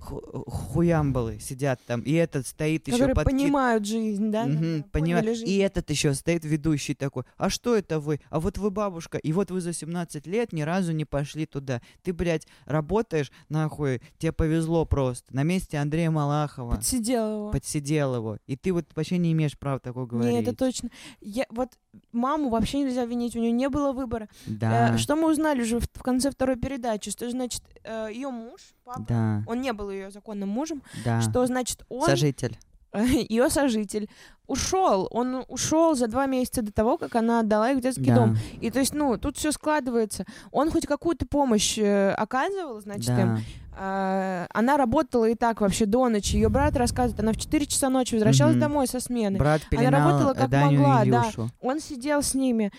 ху- 0.00 0.44
хуямбалы 0.46 1.38
сидят 1.40 1.80
там, 1.86 2.00
и 2.02 2.12
этот 2.12 2.46
стоит 2.46 2.86
еще 2.86 2.98
Которые 2.98 3.14
под 3.14 3.24
ки- 3.24 3.30
понимают 3.30 3.86
жизнь, 3.86 4.30
да? 4.30 4.44
Мгм, 4.44 4.54
Да-да, 4.60 4.84
понимаю. 4.92 5.22
поняли 5.22 5.34
жизнь. 5.34 5.48
И 5.50 5.56
этот 5.56 5.88
еще 5.90 6.12
стоит 6.14 6.44
ведущий 6.44 6.94
такой, 6.94 7.24
а 7.36 7.48
что 7.50 7.74
это 7.74 7.98
вы? 8.00 8.20
А 8.30 8.38
вот 8.40 8.58
вы 8.58 8.70
бабушка, 8.70 9.18
и 9.18 9.32
вот 9.32 9.50
вы 9.50 9.60
за 9.60 9.72
17 9.72 10.26
лет 10.26 10.52
ни 10.52 10.62
разу 10.62 10.92
не 10.92 11.04
пошли 11.04 11.46
туда. 11.46 11.80
Ты, 12.02 12.12
блядь, 12.12 12.46
работаешь, 12.66 13.30
нахуй, 13.48 14.00
тебе 14.18 14.32
повезло 14.32 14.84
просто. 14.84 15.34
На 15.34 15.42
месте 15.44 15.78
Андрея 15.78 16.10
Малахова 16.10 16.76
Подсидел 16.76 17.26
его. 17.28 17.50
подсидел 17.52 18.14
его, 18.16 18.38
и 18.46 18.56
ты 18.56 18.72
вот 18.72 18.84
вообще 18.94 19.18
не 19.18 19.32
имеешь 19.32 19.58
права 19.58 19.78
такое 19.80 20.04
говорить. 20.06 20.25
Не, 20.32 20.40
это 20.40 20.54
точно. 20.54 20.90
Я, 21.20 21.46
вот 21.50 21.70
маму 22.12 22.48
вообще 22.50 22.80
нельзя 22.80 23.04
винить, 23.04 23.36
у 23.36 23.40
нее 23.40 23.52
не 23.52 23.68
было 23.68 23.92
выбора. 23.92 24.28
Да, 24.46 24.94
Э, 24.94 24.98
что 24.98 25.16
мы 25.16 25.30
узнали 25.30 25.62
уже 25.62 25.78
в, 25.78 25.84
в 25.92 26.02
конце 26.02 26.30
второй 26.30 26.56
передачи, 26.56 27.10
что 27.10 27.28
значит 27.30 27.62
ее 27.84 28.30
муж, 28.30 28.60
папа, 28.84 29.04
да, 29.08 29.42
он 29.46 29.60
не 29.60 29.72
был 29.72 29.90
ее 29.90 30.10
законным 30.10 30.48
мужем, 30.48 30.82
да. 31.04 31.20
что 31.20 31.46
значит 31.46 31.84
он, 31.88 32.06
Сожитель. 32.06 32.58
ее 33.28 33.50
сожитель, 33.50 34.08
ушел, 34.46 35.08
он 35.10 35.44
ушел 35.48 35.94
за 35.94 36.06
два 36.06 36.26
месяца 36.26 36.62
до 36.62 36.72
того, 36.72 36.98
как 36.98 37.14
она 37.16 37.40
отдала 37.40 37.70
их 37.72 37.78
в 37.78 37.80
детский 37.80 38.06
Да. 38.06 38.14
дом. 38.14 38.36
И 38.60 38.70
то 38.70 38.78
есть, 38.78 38.94
ну, 38.94 39.16
тут 39.18 39.36
все 39.36 39.50
складывается. 39.52 40.24
Он 40.52 40.70
хоть 40.70 40.86
какую-то 40.86 41.26
помощь 41.26 41.76
э, 41.78 42.12
оказывал, 42.12 42.80
значит, 42.80 43.10
им. 43.10 43.36
да. 43.36 43.38
А, 43.78 44.46
она 44.54 44.76
работала 44.78 45.26
и 45.28 45.34
так 45.34 45.60
вообще 45.60 45.84
до 45.84 46.08
ночи. 46.08 46.36
Ее 46.36 46.48
брат 46.48 46.76
рассказывает, 46.76 47.20
она 47.20 47.32
в 47.32 47.36
4 47.36 47.66
часа 47.66 47.90
ночи 47.90 48.14
возвращалась 48.14 48.54
Мгм. 48.54 48.60
домой 48.62 48.86
со 48.86 49.00
смены. 49.00 49.38
Брат 49.38 49.60
Она 49.76 49.90
работала 49.90 50.32
как 50.32 50.48
Даню 50.48 50.80
могла, 50.80 51.04
да. 51.04 51.24
Он 51.60 51.78
сидел 51.80 52.22
с 52.22 52.32
ними. 52.34 52.72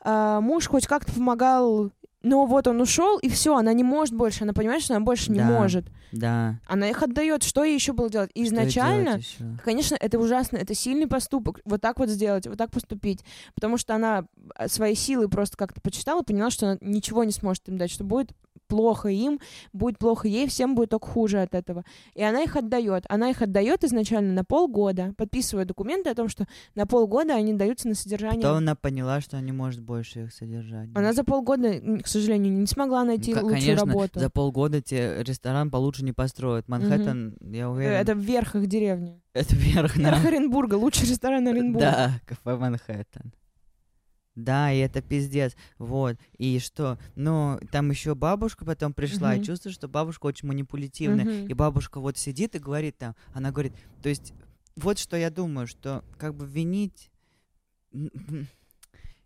А, 0.00 0.40
муж 0.40 0.66
хоть 0.68 0.86
как-то 0.86 1.12
помогал, 1.12 1.90
но 2.28 2.44
вот 2.44 2.66
он 2.66 2.78
ушел, 2.80 3.18
и 3.18 3.28
все, 3.30 3.56
она 3.56 3.72
не 3.72 3.82
может 3.82 4.14
больше. 4.14 4.44
Она 4.44 4.52
понимает, 4.52 4.82
что 4.82 4.94
она 4.94 5.02
больше 5.04 5.32
не 5.32 5.38
Да. 5.38 5.46
может. 5.46 5.86
Да. 6.12 6.56
Она 6.66 6.88
их 6.90 7.02
отдает. 7.02 7.42
Что 7.42 7.64
ей 7.64 7.74
еще 7.74 7.94
было 7.94 8.10
делать? 8.10 8.30
И 8.34 8.44
изначально, 8.44 9.12
делать 9.12 9.36
конечно, 9.64 9.96
это 9.98 10.18
ужасно, 10.18 10.58
это 10.58 10.74
сильный 10.74 11.06
поступок. 11.06 11.60
Вот 11.64 11.80
так 11.80 11.98
вот 11.98 12.10
сделать, 12.10 12.46
вот 12.46 12.58
так 12.58 12.70
поступить. 12.70 13.24
Потому 13.54 13.78
что 13.78 13.94
она 13.94 14.24
а, 14.54 14.68
свои 14.68 14.94
силы 14.94 15.28
просто 15.28 15.56
как-то 15.56 15.80
почитала, 15.80 16.22
поняла, 16.22 16.50
что 16.50 16.66
она 16.66 16.78
ничего 16.82 17.24
не 17.24 17.32
сможет 17.32 17.66
им 17.68 17.78
дать, 17.78 17.90
что 17.90 18.04
будет 18.04 18.32
плохо 18.68 19.08
им, 19.08 19.40
будет 19.72 19.98
плохо 19.98 20.28
ей, 20.28 20.46
всем 20.46 20.74
будет 20.74 20.90
только 20.90 21.06
хуже 21.08 21.42
от 21.42 21.54
этого. 21.54 21.84
И 22.14 22.22
она 22.22 22.42
их 22.42 22.54
отдает. 22.56 23.04
Она 23.08 23.30
их 23.30 23.42
отдает 23.42 23.82
изначально 23.84 24.32
на 24.32 24.44
полгода, 24.44 25.14
подписывая 25.16 25.64
документы 25.64 26.10
о 26.10 26.14
том, 26.14 26.28
что 26.28 26.46
на 26.74 26.86
полгода 26.86 27.34
они 27.34 27.54
даются 27.54 27.88
на 27.88 27.94
содержание. 27.94 28.40
Потом 28.40 28.58
она 28.58 28.74
поняла, 28.76 29.20
что 29.20 29.40
не 29.40 29.52
может 29.52 29.80
больше 29.80 30.24
их 30.24 30.32
содержать. 30.32 30.90
Она 30.94 31.12
за 31.12 31.24
полгода, 31.24 31.80
к 32.02 32.06
сожалению, 32.06 32.52
не 32.52 32.66
смогла 32.66 33.04
найти 33.04 33.32
К- 33.32 33.42
лучшую 33.42 33.60
Конечно, 33.60 33.86
работу. 33.86 34.20
за 34.20 34.30
полгода 34.30 34.80
тебе 34.82 35.22
ресторан 35.22 35.70
получше 35.70 36.04
не 36.04 36.12
построят. 36.12 36.68
Манхэттен, 36.68 37.36
я 37.40 37.64
Э, 37.64 37.66
уверен, 37.66 37.92
Это 37.96 38.12
вверх 38.12 38.54
их 38.54 38.66
деревни. 38.66 39.20
это 39.32 39.54
вверх 39.56 39.96
на... 39.96 40.10
Верх 40.10 40.24
Оренбурга, 40.26 40.74
лучший 40.74 41.08
ресторан 41.08 41.46
Оренбурга. 41.48 41.80
Да, 41.90 42.20
кафе 42.26 42.56
Манхэттен. 42.58 43.32
Да, 44.38 44.72
и 44.72 44.78
это 44.78 45.02
пиздец. 45.02 45.56
Вот. 45.78 46.16
И 46.38 46.60
что? 46.60 46.96
Ну, 47.16 47.58
там 47.72 47.90
еще 47.90 48.14
бабушка 48.14 48.64
потом 48.64 48.92
пришла, 48.94 49.34
и 49.34 49.38
Мгм. 49.38 49.44
чувствую, 49.44 49.72
что 49.72 49.88
бабушка 49.88 50.26
очень 50.26 50.46
манипулятивная. 50.46 51.24
Мгм. 51.24 51.46
И 51.48 51.54
бабушка 51.54 51.98
вот 51.98 52.16
сидит 52.16 52.54
и 52.54 52.60
говорит 52.60 52.96
там, 52.98 53.16
она 53.34 53.50
говорит, 53.50 53.72
то 54.00 54.08
есть, 54.08 54.32
вот 54.76 55.00
что 55.00 55.16
я 55.16 55.30
думаю, 55.30 55.66
что 55.66 56.04
как 56.18 56.36
бы 56.36 56.46
винить, 56.46 57.10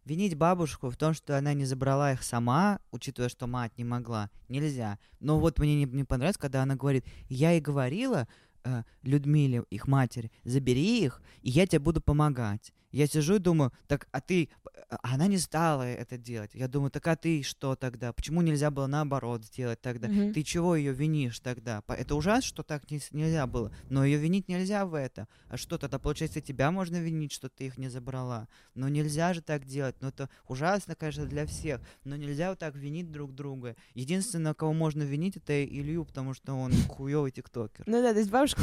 винить 0.07 0.35
бабушку 0.35 0.89
в 0.89 0.97
том, 0.97 1.13
что 1.13 1.37
она 1.37 1.53
не 1.53 1.67
забрала 1.67 2.13
их 2.13 2.23
сама, 2.23 2.81
учитывая, 2.91 3.29
что 3.29 3.47
мать 3.47 3.77
не 3.77 3.85
могла, 3.85 4.31
нельзя. 4.49 4.99
Но 5.21 5.39
вот 5.39 5.59
мне 5.59 5.77
не, 5.77 5.85
не 5.85 6.05
понравилось, 6.05 6.39
когда 6.39 6.63
она 6.63 6.75
говорит, 6.75 7.05
я 7.29 7.53
и 7.53 7.61
говорила 7.61 8.27
э, 8.65 8.83
Людмиле, 9.03 9.65
их 9.69 9.87
матери, 9.87 10.33
забери 10.45 11.05
их, 11.05 11.21
и 11.43 11.51
я 11.51 11.67
тебе 11.67 11.81
буду 11.81 12.01
помогать. 12.01 12.73
Я 12.93 13.07
сижу 13.07 13.37
и 13.37 13.39
думаю, 13.39 13.73
так, 13.89 14.07
а 14.13 14.21
ты... 14.21 14.51
а 14.89 15.15
Она 15.15 15.27
не 15.27 15.39
стала 15.39 15.83
это 15.83 16.19
делать. 16.19 16.51
Я 16.55 16.69
думаю, 16.69 16.91
так 16.91 17.07
а 17.07 17.17
ты 17.17 17.43
что 17.43 17.75
тогда? 17.75 18.13
Почему 18.13 18.43
нельзя 18.43 18.71
было 18.71 18.87
наоборот 18.87 19.45
сделать 19.45 19.81
тогда? 19.81 20.09
Мгм. 20.09 20.33
Ты 20.35 20.43
чего 20.43 20.77
ее 20.77 20.93
винишь 20.93 21.41
тогда? 21.41 21.83
Это 21.89 22.15
ужасно, 22.15 22.43
что 22.43 22.63
так 22.63 22.91
не 22.91 23.01
нельзя 23.13 23.47
было. 23.47 23.73
Но 23.89 24.05
ее 24.05 24.19
винить 24.19 24.49
нельзя 24.49 24.85
в 24.87 24.95
это. 24.95 25.27
А 25.49 25.57
что 25.57 25.79
тогда, 25.79 25.99
получается, 25.99 26.41
тебя 26.41 26.71
можно 26.71 26.97
винить, 26.97 27.33
что 27.33 27.49
ты 27.49 27.67
их 27.67 27.79
не 27.79 27.89
забрала? 27.89 28.49
Но 28.75 28.89
нельзя 28.89 29.33
же 29.33 29.41
так 29.41 29.65
делать. 29.65 29.97
Ну 30.01 30.09
это 30.09 30.29
ужасно, 30.47 30.95
конечно, 30.95 31.25
для 31.27 31.47
всех. 31.47 31.81
Но 32.05 32.17
нельзя 32.17 32.51
вот 32.51 32.59
так 32.59 32.75
винить 32.77 33.11
друг 33.11 33.35
друга. 33.35 33.75
Единственное, 33.95 34.55
кого 34.55 34.73
можно 34.73 35.03
винить, 35.03 35.37
это 35.37 35.65
Илью, 35.65 36.05
потому 36.05 36.35
что 36.35 36.55
он 36.55 36.73
хуёвый 36.89 37.31
тиктокер. 37.31 37.85
Ну 37.87 38.03
да, 38.03 38.13
то 38.13 38.19
есть 38.19 38.31
бабушка 38.31 38.61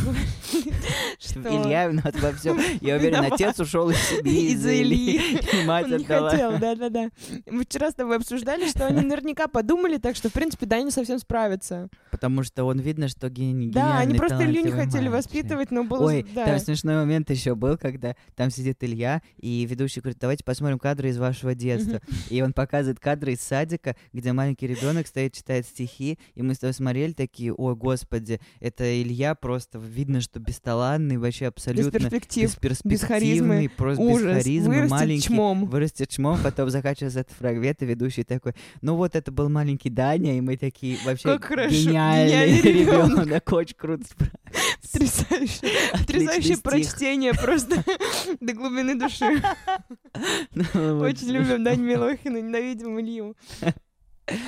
что 1.30 1.42
Илья 1.42 1.88
виноват 1.88 2.20
во 2.20 2.32
всем. 2.34 2.60
Я 2.82 2.96
уверен, 2.96 3.32
отец 3.32 3.60
ушел 3.60 3.90
из 3.90 3.98
семьи 3.98 4.52
Из-за 4.52 4.82
Ильи. 4.82 5.40
И 5.54 5.66
мать 5.66 5.86
он 5.86 5.98
не 5.98 6.04
хотел, 6.06 6.58
да-да-да. 6.58 7.10
Мы 7.50 7.64
вчера 7.64 7.92
с 7.92 7.96
тобой 7.96 8.18
обсуждали, 8.18 8.68
что 8.68 8.88
они 8.88 9.02
наверняка 9.02 9.48
подумали, 9.48 9.98
так 9.98 10.16
что, 10.16 10.30
в 10.30 10.34
принципе, 10.34 10.66
да, 10.66 10.82
не 10.82 10.92
совсем 10.92 11.20
справятся. 11.20 11.90
Потому 12.12 12.44
что 12.44 12.64
он 12.66 12.80
видно, 12.80 13.08
что 13.08 13.30
гений. 13.30 13.70
Да, 13.70 14.00
они 14.00 14.18
просто 14.18 14.46
Илью 14.46 14.66
не 14.66 14.72
хотели 14.72 15.10
мальчик. 15.10 15.32
воспитывать, 15.32 15.72
но 15.72 15.84
было... 15.84 16.06
Ой, 16.06 16.26
да. 16.34 16.46
там 16.46 16.60
смешной 16.60 16.96
момент 16.96 17.30
еще 17.30 17.56
был, 17.56 17.78
когда 17.78 18.16
там 18.36 18.50
сидит 18.50 18.84
Илья, 18.84 19.22
и 19.38 19.66
ведущий 19.66 20.02
говорит, 20.02 20.20
давайте 20.20 20.44
посмотрим 20.44 20.80
кадры 20.80 21.10
из 21.10 21.18
вашего 21.18 21.56
детства. 21.56 22.02
И 22.30 22.42
он 22.42 22.54
показывает 22.54 23.00
кадры 23.00 23.34
из 23.34 23.42
садика, 23.42 23.96
где 24.14 24.34
маленький 24.34 24.68
ребенок 24.68 25.08
стоит, 25.08 25.34
читает 25.34 25.66
стихи, 25.66 26.20
и 26.36 26.42
мы 26.42 26.54
с 26.54 26.60
тобой 26.60 26.74
смотрели 26.74 27.14
такие, 27.14 27.54
ой, 27.54 27.76
господи, 27.76 28.40
это 28.60 29.02
Илья 29.02 29.36
просто, 29.36 29.80
видно, 29.80 30.22
что 30.22 30.40
бесталанный, 30.40 31.18
вообще 31.20 31.46
Без 31.46 31.50
абсолютно 31.50 31.92
перспектив, 31.92 32.50
бесперспективный, 32.62 33.70
просто 33.70 34.04
без 34.04 34.16
ужас, 34.16 34.38
харизмы, 34.38 34.74
вырастет 34.76 34.92
маленький. 34.92 35.24
чмом. 35.28 35.66
Вырастет 35.66 36.10
чмом, 36.10 36.40
потом 36.44 36.70
заканчивается 36.70 37.22
этот 37.22 37.36
фрагмент, 37.38 37.82
и 37.82 37.86
ведущий 37.86 38.24
такой, 38.24 38.54
ну 38.82 38.96
вот 38.96 39.16
это 39.16 39.32
был 39.32 39.50
маленький 39.50 39.90
Даня, 39.90 40.38
и 40.38 40.42
мы 40.42 40.58
такие, 40.58 40.98
вообще 41.06 41.30
Как 41.30 41.46
хорошо, 41.46 41.70
гениальный 41.70 42.28
гениальный 42.30 42.62
ребёнок. 42.62 43.26
ребенок, 43.26 43.54
очень 43.54 43.76
круто 43.76 44.04
справился. 44.06 45.26
Потрясающее, 45.92 46.58
прочтение 46.58 47.34
просто 47.34 47.84
до 48.40 48.54
глубины 48.54 48.96
души. 48.96 49.42
Ну. 50.54 51.00
Очень 51.00 51.30
любим 51.30 51.64
Дань 51.64 51.82
Милохина, 51.82 52.38
ненавидим 52.38 53.00
Илью. 53.00 53.36
А, 53.62 53.72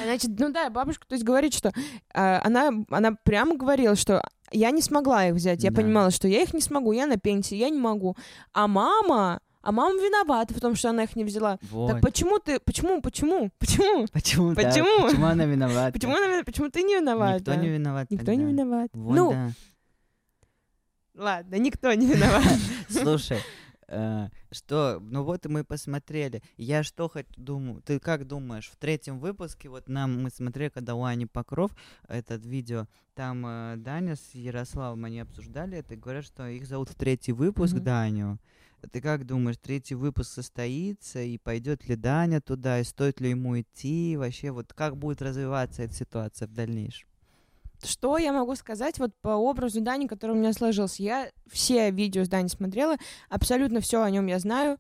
Значит, 0.04 0.32
ну 0.40 0.52
да, 0.52 0.70
бабушка, 0.70 1.08
то 1.08 1.14
есть 1.16 1.26
говорит, 1.26 1.54
что 1.54 1.72
а, 2.14 2.42
она, 2.44 2.70
она 2.90 3.14
прямо 3.24 3.56
говорила, 3.56 3.96
что 3.96 4.22
я 4.52 4.72
не 4.72 4.82
смогла 4.82 5.28
их 5.28 5.36
взять. 5.36 5.64
Я 5.64 5.72
Да. 5.72 5.82
понимала, 5.82 6.12
что 6.12 6.28
я 6.28 6.42
их 6.42 6.54
не 6.54 6.62
смогу, 6.62 6.92
я 6.92 7.08
на 7.08 7.18
пенсии, 7.18 7.56
я 7.56 7.70
не 7.70 7.80
могу. 7.80 8.16
А 8.54 8.68
мама, 8.68 9.40
а 9.62 9.72
мама 9.72 9.94
виновата 9.96 10.54
в 10.54 10.60
том, 10.60 10.76
что 10.76 10.90
она 10.90 11.04
их 11.04 11.16
не 11.16 11.24
взяла. 11.24 11.58
Вот. 11.70 11.92
Так 11.92 12.02
почему 12.02 12.40
ты, 12.40 12.60
почему, 12.60 13.02
почему, 13.02 13.50
почему? 13.60 14.08
Почему? 14.12 14.56
Почему? 14.56 15.08
Почему 15.08 15.26
она 15.26 15.46
виновата? 15.46 15.94
Почему, 15.94 16.16
она- 16.16 16.44
почему 16.44 16.70
ты 16.70 16.82
не 16.84 16.96
виновата? 16.96 17.36
Никто 17.40 17.54
не 17.56 17.70
виноват 17.70 18.10
Никто 18.12 18.26
тогда. 18.26 18.42
не 18.42 18.52
виноват. 18.52 18.90
Вот, 18.94 19.16
ну, 19.16 19.32
да. 19.32 19.50
ладно, 21.16 21.56
никто 21.56 21.94
не 21.94 22.08
виноват. 22.08 22.44
Слушай, 22.90 23.38
что, 24.52 25.00
ну 25.02 25.24
вот 25.24 25.46
и 25.46 25.50
мы 25.50 25.64
посмотрели. 25.64 26.42
Я 26.58 26.84
что 26.84 27.10
хоть 27.10 27.28
думаю, 27.36 27.82
ты 27.82 28.00
как 28.00 28.26
думаешь, 28.26 28.70
в 28.70 28.78
третьем 28.78 29.20
выпуске, 29.20 29.70
вот 29.70 29.90
нам 29.90 30.24
мы 30.24 30.30
смотрели, 30.30 30.70
когда 30.70 30.96
у 30.96 31.04
Ани 31.04 31.26
Покров, 31.26 31.72
этот 32.08 32.46
видео, 32.46 32.88
там 33.16 33.46
э, 33.46 33.76
Даня 33.78 34.16
с 34.16 34.34
Ярославом, 34.34 35.06
они 35.06 35.20
обсуждали 35.20 35.78
это 35.78 35.94
и 35.96 35.98
говорят, 35.98 36.26
что 36.26 36.48
их 36.48 36.66
зовут 36.66 36.90
в 36.90 36.96
третий 36.96 37.34
выпуск 37.34 37.76
Мгм. 37.76 37.84
Даню. 37.84 38.40
Ты 38.92 39.02
как 39.02 39.26
думаешь, 39.26 39.58
третий 39.58 39.96
выпуск 39.96 40.32
состоится, 40.32 41.22
и 41.22 41.38
пойдет 41.38 41.88
ли 41.88 41.96
Даня 41.96 42.42
туда, 42.42 42.80
и 42.80 42.84
стоит 42.84 43.22
ли 43.22 43.30
ему 43.30 43.60
идти, 43.60 44.16
вообще, 44.18 44.52
вот 44.52 44.74
как 44.74 44.98
будет 44.98 45.22
развиваться 45.22 45.84
эта 45.84 45.94
ситуация 45.94 46.48
в 46.48 46.54
дальнейшем? 46.54 47.11
Что 47.84 48.18
я 48.18 48.32
могу 48.34 48.56
сказать 48.56 49.00
вот 49.00 49.12
по 49.22 49.30
образу 49.30 49.82
Дани, 49.82 50.08
который 50.08 50.32
у 50.32 50.36
меня 50.40 50.54
сложился? 50.54 51.02
Я 51.04 51.30
все 51.50 51.92
видео 51.92 52.24
с 52.24 52.30
Дани 52.30 52.48
смотрела, 52.48 52.96
абсолютно 53.30 53.80
все 53.82 54.02
о 54.02 54.10
нем 54.10 54.28
я 54.28 54.40
знаю. 54.40 54.78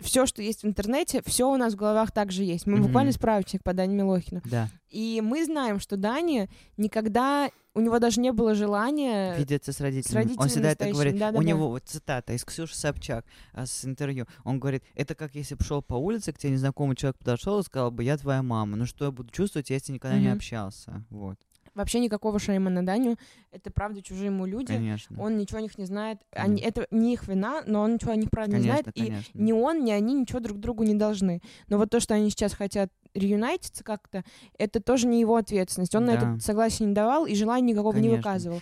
Все, 0.00 0.26
что 0.26 0.42
есть 0.42 0.62
в 0.62 0.66
интернете, 0.66 1.22
все 1.24 1.50
у 1.50 1.56
нас 1.56 1.72
в 1.72 1.76
головах 1.76 2.12
также 2.12 2.44
есть. 2.44 2.66
Мы 2.66 2.74
Мгм. 2.76 2.82
буквально 2.88 3.12
справочник 3.12 3.62
по 3.62 3.72
Дане 3.72 3.94
Милохину. 3.94 4.42
Да, 4.44 4.68
И 4.90 5.22
мы 5.24 5.42
знаем, 5.46 5.80
что 5.80 5.96
Дани 5.96 6.50
никогда... 6.76 7.50
У 7.74 7.80
него 7.80 7.98
даже 7.98 8.20
не 8.20 8.32
было 8.32 8.54
желания... 8.54 9.36
видеться 9.36 9.70
с 9.72 9.80
родителями. 9.80 10.22
Он 10.22 10.28
родителями 10.28 10.48
всегда 10.48 10.70
это 10.70 10.90
говорит. 10.90 11.12
да-да-да. 11.18 11.38
У 11.38 11.42
него 11.42 11.68
вот 11.68 11.82
цитата 11.84 12.32
из 12.32 12.42
Ксюши 12.44 12.74
Собчак 12.74 13.24
а, 13.52 13.66
с 13.66 13.84
интервью. 13.84 14.26
Он 14.44 14.58
говорит, 14.58 14.82
это 14.94 15.14
как 15.14 15.34
если 15.34 15.54
бы 15.56 15.64
шел 15.64 15.82
по 15.82 15.94
улице, 15.94 16.32
к 16.32 16.38
тебе 16.38 16.52
незнакомый 16.52 16.96
человек 16.96 17.18
подошел 17.18 17.58
и 17.60 17.62
сказал 17.62 17.90
бы, 17.90 18.02
я 18.04 18.16
твоя 18.16 18.42
мама. 18.42 18.76
Ну 18.76 18.86
что 18.86 19.04
я 19.06 19.10
буду 19.10 19.30
чувствовать, 19.30 19.68
если 19.70 19.92
никогда 19.92 20.18
не 20.18 20.28
Мгм. 20.28 20.36
общался? 20.36 21.04
Вот, 21.10 21.36
Вообще 21.76 22.00
никакого 22.00 22.38
шейма 22.38 22.70
на 22.70 22.84
Даню. 22.84 23.16
Это 23.52 23.70
правда 23.70 24.00
чужие 24.02 24.26
ему 24.26 24.46
люди. 24.46 24.68
конечно. 24.72 25.22
Он 25.22 25.36
ничего 25.36 25.58
о 25.58 25.62
них 25.62 25.76
не 25.76 25.84
знает. 25.84 26.18
Они... 26.32 26.60
Это 26.62 26.86
не 26.90 27.12
их 27.12 27.28
вина, 27.28 27.62
но 27.66 27.82
он 27.82 27.94
ничего 27.94 28.12
о 28.12 28.16
них 28.16 28.30
правда 28.30 28.56
не 28.56 28.62
конечно, 28.68 28.82
знает. 28.92 28.96
И 28.96 29.06
конечно. 29.10 29.38
ни 29.38 29.52
он, 29.52 29.84
ни 29.84 29.90
они 29.90 30.14
ничего 30.14 30.40
друг 30.40 30.58
другу 30.58 30.84
не 30.84 30.94
должны. 30.94 31.42
Но 31.68 31.76
вот 31.76 31.90
то, 31.90 32.00
что 32.00 32.14
они 32.14 32.30
сейчас 32.30 32.54
хотят 32.54 32.90
реюнайтиться 33.12 33.84
как-то, 33.84 34.24
это 34.58 34.80
тоже 34.80 35.06
не 35.06 35.20
его 35.20 35.36
ответственность. 35.36 35.94
Он 35.94 36.06
на 36.06 36.12
Да. 36.16 36.32
это 36.34 36.42
согласие 36.42 36.88
не 36.88 36.94
давал 36.94 37.26
и 37.26 37.34
желания 37.34 37.72
никакого 37.72 37.96
не 37.96 38.08
Конечно. 38.08 38.16
выказывал. 38.16 38.60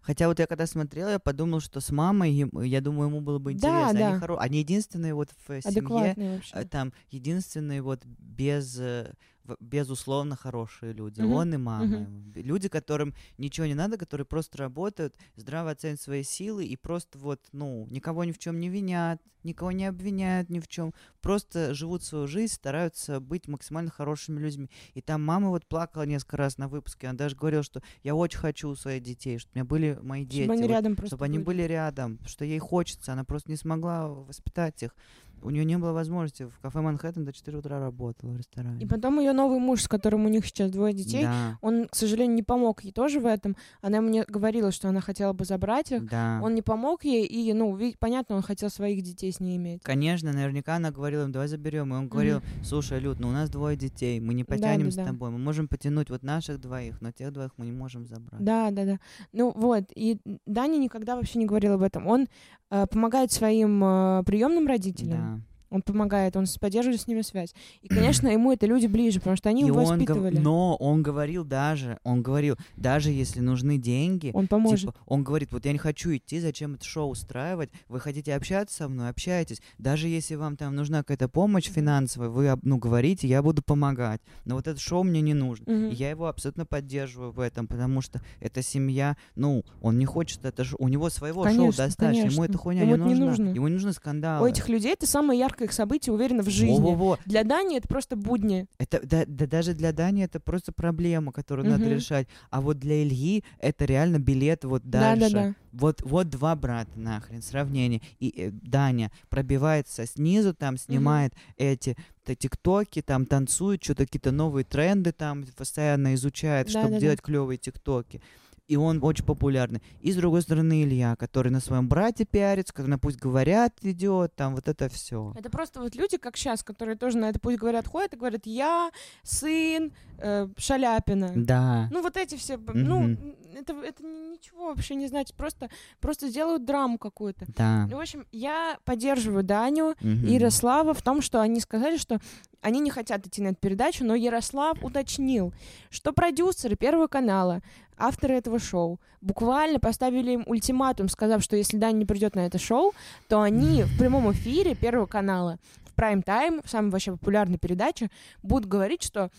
Хотя 0.00 0.28
вот 0.28 0.38
я 0.38 0.46
когда 0.46 0.66
смотрел, 0.66 1.08
я 1.08 1.18
подумал, 1.18 1.60
что 1.60 1.80
с 1.80 1.90
мамой, 1.90 2.32
я 2.66 2.80
думаю, 2.82 3.08
ему 3.08 3.20
было 3.22 3.38
бы 3.38 3.54
Да, 3.54 3.88
интересно. 3.88 3.88
Они, 4.10 4.20
да. 4.20 4.26
хоро- 4.26 4.38
они 4.38 4.58
единственные 4.58 5.14
вот 5.14 5.30
в 5.46 5.60
семье, 5.62 6.14
вообще. 6.16 6.54
э, 6.56 6.64
там 6.64 6.92
единственные 7.10 7.80
вот 7.82 8.04
без 8.04 8.78
э, 8.78 9.12
безусловно 9.60 10.36
хорошие 10.36 10.92
люди. 10.92 11.20
Мгм, 11.22 11.32
Он 11.32 11.54
и 11.54 11.56
мама. 11.56 12.06
Б- 12.08 12.42
Люди, 12.42 12.68
которым 12.68 13.14
ничего 13.38 13.66
не 13.66 13.74
надо, 13.74 13.96
которые 13.98 14.26
просто 14.26 14.58
работают, 14.58 15.16
здраво 15.36 15.70
оценивают 15.70 16.00
свои 16.00 16.22
силы 16.22 16.64
и 16.64 16.76
просто 16.76 17.18
вот, 17.18 17.40
ну, 17.52 17.86
никого 17.90 18.24
ни 18.24 18.32
в 18.32 18.38
чем 18.38 18.58
не 18.60 18.68
винят, 18.68 19.20
никого 19.42 19.72
не 19.72 19.84
обвиняют 19.84 20.48
ни 20.48 20.58
в 20.58 20.68
чем, 20.68 20.94
просто 21.20 21.74
живут 21.74 22.02
свою 22.02 22.26
жизнь, 22.26 22.54
стараются 22.54 23.20
быть 23.20 23.46
максимально 23.46 23.90
хорошими 23.90 24.40
людьми. 24.40 24.70
И 24.94 25.02
там 25.02 25.22
мама 25.22 25.50
вот 25.50 25.66
плакала 25.66 26.04
несколько 26.04 26.38
раз 26.38 26.56
на 26.58 26.66
выпуске, 26.68 27.06
она 27.08 27.18
даже 27.18 27.36
говорила, 27.36 27.62
что 27.62 27.82
я 28.02 28.14
очень 28.14 28.38
хочу 28.38 28.70
у 28.70 28.74
своих 28.74 29.02
детей, 29.02 29.38
чтобы 29.38 29.52
у 29.52 29.56
меня 29.58 29.64
были 29.66 29.98
мои 30.02 30.24
дети. 30.24 30.44
Чтобы 30.44 30.52
они 30.54 30.62
вот 30.62 30.70
рядом 30.70 30.96
чтобы 31.06 31.24
они 31.26 31.38
были 31.44 31.62
рядом, 31.62 32.18
что 32.26 32.44
ей 32.46 32.58
хочется, 32.58 33.12
она 33.12 33.24
просто 33.24 33.50
не 33.50 33.56
смогла 33.56 34.08
воспитать 34.08 34.82
их. 34.82 34.94
У 35.42 35.50
нее 35.50 35.64
не 35.64 35.76
было 35.78 35.92
возможности. 35.92 36.44
В 36.44 36.58
кафе 36.60 36.80
Манхэттен 36.80 37.24
до 37.24 37.32
4 37.32 37.58
утра 37.58 37.78
работала 37.78 38.30
в 38.32 38.36
ресторане. 38.36 38.82
И 38.82 38.86
потом 38.86 39.18
ее 39.20 39.32
новый 39.32 39.58
муж, 39.58 39.82
с 39.82 39.88
которым 39.88 40.24
у 40.24 40.28
них 40.28 40.46
сейчас 40.46 40.70
двое 40.70 40.94
детей, 40.94 41.22
Да, 41.24 41.58
он, 41.60 41.86
к 41.88 41.94
сожалению, 41.94 42.34
не 42.34 42.42
помог 42.42 42.82
ей 42.84 42.92
тоже 42.92 43.20
в 43.20 43.26
этом. 43.26 43.56
Она 43.82 44.00
мне 44.00 44.24
говорила, 44.26 44.70
что 44.72 44.88
она 44.88 45.00
хотела 45.00 45.32
бы 45.32 45.44
забрать 45.44 45.92
их. 45.92 46.08
да. 46.08 46.40
Он 46.42 46.54
не 46.54 46.62
помог 46.62 47.04
ей, 47.04 47.26
и, 47.26 47.52
ну, 47.52 47.78
понятно, 47.98 48.36
он 48.36 48.42
хотел 48.42 48.70
своих 48.70 49.02
детей 49.02 49.32
с 49.32 49.40
ней 49.40 49.56
иметь. 49.56 49.82
Конечно, 49.82 50.32
наверняка 50.32 50.76
она 50.76 50.90
говорила 50.90 51.24
им, 51.24 51.32
давай 51.32 51.48
заберем. 51.48 51.92
И 51.92 51.96
он 51.96 52.08
говорил, 52.08 52.40
слушай, 52.62 52.98
Люд, 52.98 53.20
ну 53.20 53.28
у 53.28 53.32
нас 53.32 53.50
двое 53.50 53.76
детей, 53.76 54.20
мы 54.20 54.34
не 54.34 54.44
Да, 54.44 54.54
потянем 54.54 54.86
да, 54.86 54.90
с 54.92 54.94
да. 54.96 55.06
тобой, 55.06 55.30
мы 55.30 55.38
можем 55.38 55.68
потянуть 55.68 56.10
вот 56.10 56.22
наших 56.22 56.60
двоих, 56.60 57.00
но 57.00 57.12
тех 57.12 57.32
двоих 57.32 57.50
мы 57.56 57.66
не 57.66 57.72
можем 57.72 58.06
забрать. 58.06 58.42
Да, 58.42 58.70
да, 58.70 58.84
да. 58.84 58.98
Ну 59.32 59.52
вот, 59.54 59.84
и 59.94 60.18
Даня 60.46 60.78
никогда 60.78 61.16
вообще 61.16 61.38
не 61.38 61.46
говорил 61.46 61.74
об 61.74 61.82
этом. 61.82 62.06
Он 62.06 62.26
э, 62.70 62.86
помогает 62.86 63.32
своим 63.32 63.82
э, 63.84 64.22
приемным 64.24 64.66
родителям. 64.66 65.18
Да. 65.18 65.33
Он 65.74 65.82
помогает, 65.82 66.36
он 66.36 66.44
поддерживает 66.60 67.00
с 67.00 67.08
ними 67.08 67.22
связь. 67.22 67.52
И, 67.82 67.88
конечно, 67.88 68.28
ему 68.28 68.52
это 68.52 68.66
люди 68.66 68.86
ближе, 68.86 69.18
потому 69.18 69.36
что 69.36 69.48
они 69.48 69.62
И 69.62 69.66
его 69.66 69.78
он 69.80 69.84
гов- 69.84 69.90
воспитывали. 69.90 70.38
Но 70.38 70.76
он 70.76 71.02
говорил 71.02 71.44
даже, 71.44 71.98
он 72.04 72.22
говорил, 72.22 72.56
даже 72.76 73.10
если 73.10 73.40
нужны 73.40 73.76
деньги, 73.78 74.30
Он 74.34 74.46
поможет. 74.46 74.80
Типа, 74.92 74.94
он 75.06 75.24
говорит, 75.24 75.52
вот 75.52 75.64
я 75.66 75.72
не 75.72 75.78
хочу 75.78 76.14
идти, 76.16 76.38
зачем 76.38 76.74
это 76.74 76.84
шоу 76.84 77.10
устраивать? 77.10 77.70
Вы 77.88 77.98
хотите 78.00 78.34
общаться 78.34 78.76
со 78.76 78.88
мной, 78.88 79.08
общайтесь. 79.08 79.60
Даже 79.78 80.06
если 80.08 80.36
вам 80.36 80.56
там 80.56 80.74
нужна 80.76 80.98
какая-то 80.98 81.28
помощь 81.28 81.68
финансовая, 81.68 82.28
вы 82.28 82.54
ну 82.62 82.76
говорите, 82.78 83.26
я 83.26 83.42
буду 83.42 83.62
помогать. 83.62 84.20
Но 84.44 84.54
вот 84.54 84.68
это 84.68 84.78
шоу 84.78 85.02
мне 85.02 85.20
не 85.20 85.34
нужно. 85.34 85.88
И 85.88 85.94
я 85.94 86.10
его 86.10 86.28
абсолютно 86.28 86.66
поддерживаю 86.66 87.32
в 87.32 87.40
этом, 87.40 87.66
потому 87.66 88.00
что 88.00 88.20
эта 88.40 88.62
семья, 88.62 89.16
ну, 89.34 89.64
он 89.82 89.98
не 89.98 90.04
хочет 90.06 90.44
это 90.44 90.62
шоу, 90.62 90.76
у 90.80 90.88
него 90.88 91.10
своего 91.10 91.44
шоу 91.44 91.56
Конечно, 91.56 91.84
достаточно, 91.84 92.20
ему 92.20 92.28
конечно. 92.36 92.44
эта 92.44 92.58
хуйня 92.58 92.82
Ему 92.82 92.94
не 92.96 93.02
это 93.02 93.08
не 93.08 93.14
нужна. 93.14 93.26
нужно. 93.44 93.54
Ему 93.56 93.68
не 93.68 93.74
нужны 93.74 93.90
У 93.90 93.92
скандалы. 93.92 94.50
этих 94.50 94.68
людей 94.68 94.92
это 94.92 95.06
самое 95.06 95.40
яркое 95.40 95.63
их 95.64 95.72
событие, 95.72 96.12
уверена, 96.12 96.42
в 96.42 96.48
жизни. 96.48 96.80
Во-во-во. 96.80 97.18
Для 97.26 97.44
Дани 97.44 97.76
это 97.78 97.88
просто 97.88 98.16
будни. 98.16 98.66
Это, 98.78 99.00
да, 99.04 99.24
да 99.26 99.46
даже 99.46 99.74
для 99.74 99.92
Дани 99.92 100.22
это 100.24 100.40
просто 100.40 100.72
проблема, 100.72 101.32
которую 101.32 101.68
надо 101.68 101.84
Мгм. 101.84 101.94
решать. 101.94 102.28
А 102.50 102.60
вот 102.60 102.78
для 102.78 103.02
Ильи 103.02 103.44
это 103.58 103.84
реально 103.84 104.18
билет 104.18 104.64
вот 104.64 104.82
дальше. 104.88 105.30
Да-да-да. 105.30 105.54
Вот, 105.72 106.02
вот 106.02 106.28
два 106.30 106.54
брата 106.54 106.90
нахрен, 106.94 107.42
сравнение. 107.42 108.00
И 108.20 108.28
э, 108.36 108.50
Даня 108.52 109.10
пробивается 109.28 110.06
снизу, 110.06 110.54
там 110.54 110.76
снимает 110.78 111.34
эти 111.56 111.96
т- 112.24 112.36
тиктоки, 112.36 113.02
там 113.02 113.26
танцует, 113.26 113.82
что-то 113.82 114.06
какие-то 114.06 114.30
новые 114.30 114.64
тренды 114.64 115.10
там 115.12 115.44
постоянно 115.56 116.14
изучает, 116.14 116.68
чтобы 116.70 116.84
Да-да-да. 116.84 117.00
делать 117.00 117.20
клевые 117.20 117.58
тиктоки. 117.58 118.22
И 118.66 118.76
он 118.76 119.00
очень 119.02 119.24
популярный. 119.24 119.82
И 120.00 120.12
с 120.12 120.16
другой 120.16 120.42
стороны 120.42 120.84
Илья, 120.84 121.16
который 121.16 121.50
на 121.50 121.60
своем 121.60 121.88
брате 121.88 122.24
пиарится, 122.24 122.72
который 122.72 122.88
на 122.88 122.98
пусть 122.98 123.18
говорят 123.18 123.74
идет, 123.82 124.34
там 124.34 124.54
вот 124.54 124.68
это 124.68 124.88
все. 124.88 125.32
Это 125.36 125.50
просто 125.50 125.80
вот 125.80 125.94
люди, 125.94 126.16
как 126.16 126.36
сейчас, 126.36 126.62
которые 126.62 126.96
тоже 126.96 127.18
на 127.18 127.28
это 127.28 127.40
пусть 127.40 127.58
говорят 127.58 127.86
ходят 127.86 128.14
и 128.14 128.16
говорят, 128.16 128.46
я 128.46 128.90
сын 129.22 129.92
э, 130.18 130.48
Шаляпина. 130.56 131.32
Да. 131.36 131.88
Ну 131.90 132.02
вот 132.02 132.16
эти 132.16 132.36
все, 132.36 132.56
ну 132.56 133.16
это, 133.54 133.74
это 133.74 134.02
ничего 134.02 134.68
вообще 134.68 134.94
не 134.94 135.08
значит, 135.08 135.34
просто, 135.36 135.68
просто 136.00 136.28
сделают 136.28 136.64
драму 136.64 136.98
какую-то. 136.98 137.46
Да. 137.48 137.86
Ну, 137.90 137.96
в 137.96 138.00
общем, 138.00 138.26
я 138.32 138.78
поддерживаю 138.84 139.44
Даню 139.44 139.94
и 140.00 140.34
Ярослава 140.34 140.94
в 140.94 141.02
том, 141.02 141.20
что 141.22 141.40
они 141.40 141.60
сказали, 141.60 141.96
что 141.96 142.18
они 142.60 142.80
не 142.80 142.90
хотят 142.90 143.26
идти 143.26 143.42
на 143.42 143.48
эту 143.48 143.58
передачу, 143.60 144.04
но 144.04 144.14
Ярослав 144.14 144.82
уточнил, 144.82 145.52
что 145.90 146.12
продюсеры 146.12 146.76
Первого 146.76 147.08
канала, 147.08 147.60
авторы 147.96 148.34
этого 148.34 148.58
шоу, 148.58 149.00
буквально 149.20 149.80
поставили 149.80 150.32
им 150.32 150.44
ультиматум, 150.46 151.08
сказав, 151.08 151.42
что 151.42 151.56
если 151.56 151.76
Даня 151.76 151.98
не 151.98 152.04
придет 152.04 152.34
на 152.34 152.46
это 152.46 152.58
шоу, 152.58 152.94
то 153.28 153.40
они 153.42 153.82
в 153.82 153.98
прямом 153.98 154.30
эфире 154.32 154.74
Первого 154.74 155.06
канала 155.06 155.58
в 155.84 155.94
прайм-тайм, 155.94 156.60
в 156.64 156.70
самой 156.70 156.90
вообще 156.90 157.12
популярной 157.12 157.58
передаче, 157.58 158.10
будут 158.42 158.68
говорить, 158.68 159.02
что 159.02 159.30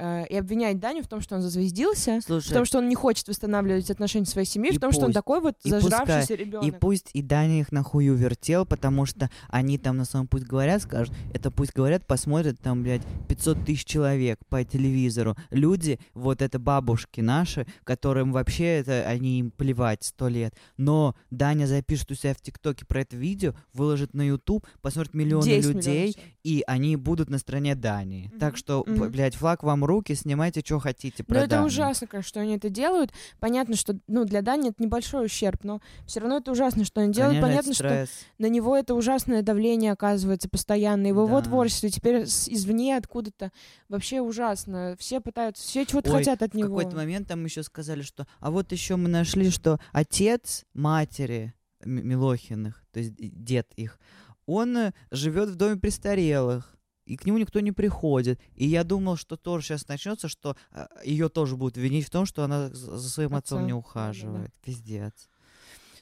Э, 0.00 0.26
и 0.26 0.36
обвинять 0.36 0.80
Даню 0.80 1.02
в 1.02 1.08
том, 1.08 1.20
что 1.20 1.36
он 1.36 1.42
зазвездился, 1.42 2.20
Слушай, 2.24 2.48
в 2.48 2.52
том, 2.54 2.64
что 2.64 2.78
он 2.78 2.88
не 2.88 2.94
хочет 2.94 3.28
восстанавливать 3.28 3.90
отношения 3.90 4.24
своей 4.24 4.46
семьи, 4.46 4.70
в 4.70 4.80
том, 4.80 4.90
пусть, 4.90 4.98
что 4.98 5.06
он 5.06 5.12
такой 5.12 5.40
вот 5.40 5.56
зажравшийся 5.62 6.34
ребенок. 6.36 6.66
И 6.66 6.70
пусть 6.70 7.10
и 7.12 7.20
Даня 7.20 7.60
их 7.60 7.70
нахую 7.70 8.14
вертел, 8.14 8.64
потому 8.64 9.04
что 9.04 9.28
они 9.48 9.76
там 9.76 9.98
на 9.98 10.06
самом 10.06 10.26
пусть 10.26 10.46
говорят, 10.46 10.82
скажут, 10.82 11.14
это 11.34 11.50
пусть 11.50 11.74
говорят, 11.74 12.06
посмотрят 12.06 12.58
там, 12.60 12.82
блядь, 12.82 13.02
500 13.28 13.66
тысяч 13.66 13.84
человек 13.84 14.40
по 14.48 14.64
телевизору. 14.64 15.36
Люди, 15.50 15.98
вот 16.14 16.40
это 16.40 16.58
бабушки 16.58 17.20
наши, 17.20 17.66
которым 17.84 18.32
вообще 18.32 18.78
это, 18.78 19.02
они 19.02 19.40
им 19.40 19.50
плевать 19.50 20.02
сто 20.02 20.28
лет. 20.28 20.54
Но 20.78 21.14
Даня 21.30 21.66
запишет 21.66 22.10
у 22.10 22.14
себя 22.14 22.32
в 22.32 22.40
ТикТоке 22.40 22.86
про 22.86 23.02
это 23.02 23.18
видео, 23.18 23.52
выложит 23.74 24.14
на 24.14 24.26
YouTube, 24.26 24.66
посмотрят 24.80 25.12
миллионы 25.12 25.60
людей, 25.60 26.08
миллионов. 26.08 26.16
и 26.42 26.64
они 26.66 26.96
будут 26.96 27.28
на 27.28 27.36
стороне 27.36 27.74
Дании. 27.74 28.30
Mm-hmm. 28.32 28.38
Так 28.38 28.56
что, 28.56 28.82
mm-hmm. 28.86 29.10
блядь, 29.10 29.34
флаг 29.34 29.62
вам 29.62 29.84
руки, 29.90 30.14
снимайте, 30.14 30.62
что 30.64 30.78
хотите 30.78 31.22
про 31.22 31.34
Ну, 31.34 31.44
это 31.44 31.62
ужасно, 31.62 32.06
конечно, 32.06 32.28
что 32.28 32.40
они 32.40 32.56
это 32.56 32.70
делают. 32.70 33.12
Понятно, 33.40 33.76
что, 33.76 33.96
ну, 34.06 34.24
для 34.24 34.42
Дани 34.42 34.70
это 34.70 34.82
небольшой 34.82 35.26
ущерб, 35.26 35.64
но 35.64 35.80
все 36.06 36.20
равно 36.20 36.38
это 36.38 36.52
ужасно, 36.52 36.84
что 36.84 37.00
они 37.00 37.12
делают. 37.12 37.40
Конечно, 37.40 37.50
Понятно, 37.50 37.74
что 37.74 38.06
на 38.38 38.46
него 38.46 38.76
это 38.76 38.94
ужасное 38.94 39.42
давление 39.42 39.92
оказывается 39.92 40.48
постоянно. 40.48 41.08
Его 41.08 41.26
да. 41.26 41.42
творчество 41.42 41.88
теперь 41.90 42.22
извне 42.22 42.96
откуда-то 42.96 43.50
вообще 43.88 44.20
ужасно. 44.20 44.96
Все 44.98 45.20
пытаются, 45.20 45.62
все 45.64 45.84
чего-то 45.84 46.10
хотят 46.10 46.42
от 46.42 46.54
него. 46.54 46.68
в 46.68 46.76
какой-то 46.76 46.96
момент 46.96 47.28
там 47.28 47.44
еще 47.44 47.62
сказали, 47.62 48.02
что... 48.02 48.26
А 48.38 48.50
вот 48.50 48.72
еще 48.72 48.96
мы 48.96 49.08
нашли, 49.08 49.50
что 49.50 49.80
отец 49.92 50.64
матери 50.74 51.54
Милохиных, 51.84 52.84
то 52.92 53.00
есть 53.00 53.14
дед 53.16 53.68
их, 53.76 53.98
он 54.46 54.76
э, 54.76 54.92
живет 55.10 55.48
в 55.48 55.54
доме 55.54 55.76
престарелых 55.76 56.76
и 57.06 57.16
к 57.16 57.24
нему 57.26 57.38
никто 57.38 57.60
не 57.60 57.72
приходит. 57.72 58.40
И 58.54 58.66
я 58.66 58.84
думал, 58.84 59.16
что 59.16 59.36
тоже 59.36 59.66
сейчас 59.66 59.88
начнется, 59.88 60.28
что 60.28 60.56
э, 60.72 60.86
ее 61.04 61.28
тоже 61.28 61.56
будут 61.56 61.76
винить 61.76 62.06
в 62.06 62.10
том, 62.10 62.26
что 62.26 62.44
она 62.44 62.68
за 62.70 63.08
своим 63.08 63.34
отцом, 63.34 63.58
отцом 63.58 63.66
не 63.66 63.72
ухаживает. 63.72 64.50
Да. 64.50 64.60
Пиздец. 64.64 65.28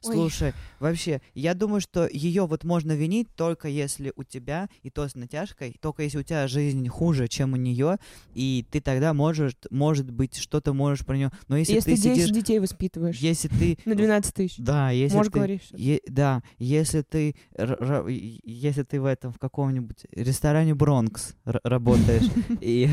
Слушай, 0.01 0.49
Ой. 0.49 0.55
вообще, 0.81 1.21
я 1.35 1.55
думаю, 1.55 1.81
что 1.81 2.07
ее 2.07 2.47
вот 2.47 2.65
можно 2.65 2.93
винить 2.93 3.29
только 3.35 3.69
если 3.69 4.13
у 4.17 4.25
тебя, 4.25 4.69
и 4.83 4.91
то 4.91 5.09
с 5.09 5.15
натяжкой, 5.15 5.77
только 5.81 6.03
если 6.03 6.19
у 6.19 6.23
тебя 6.23 6.47
жизнь 6.49 6.87
хуже, 6.89 7.29
чем 7.29 7.53
у 7.53 7.57
нее, 7.57 7.99
и 8.35 8.65
ты 8.71 8.81
тогда 8.81 9.15
можешь, 9.15 9.53
может 9.71 10.11
быть, 10.11 10.37
что-то 10.37 10.73
можешь 10.73 11.05
про 11.05 11.17
нее. 11.17 11.31
Но 11.49 11.57
если, 11.57 11.75
если 11.75 11.95
ты 11.95 11.97
сидишь... 11.97 12.31
детей 12.31 12.59
воспитываешь. 12.59 13.17
Если 13.17 13.49
ты... 13.49 13.79
На 13.85 13.95
12 13.95 14.35
тысяч. 14.35 14.57
Да, 14.59 14.91
если 14.91 15.17
Можешь 15.17 15.33
ты... 15.33 15.39
говорить. 15.39 15.63
Е... 15.73 16.01
Да, 16.07 16.43
если 16.59 17.03
ты... 17.03 17.35
Если 17.57 18.83
ты 18.83 19.01
в 19.01 19.05
этом, 19.05 19.33
в 19.33 19.39
каком-нибудь 19.39 20.07
ресторане 20.13 20.75
Бронкс 20.75 21.35
работаешь, 21.45 22.31
и 22.61 22.89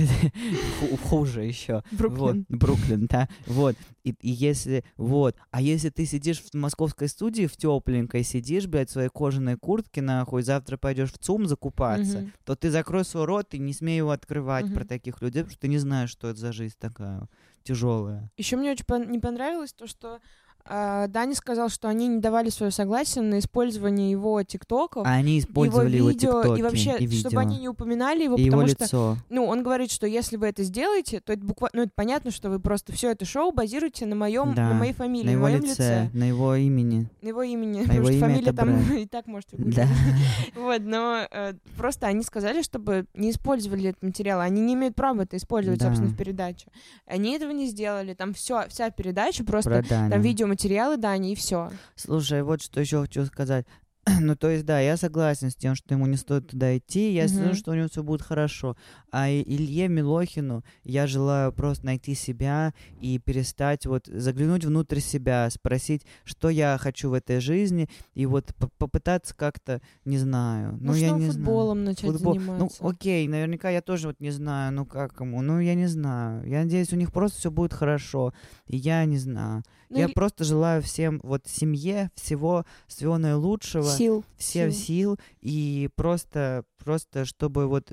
хуже 1.04 1.44
еще. 1.44 1.84
Бруклин. 1.92 2.46
Бруклин, 2.50 3.08
да. 3.08 3.30
Вот. 3.46 3.76
И 4.04 4.16
если... 4.22 4.84
Вот. 4.98 5.36
А 5.52 5.62
если 5.62 5.90
ты 5.90 6.06
сидишь 6.06 6.42
в 6.42 6.54
московском 6.56 6.95
московской 6.96 7.08
студии 7.08 7.48
в 7.48 7.58
тепленькой 7.58 8.24
сидишь, 8.24 8.68
блядь, 8.68 8.90
в 8.90 8.94
своей 8.94 9.10
кожаной 9.10 9.58
куртке, 9.58 10.02
нахуй, 10.02 10.44
завтра 10.44 10.78
пойдешь 10.78 11.12
в 11.12 11.18
ЦУМ 11.18 11.48
закупаться, 11.48 12.20
mm-hmm. 12.20 12.32
то 12.46 12.56
ты 12.56 12.72
закрой 12.72 13.04
свой 13.06 13.26
рот 13.26 13.54
и 13.54 13.60
не 13.60 13.74
смей 13.74 13.98
его 13.98 14.12
открывать 14.12 14.66
mm-hmm. 14.66 14.74
про 14.74 14.86
таких 14.86 15.22
людей, 15.22 15.44
потому 15.44 15.52
что 15.52 15.62
ты 15.62 15.68
не 15.68 15.78
знаешь, 15.78 16.10
что 16.10 16.30
это 16.30 16.40
за 16.40 16.54
жизнь 16.54 16.76
такая 16.80 17.28
тяжелая. 17.64 18.32
Еще 18.38 18.58
мне 18.58 18.72
очень 18.72 18.86
не 19.12 19.20
понравилось 19.20 19.74
то, 19.74 19.88
что 19.88 20.20
Uh, 20.68 21.08
Дани 21.10 21.34
сказал, 21.34 21.70
что 21.70 21.88
они 21.88 22.08
не 22.08 22.20
давали 22.20 22.50
свое 22.50 22.72
согласие 22.72 23.24
на 23.24 23.38
использование 23.38 24.10
его 24.10 24.42
тиктоков. 24.42 25.06
А 25.06 25.12
они 25.12 25.38
использовали 25.38 25.98
его, 25.98 26.10
видео, 26.10 26.42
его 26.42 26.56
и 26.56 26.62
вообще, 26.64 26.98
и 26.98 27.20
чтобы 27.20 27.40
они 27.40 27.60
не 27.60 27.70
упоминали 27.70 28.24
его, 28.24 28.36
и 28.36 28.46
потому 28.46 28.64
его 28.64 28.72
что, 28.72 28.84
лицо. 28.84 29.18
ну, 29.30 29.46
он 29.46 29.62
говорит, 29.62 29.92
что 29.92 30.08
если 30.08 30.38
вы 30.38 30.48
это 30.48 30.64
сделаете, 30.64 31.20
то 31.20 31.34
это 31.34 31.46
буквально, 31.46 31.72
ну, 31.78 31.84
это 31.84 31.92
понятно, 31.94 32.32
что 32.32 32.50
вы 32.50 32.60
просто 32.60 32.94
все 32.94 33.12
это 33.12 33.26
шоу 33.26 33.52
базируете 33.52 34.08
на 34.08 34.16
моем, 34.16 34.56
да, 34.56 34.70
на 34.70 34.74
моей 34.74 34.94
фамилии, 34.94 35.28
на 35.28 35.32
его 35.34 35.44
моем 35.44 35.62
лице, 35.62 35.70
лице, 35.70 36.10
на 36.14 36.24
его 36.24 36.56
имени, 36.56 37.08
на 37.22 37.28
его 37.28 37.44
имени, 37.44 37.82
на 37.82 37.84
потому 37.84 38.00
его 38.00 38.08
что 38.08 38.18
имя 38.18 38.28
фамилия 38.28 38.54
там 38.54 38.86
брат. 38.88 38.92
и 39.00 39.06
так 39.06 39.28
может 39.28 39.50
Да. 39.52 39.88
Вот, 40.56 40.82
но 40.82 41.28
э, 41.30 41.54
просто 41.78 42.08
они 42.08 42.24
сказали, 42.24 42.64
чтобы 42.64 43.06
не 43.14 43.30
использовали 43.30 43.90
этот 43.90 44.02
материал, 44.02 44.40
они 44.40 44.62
не 44.62 44.74
имеют 44.74 44.96
права 44.96 45.22
это 45.22 45.38
использовать, 45.38 45.80
Да. 45.80 45.88
собственно, 45.90 46.10
в 46.10 46.18
передаче. 46.18 46.70
Они 47.06 47.34
этого 47.36 47.52
не 47.52 47.68
сделали, 47.68 48.16
там 48.16 48.34
все, 48.34 48.68
вся 48.70 48.90
передача 48.90 49.44
просто, 49.44 49.70
Про 49.70 49.84
там 49.84 50.22
видеоматериалы 50.56 50.98
Дани 50.98 51.32
и 51.34 51.36
все. 51.36 51.72
Слушай, 51.96 52.44
вот 52.44 52.62
что 52.62 52.80
еще 52.80 53.02
хочу 53.02 53.26
сказать. 53.26 53.66
ну, 54.22 54.36
то 54.36 54.50
есть, 54.52 54.66
да, 54.66 54.80
я 54.80 54.98
согласен 54.98 55.50
с 55.50 55.56
тем, 55.56 55.74
что 55.74 55.96
ему 55.96 56.06
не 56.06 56.16
стоит 56.16 56.50
туда 56.50 56.78
идти. 56.78 57.12
Я 57.12 57.26
Мгм. 57.26 57.34
думаю, 57.38 57.56
что 57.56 57.72
у 57.72 57.74
него 57.74 57.88
все 57.88 58.04
будет 58.04 58.22
хорошо. 58.22 58.78
А 59.12 59.32
Илье 59.32 59.88
Милохину 59.88 60.64
я 60.84 61.08
желаю 61.08 61.52
просто 61.52 61.88
найти 61.88 62.14
себя 62.14 62.76
и 63.02 63.18
перестать 63.18 63.88
вот 63.88 64.06
заглянуть 64.06 64.64
внутрь 64.64 65.00
себя, 65.00 65.50
спросить, 65.50 66.04
что 66.24 66.50
я 66.50 66.78
хочу 66.80 67.10
в 67.10 67.14
этой 67.14 67.40
жизни, 67.40 67.90
и 68.14 68.28
вот 68.28 68.54
по- 68.60 68.68
попытаться 68.78 69.34
как-то, 69.36 69.82
не 70.06 70.20
знаю. 70.20 70.78
Ну, 70.80 70.94
я 70.94 71.08
что 71.08 71.18
не 71.18 71.26
футболом 71.32 71.80
знаю. 71.80 71.90
начать 71.90 72.12
Футбол. 72.12 72.36
Ну, 72.36 72.42
заниматься. 72.44 72.88
окей, 72.88 73.28
наверняка 73.28 73.72
я 73.72 73.82
тоже 73.82 74.10
вот 74.10 74.20
не 74.20 74.30
знаю, 74.30 74.72
ну 74.72 74.86
как 74.86 75.20
ему, 75.20 75.42
ну 75.42 75.60
я 75.60 75.74
не 75.74 75.88
знаю. 75.88 76.48
Я 76.48 76.60
надеюсь, 76.64 76.94
у 76.94 76.96
них 76.96 77.12
просто 77.12 77.40
все 77.40 77.50
будет 77.50 77.74
хорошо. 77.74 78.36
И 78.68 78.78
я 78.78 79.04
не 79.06 79.18
знаю. 79.18 79.64
Ну, 79.90 79.98
я 80.00 80.06
и- 80.06 80.14
просто 80.14 80.44
желаю 80.44 80.82
всем, 80.82 81.20
вот 81.24 81.48
семье, 81.48 82.10
всего, 82.16 82.66
всего 82.88 83.18
наилучшего 83.18 83.84
Сил. 83.90 84.24
всем 84.38 84.72
сил. 84.72 85.16
сил 85.16 85.20
и 85.42 85.90
просто, 85.96 86.64
просто 86.84 87.26
чтобы 87.26 87.68
вот 87.68 87.92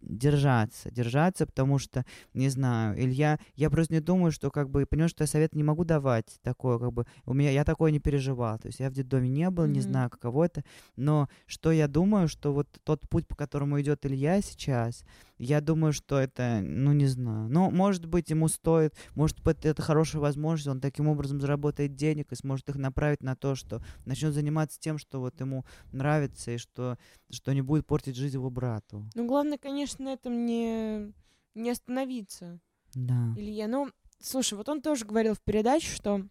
держаться, 0.00 0.90
держаться, 0.90 1.46
потому 1.46 1.78
что, 1.78 2.04
не 2.34 2.48
знаю, 2.48 2.98
Илья, 3.02 3.38
я 3.56 3.70
просто 3.70 3.94
не 3.94 4.00
думаю, 4.00 4.30
что 4.32 4.50
как 4.50 4.70
бы, 4.70 4.86
понимаешь, 4.86 5.10
что 5.10 5.24
я 5.24 5.28
совет 5.28 5.54
не 5.54 5.64
могу 5.64 5.84
давать 5.84 6.38
такое, 6.42 6.78
как 6.78 6.92
бы, 6.92 7.04
у 7.24 7.34
меня, 7.34 7.50
я 7.50 7.64
такое 7.64 7.90
не 7.90 7.98
переживал, 7.98 8.58
то 8.58 8.68
есть 8.68 8.80
я 8.80 8.90
в 8.90 8.92
детдоме 8.92 9.28
не 9.28 9.50
был, 9.50 9.66
не 9.66 9.80
Мгм. 9.80 9.82
знаю, 9.90 10.10
каково 10.10 10.44
это, 10.44 10.62
но 10.96 11.28
что 11.46 11.72
я 11.72 11.88
думаю, 11.88 12.28
что 12.28 12.52
вот 12.52 12.68
тот 12.84 13.08
путь, 13.08 13.26
по 13.26 13.34
которому 13.34 13.80
идет 13.80 14.06
Илья 14.06 14.40
сейчас, 14.40 15.04
я 15.38 15.60
думаю, 15.60 15.92
что 15.92 16.18
это, 16.18 16.60
ну, 16.62 16.92
не 16.92 17.06
знаю, 17.06 17.48
ну, 17.48 17.70
может 17.70 18.06
быть, 18.06 18.30
ему 18.30 18.48
стоит, 18.48 18.94
может 19.14 19.40
быть, 19.42 19.64
это 19.64 19.82
хорошая 19.82 20.22
возможность, 20.22 20.68
он 20.68 20.80
таким 20.80 21.08
образом 21.08 21.40
заработает 21.40 21.94
денег 21.94 22.32
и 22.32 22.36
сможет 22.36 22.68
их 22.68 22.76
направить 22.76 23.22
на 23.22 23.36
то, 23.36 23.54
что 23.54 23.82
начнет 24.04 24.32
заниматься 24.32 24.80
тем, 24.80 24.98
что 24.98 25.20
вот 25.20 25.38
ему 25.40 25.64
нравится, 25.92 26.52
и 26.52 26.58
что, 26.58 26.98
что 27.30 27.52
не 27.52 27.62
будет 27.62 27.86
портить 27.86 28.16
жизнь 28.16 28.36
его 28.36 28.50
брату. 28.50 29.04
Ну, 29.14 29.26
главное, 29.26 29.58
конечно, 29.58 30.04
на 30.04 30.12
этом 30.14 30.46
не, 30.46 31.12
не 31.54 31.70
остановиться. 31.70 32.60
Да. 32.94 33.34
Илья, 33.36 33.68
ну, 33.68 33.90
слушай, 34.20 34.54
вот 34.54 34.68
он 34.68 34.80
тоже 34.80 35.04
говорил 35.04 35.34
в 35.34 35.40
передаче, 35.40 35.94
что 35.94 36.22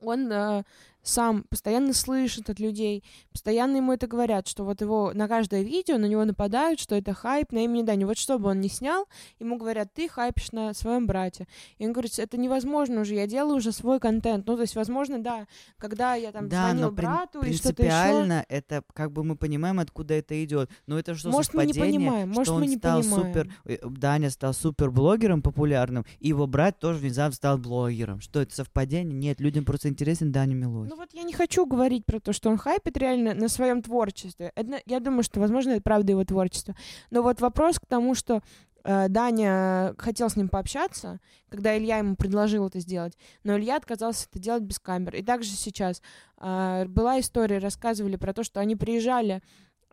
он 0.00 0.30
э, 0.30 0.64
сам 1.04 1.44
постоянно 1.50 1.92
слышит 1.92 2.50
от 2.50 2.58
людей, 2.58 3.04
постоянно 3.30 3.76
ему 3.76 3.92
это 3.92 4.06
говорят, 4.06 4.48
что 4.48 4.64
вот 4.64 4.80
его 4.80 5.12
на 5.14 5.28
каждое 5.28 5.62
видео 5.62 5.98
на 5.98 6.06
него 6.06 6.24
нападают, 6.24 6.80
что 6.80 6.94
это 6.96 7.12
хайп 7.14 7.52
на 7.52 7.58
имени 7.64 7.82
Дани. 7.82 8.04
Вот 8.04 8.18
что 8.18 8.38
бы 8.38 8.48
он 8.48 8.60
ни 8.60 8.68
снял, 8.68 9.06
ему 9.38 9.56
говорят, 9.58 9.92
ты 9.94 10.08
хайпишь 10.08 10.50
на 10.52 10.72
своем 10.74 11.06
брате. 11.06 11.46
И 11.78 11.86
он 11.86 11.92
говорит, 11.92 12.18
это 12.18 12.36
невозможно 12.38 13.02
уже, 13.02 13.14
я 13.14 13.26
делаю 13.26 13.58
уже 13.58 13.70
свой 13.70 14.00
контент. 14.00 14.46
Ну, 14.46 14.56
то 14.56 14.62
есть, 14.62 14.74
возможно, 14.74 15.18
да, 15.22 15.46
когда 15.78 16.14
я 16.14 16.32
там 16.32 16.48
Да, 16.48 16.68
звонил 16.70 16.86
но 16.86 16.92
прин- 16.92 16.94
брату 16.94 17.40
и 17.40 17.52
что-то 17.52 17.82
еще. 17.82 17.92
принципиально 17.92 18.44
это 18.48 18.82
как 18.94 19.12
бы 19.12 19.22
мы 19.24 19.36
понимаем, 19.36 19.78
откуда 19.80 20.14
это 20.14 20.42
идет. 20.42 20.70
Но 20.86 20.98
это 20.98 21.14
что 21.14 21.28
Может, 21.30 21.52
мы 21.54 21.66
не 21.66 21.72
совпадение, 21.74 22.00
понимаем, 22.00 22.28
может, 22.28 22.44
что 22.44 22.54
мы 22.54 22.62
он 22.62 22.68
не 22.68 22.76
стал 22.78 23.00
понимаем. 23.02 23.26
супер, 23.26 23.54
э, 23.66 23.76
Даня 23.86 24.30
стал 24.30 24.54
супер 24.54 24.90
блогером 24.90 25.42
популярным, 25.42 26.06
и 26.18 26.28
его 26.28 26.46
брат 26.46 26.78
тоже 26.78 26.98
внезапно 27.00 27.34
стал 27.36 27.58
блогером. 27.58 28.20
Что 28.20 28.40
это 28.40 28.54
совпадение? 28.54 29.14
Нет, 29.14 29.40
людям 29.40 29.64
просто 29.66 29.88
интересен 29.88 30.32
Даня 30.32 30.54
Милохин. 30.54 30.93
Ну 30.94 31.00
вот 31.00 31.12
я 31.12 31.24
не 31.24 31.32
хочу 31.32 31.66
говорить 31.66 32.06
про 32.06 32.20
то, 32.20 32.32
что 32.32 32.50
он 32.50 32.56
хайпит 32.56 32.96
реально 32.96 33.34
на 33.34 33.48
своем 33.48 33.82
творчестве. 33.82 34.52
Это, 34.54 34.80
я 34.86 35.00
думаю, 35.00 35.24
что, 35.24 35.40
возможно, 35.40 35.70
это 35.70 35.82
правда 35.82 36.12
его 36.12 36.24
творчество. 36.24 36.76
Но 37.10 37.20
вот 37.20 37.40
вопрос 37.40 37.80
к 37.80 37.86
тому, 37.86 38.14
что 38.14 38.42
э, 38.84 39.08
Даня 39.08 39.96
хотел 39.98 40.30
с 40.30 40.36
ним 40.36 40.48
пообщаться, 40.48 41.18
когда 41.48 41.76
Илья 41.76 41.98
ему 41.98 42.14
предложил 42.14 42.68
это 42.68 42.78
сделать, 42.78 43.18
но 43.42 43.58
Илья 43.58 43.74
отказался 43.74 44.28
это 44.30 44.38
делать 44.38 44.62
без 44.62 44.78
камер. 44.78 45.16
И 45.16 45.24
также 45.24 45.50
сейчас 45.50 46.00
э, 46.38 46.84
была 46.86 47.18
история, 47.18 47.58
рассказывали 47.58 48.14
про 48.14 48.32
то, 48.32 48.44
что 48.44 48.60
они 48.60 48.76
приезжали 48.76 49.42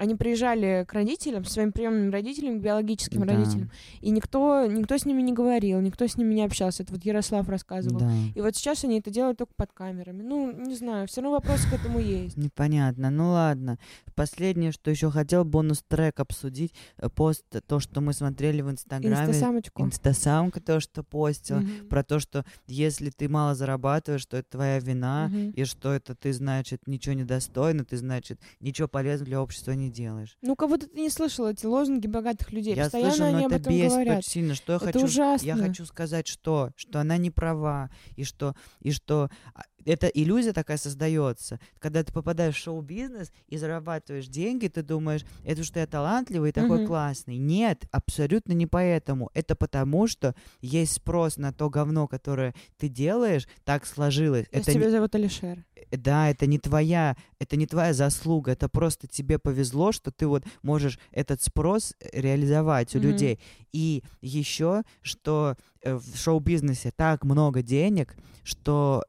они 0.02 0.16
приезжали 0.16 0.84
к 0.88 0.94
родителям, 0.94 1.46
своим 1.46 1.72
приемным 1.72 2.10
родителям, 2.10 2.60
биологическим 2.60 3.24
да. 3.24 3.36
родителям, 3.36 3.70
и 4.00 4.10
никто, 4.10 4.66
никто 4.66 4.98
с 4.98 5.06
ними 5.06 5.22
не 5.22 5.32
говорил, 5.32 5.80
никто 5.80 6.08
с 6.08 6.18
ними 6.18 6.34
не 6.34 6.44
общался. 6.44 6.82
Это 6.82 6.94
вот 6.94 7.06
Ярослав 7.06 7.48
рассказывал. 7.48 8.00
Да. 8.00 8.12
И 8.34 8.42
вот 8.42 8.56
сейчас 8.56 8.84
они 8.84 8.98
это 8.98 9.12
делают 9.12 9.38
только 9.38 9.54
под 9.56 9.72
камерами. 9.74 10.24
Ну, 10.24 10.52
не 10.54 10.74
знаю, 10.74 11.08
все 11.08 11.22
равно 11.22 11.36
вопрос 11.36 11.62
к 11.66 11.74
этому 11.74 12.00
есть. 12.00 12.36
Непонятно. 12.36 13.12
Ну 13.12 13.30
ладно. 13.30 13.78
Последнее, 14.16 14.72
что 14.72 14.90
еще 14.90 15.12
хотел 15.12 15.46
бонус-трек 15.46 16.20
обсудить, 16.20 16.74
э, 16.98 17.08
пост, 17.08 17.46
то, 17.68 17.80
что 17.80 18.02
мы 18.02 18.14
смотрели 18.14 18.64
в 18.64 18.72
Инстаграме. 18.72 19.30
Инстасамочку. 19.30 19.84
Инстасамка, 19.84 20.62
то, 20.62 20.80
что 20.80 21.04
постил, 21.04 21.60
mm 21.60 21.90
про 21.90 22.04
то, 22.04 22.20
что 22.20 22.44
если 22.68 23.12
ты 23.12 23.30
мало 23.30 23.54
зарабатываешь, 23.54 24.26
то 24.26 24.38
это 24.38 24.50
твоя 24.50 24.80
вина, 24.80 25.30
mm 25.32 25.54
и 25.54 25.64
что 25.66 25.94
это 25.94 26.16
ты, 26.16 26.34
значит, 26.34 26.88
ничего 26.88 27.14
не 27.14 27.24
достойно, 27.24 27.86
ты, 27.86 27.98
значит, 27.98 28.40
ничего 28.62 28.88
полезного 28.88 29.26
для 29.26 29.42
общества 29.42 29.74
не 29.74 29.91
делаешь. 29.92 30.38
Ну, 30.42 30.56
кого-то 30.56 30.88
ты 30.88 31.00
не 31.00 31.10
слышал 31.10 31.48
эти 31.48 31.66
лозунги 31.66 32.08
богатых 32.08 32.52
людей. 32.52 32.76
Я 32.76 32.84
Постоянно 32.86 33.12
слышу, 33.12 33.24
но 33.32 33.38
они 33.38 33.46
это 33.46 33.56
об 33.56 33.62
этом 33.62 33.74
бесит 33.74 33.92
говорят. 33.92 34.18
очень 34.20 34.30
сильно. 34.32 34.56
Что 34.56 34.74
я 34.74 34.78
это 34.78 34.86
хочу? 34.86 35.06
ужасно. 35.06 35.46
Я 35.46 35.56
хочу 35.56 35.86
сказать, 35.86 36.28
что 36.28 36.72
что 36.76 37.00
она 37.00 37.18
не 37.18 37.30
права 37.32 37.90
и 38.16 38.24
что 38.24 38.56
и 38.80 38.92
что 38.92 39.30
а, 39.54 39.64
эта 39.86 40.08
иллюзия 40.08 40.54
такая 40.54 40.78
создается, 40.78 41.60
когда 41.80 42.04
ты 42.04 42.12
попадаешь 42.14 42.56
в 42.56 42.60
шоу-бизнес 42.60 43.32
и 43.48 43.58
зарабатываешь 43.58 44.28
деньги, 44.28 44.68
ты 44.68 44.84
думаешь, 44.84 45.26
это 45.44 45.64
что 45.64 45.80
я 45.80 45.88
талантливый 45.88 46.50
и 46.50 46.54
такой 46.54 46.78
Мгм. 46.80 46.88
классный. 46.88 47.38
Нет, 47.38 47.86
абсолютно 47.92 48.54
не 48.54 48.68
поэтому. 48.68 49.30
Это 49.34 49.56
потому, 49.56 50.08
что 50.08 50.36
есть 50.62 50.94
спрос 50.94 51.38
на 51.38 51.52
то 51.54 51.70
говно, 51.70 52.08
которое 52.08 52.54
ты 52.78 52.88
делаешь, 52.88 53.48
так 53.64 53.86
сложилось. 53.86 54.48
То 54.50 54.60
это 54.60 54.72
не- 54.72 54.80
тебя 54.80 54.90
зовут 54.92 55.16
Алишер. 55.16 55.64
Э, 55.76 55.98
да, 55.98 56.30
это 56.30 56.46
не 56.46 56.60
твоя, 56.60 57.16
это 57.40 57.56
не 57.58 57.68
твоя 57.68 57.94
заслуга, 57.94 58.52
это 58.52 58.70
просто 58.70 59.08
тебе 59.08 59.40
повезло, 59.40 59.92
что 59.92 60.12
ты 60.12 60.28
вот 60.28 60.44
можешь 60.64 61.00
этот 61.12 61.42
спрос 61.42 61.94
э, 62.00 62.20
реализовать 62.22 62.96
у 62.96 63.00
Мгм. 63.00 63.08
людей. 63.08 63.40
И 63.74 64.04
еще, 64.22 64.84
что 65.02 65.56
э, 65.84 65.96
в 65.96 66.16
шоу-бизнесе 66.16 66.92
так 66.96 67.24
много 67.24 67.62
денег, 67.62 68.16
что 68.44 69.04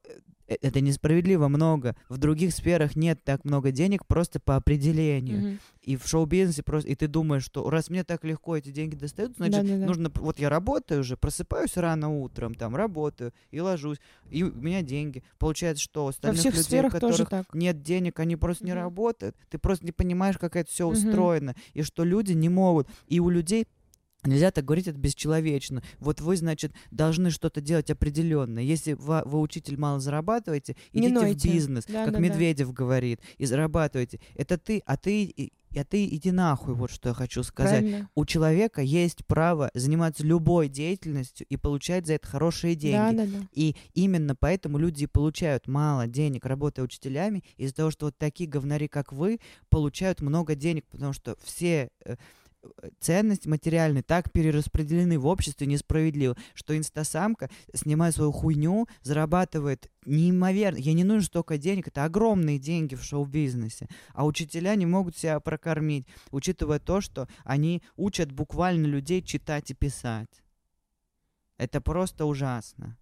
это 0.61 0.81
несправедливо 0.81 1.49
много. 1.49 1.95
В 2.09 2.19
других 2.19 2.53
сферах 2.53 2.97
нет 2.97 3.23
так 3.25 3.45
много 3.45 3.71
денег 3.71 4.07
просто 4.07 4.41
по 4.41 4.57
определению. 4.57 5.39
Мгм. 5.41 5.59
И 5.83 5.97
в 5.97 6.07
шоу-бизнесе 6.07 6.63
просто, 6.63 6.89
и 6.91 6.95
ты 6.95 7.09
думаешь, 7.09 7.45
что 7.45 7.69
раз 7.69 7.91
мне 7.91 8.05
так 8.05 8.23
легко 8.25 8.57
эти 8.57 8.71
деньги 8.71 8.95
достают, 8.95 9.37
значит, 9.37 9.63
Да-да-да. 9.63 9.87
нужно, 9.87 10.11
п- 10.11 10.21
вот 10.21 10.39
я 10.39 10.49
работаю 10.49 11.01
уже, 11.01 11.17
просыпаюсь 11.17 11.77
рано 11.77 12.21
утром, 12.21 12.55
там, 12.55 12.77
работаю 12.77 13.33
и 13.51 13.61
ложусь, 13.61 13.99
и 14.31 14.45
у 14.45 14.53
меня 14.53 14.83
деньги. 14.83 15.25
Получается, 15.39 15.83
что 15.83 16.05
у 16.05 16.09
остальных 16.09 16.41
всех 16.41 16.55
людей, 16.55 16.81
у 16.81 16.89
которых 16.91 17.29
нет 17.53 17.83
денег, 17.83 18.21
они 18.21 18.37
просто 18.37 18.65
не 18.65 18.73
Мгм. 18.73 18.81
работают. 18.81 19.37
Ты 19.51 19.59
просто 19.59 19.85
не 19.85 19.93
понимаешь, 19.93 20.39
как 20.39 20.55
это 20.55 20.71
все 20.71 20.89
Мгм. 20.89 20.93
устроено, 20.97 21.55
и 21.75 21.83
что 21.83 22.05
люди 22.05 22.33
не 22.33 22.49
могут. 22.49 22.87
И 23.09 23.19
у 23.19 23.29
людей 23.29 23.67
Нельзя 24.25 24.51
так 24.53 24.65
говорить, 24.65 24.87
это 24.87 24.99
бесчеловечно. 24.99 25.83
Вот 25.99 26.21
вы, 26.21 26.37
значит, 26.37 26.73
должны 26.91 27.31
что-то 27.31 27.61
делать 27.61 27.91
определенное. 27.91 28.63
Если 28.63 28.93
вы, 28.93 29.23
вы 29.25 29.41
учитель, 29.41 29.79
мало 29.79 29.99
зарабатываете, 29.99 30.77
Не 30.93 31.09
идите 31.09 31.15
нойте. 31.15 31.49
в 31.49 31.53
бизнес, 31.53 31.85
Да, 31.87 32.05
как 32.05 32.15
да, 32.15 32.19
да. 32.19 32.25
Медведев 32.25 32.73
говорит, 32.73 33.21
и 33.39 33.47
зарабатывайте. 33.47 34.21
Это 34.37 34.59
ты, 34.59 34.83
а 34.87 34.97
ты, 34.97 35.51
а 35.75 35.85
ты 35.85 36.07
иди 36.07 36.31
нахуй, 36.31 36.75
вот 36.75 36.93
что 36.93 37.09
я 37.09 37.15
хочу 37.15 37.43
сказать. 37.43 37.81
Правильно. 37.81 38.09
У 38.15 38.25
человека 38.25 38.81
есть 38.81 39.27
право 39.27 39.71
заниматься 39.75 40.23
любой 40.25 40.69
деятельностью 40.69 41.45
и 41.49 41.57
получать 41.57 42.07
за 42.07 42.15
это 42.15 42.29
хорошие 42.29 42.77
деньги. 42.77 43.17
Да, 43.17 43.25
да, 43.25 43.27
да. 43.27 43.49
И 43.53 43.75
именно 43.95 44.37
поэтому 44.37 44.79
люди 44.79 45.07
получают 45.07 45.67
мало 45.67 46.07
денег, 46.07 46.47
работая 46.47 46.83
учителями, 46.83 47.43
из-за 47.57 47.75
того, 47.75 47.91
что 47.91 48.07
вот 48.07 48.19
такие 48.19 48.49
говнари, 48.49 48.87
как 48.87 49.13
вы, 49.13 49.41
получают 49.69 50.21
много 50.21 50.55
денег, 50.55 50.85
потому 50.91 51.13
что 51.13 51.37
все 51.43 51.91
э, 52.63 52.91
ценности 53.01 53.49
материальные 53.49 54.03
так 54.03 54.33
перераспределены 54.33 55.19
в 55.19 55.27
обществе 55.27 55.67
несправедливо, 55.67 56.37
что 56.55 56.77
инстасамка, 56.77 57.51
снимая 57.75 58.13
свою 58.13 58.33
хуйню, 58.33 58.87
зарабатывает 59.03 59.91
неимоверно. 60.05 60.79
Ей 60.79 60.95
не 60.95 61.05
нужно 61.05 61.27
столько 61.27 61.59
денег, 61.59 61.89
это 61.89 62.05
огромные 62.05 62.59
деньги 62.59 62.95
в 62.95 63.05
шоу-бизнесе. 63.05 63.89
А 64.15 64.27
учителя 64.27 64.75
не 64.75 64.87
могут 64.87 65.17
себя 65.17 65.41
прокормить, 65.41 66.07
учитывая 66.31 66.79
то, 66.79 67.01
что 67.01 67.29
они 67.45 67.83
учат 67.97 68.33
буквально 68.33 68.87
людей 68.87 69.23
читать 69.23 69.71
и 69.71 69.75
писать. 69.75 70.43
Это 71.59 71.81
просто 71.81 72.25
ужасно. 72.25 72.97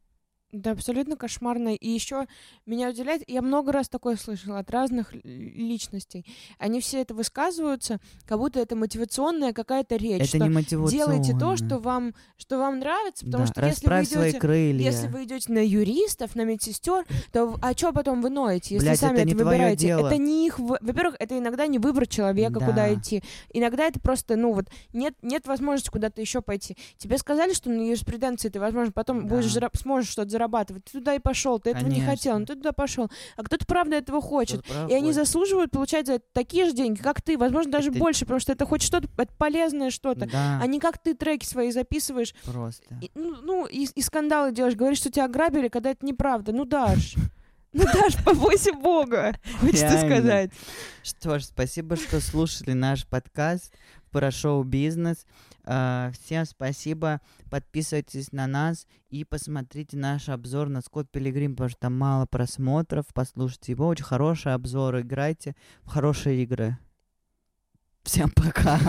Да, 0.53 0.73
абсолютно 0.73 1.17
кошмарно. 1.17 1.75
И 1.75 1.89
еще 1.89 2.27
меня 2.67 2.91
удивляет, 2.91 3.23
я 3.29 3.41
много 3.41 3.71
раз 3.73 3.89
такое 3.89 4.17
слышала 4.17 4.59
от 4.59 4.71
разных 4.71 5.13
личностей. 5.25 6.27
Они 6.59 6.81
все 6.81 7.01
это 7.03 7.15
высказываются, 7.15 7.99
как 8.27 8.39
будто 8.39 8.59
это 8.61 8.75
мотивационная 8.75 9.53
какая-то 9.53 9.97
речь. 9.97 10.29
это 10.35 10.39
не 10.39 10.49
мотивационно. 10.51 10.91
делайте 10.91 11.39
то, 11.39 11.57
что 11.57 11.79
вам, 11.79 12.15
что 12.37 12.59
вам 12.59 12.81
нравится, 12.81 13.25
потому 13.27 13.45
Да, 13.47 13.53
что 13.53 13.67
если 13.67 13.87
вы 13.89 14.03
идете. 14.33 14.85
Если 14.85 15.07
вы 15.09 15.25
идете 15.25 15.53
на 15.53 15.65
юристов, 15.65 16.35
на 16.35 16.43
медсестер, 16.45 17.07
то 17.33 17.57
а 17.63 17.73
что 17.73 17.93
потом 17.93 18.21
вы 18.21 18.31
ноете, 18.31 18.75
если 18.75 18.89
Блядь, 18.89 18.99
сами 18.99 19.19
это 19.21 19.29
это, 19.29 19.45
выбираете? 19.45 19.87
дело. 19.87 20.07
Это 20.09 20.17
не 20.19 20.47
их. 20.47 20.59
вы- 20.59 20.79
Во-первых, 20.81 21.17
это 21.21 21.39
иногда 21.39 21.67
не 21.67 21.79
выбор 21.79 22.07
человека, 22.09 22.59
Да. 22.59 22.67
куда 22.67 22.93
идти. 22.93 23.23
Иногда 23.53 23.85
это 23.87 24.01
просто, 24.01 24.37
ну 24.37 24.53
вот, 24.53 24.67
нет, 24.93 25.15
нет 25.23 25.47
возможности 25.47 25.91
куда-то 25.91 26.21
еще 26.21 26.41
пойти. 26.43 26.77
Тебе 26.99 27.19
сказали, 27.19 27.53
что 27.53 27.71
на 27.71 27.83
юриспруденции 27.83 28.49
ты, 28.49 28.59
возможно, 28.59 28.93
потом 28.93 29.27
Да. 29.29 29.35
будешь 29.37 29.57
сможешь 29.81 30.11
что-то 30.11 30.31
зарабатывать. 30.41 30.85
Ты 30.87 30.99
туда 30.99 31.15
и 31.15 31.19
пошел, 31.19 31.59
ты 31.59 31.71
этого 31.71 31.85
не 31.89 31.97
Конечно. 31.97 32.11
хотел, 32.11 32.39
но 32.39 32.47
ты 32.47 32.55
туда 32.55 32.73
пошел. 32.73 33.11
А 33.37 33.43
кто-то 33.43 33.67
правда 33.67 33.97
этого 33.97 34.21
хочет. 34.23 34.65
Прав 34.65 34.91
И 34.91 34.95
они 34.95 35.09
Оль. 35.09 35.13
заслуживают 35.15 35.71
получать 35.71 36.07
за 36.07 36.15
это 36.15 36.25
такие 36.33 36.65
же 36.67 36.73
деньги, 36.73 37.01
как 37.01 37.21
ты, 37.23 37.37
возможно, 37.37 37.71
даже 37.73 37.91
Это- 37.91 37.99
больше, 37.99 38.21
потому 38.25 38.41
что 38.41 38.53
это 38.53 38.65
хоть 38.67 38.83
что-то 38.83 39.09
это 39.19 39.33
полезное 39.37 39.91
что-то. 39.91 40.27
Да, 40.27 40.59
А 40.63 40.67
не 40.67 40.81
как 40.81 40.99
ты 40.99 41.15
треки 41.15 41.45
свои 41.45 41.71
записываешь, 41.71 42.35
просто. 42.45 42.85
и, 43.03 43.11
ну, 43.15 43.37
ну, 43.43 43.67
и, 43.67 43.85
и 43.95 44.03
скандалы 44.03 44.53
делаешь, 44.53 44.75
говоришь, 44.75 44.99
что 44.99 45.11
тебя 45.11 45.27
ограбили, 45.27 45.69
когда 45.69 45.91
это 45.91 46.05
неправда. 46.07 46.53
Ну, 46.53 46.65
Даш, 46.65 47.15
ну, 47.73 47.85
Даш, 47.85 48.17
побойся 48.25 48.73
Бога, 48.73 49.35
хочется 49.61 49.85
Реально. 49.87 50.17
сказать. 50.17 50.51
Что 51.03 51.39
ж, 51.39 51.45
спасибо, 51.45 51.97
что 51.97 52.21
слушали 52.21 52.73
наш 52.73 53.07
подкаст 53.07 53.75
про 54.11 54.31
шоу-бизнес. 54.31 55.27
А, 55.73 56.11
Всем 56.11 56.45
спасибо. 56.47 57.21
Подписывайтесь 57.49 58.33
на 58.33 58.49
нас 58.49 58.89
и 59.09 59.25
посмотрите 59.25 59.97
наш 59.97 60.29
обзор 60.29 60.69
на 60.69 60.81
Скотт 60.81 61.09
Пилигрим, 61.09 61.53
потому 61.53 61.69
что 61.69 61.79
там 61.79 61.97
мало 61.97 62.27
просмотров. 62.27 63.07
Послушайте 63.15 63.73
его. 63.73 63.87
Очень 63.87 64.05
хороший 64.05 64.53
обзор. 64.53 64.99
Играйте 64.99 65.55
в 65.83 65.91
хорошие 65.91 66.43
игры. 66.43 66.77
Всем 68.03 68.31
пока. 68.31 68.81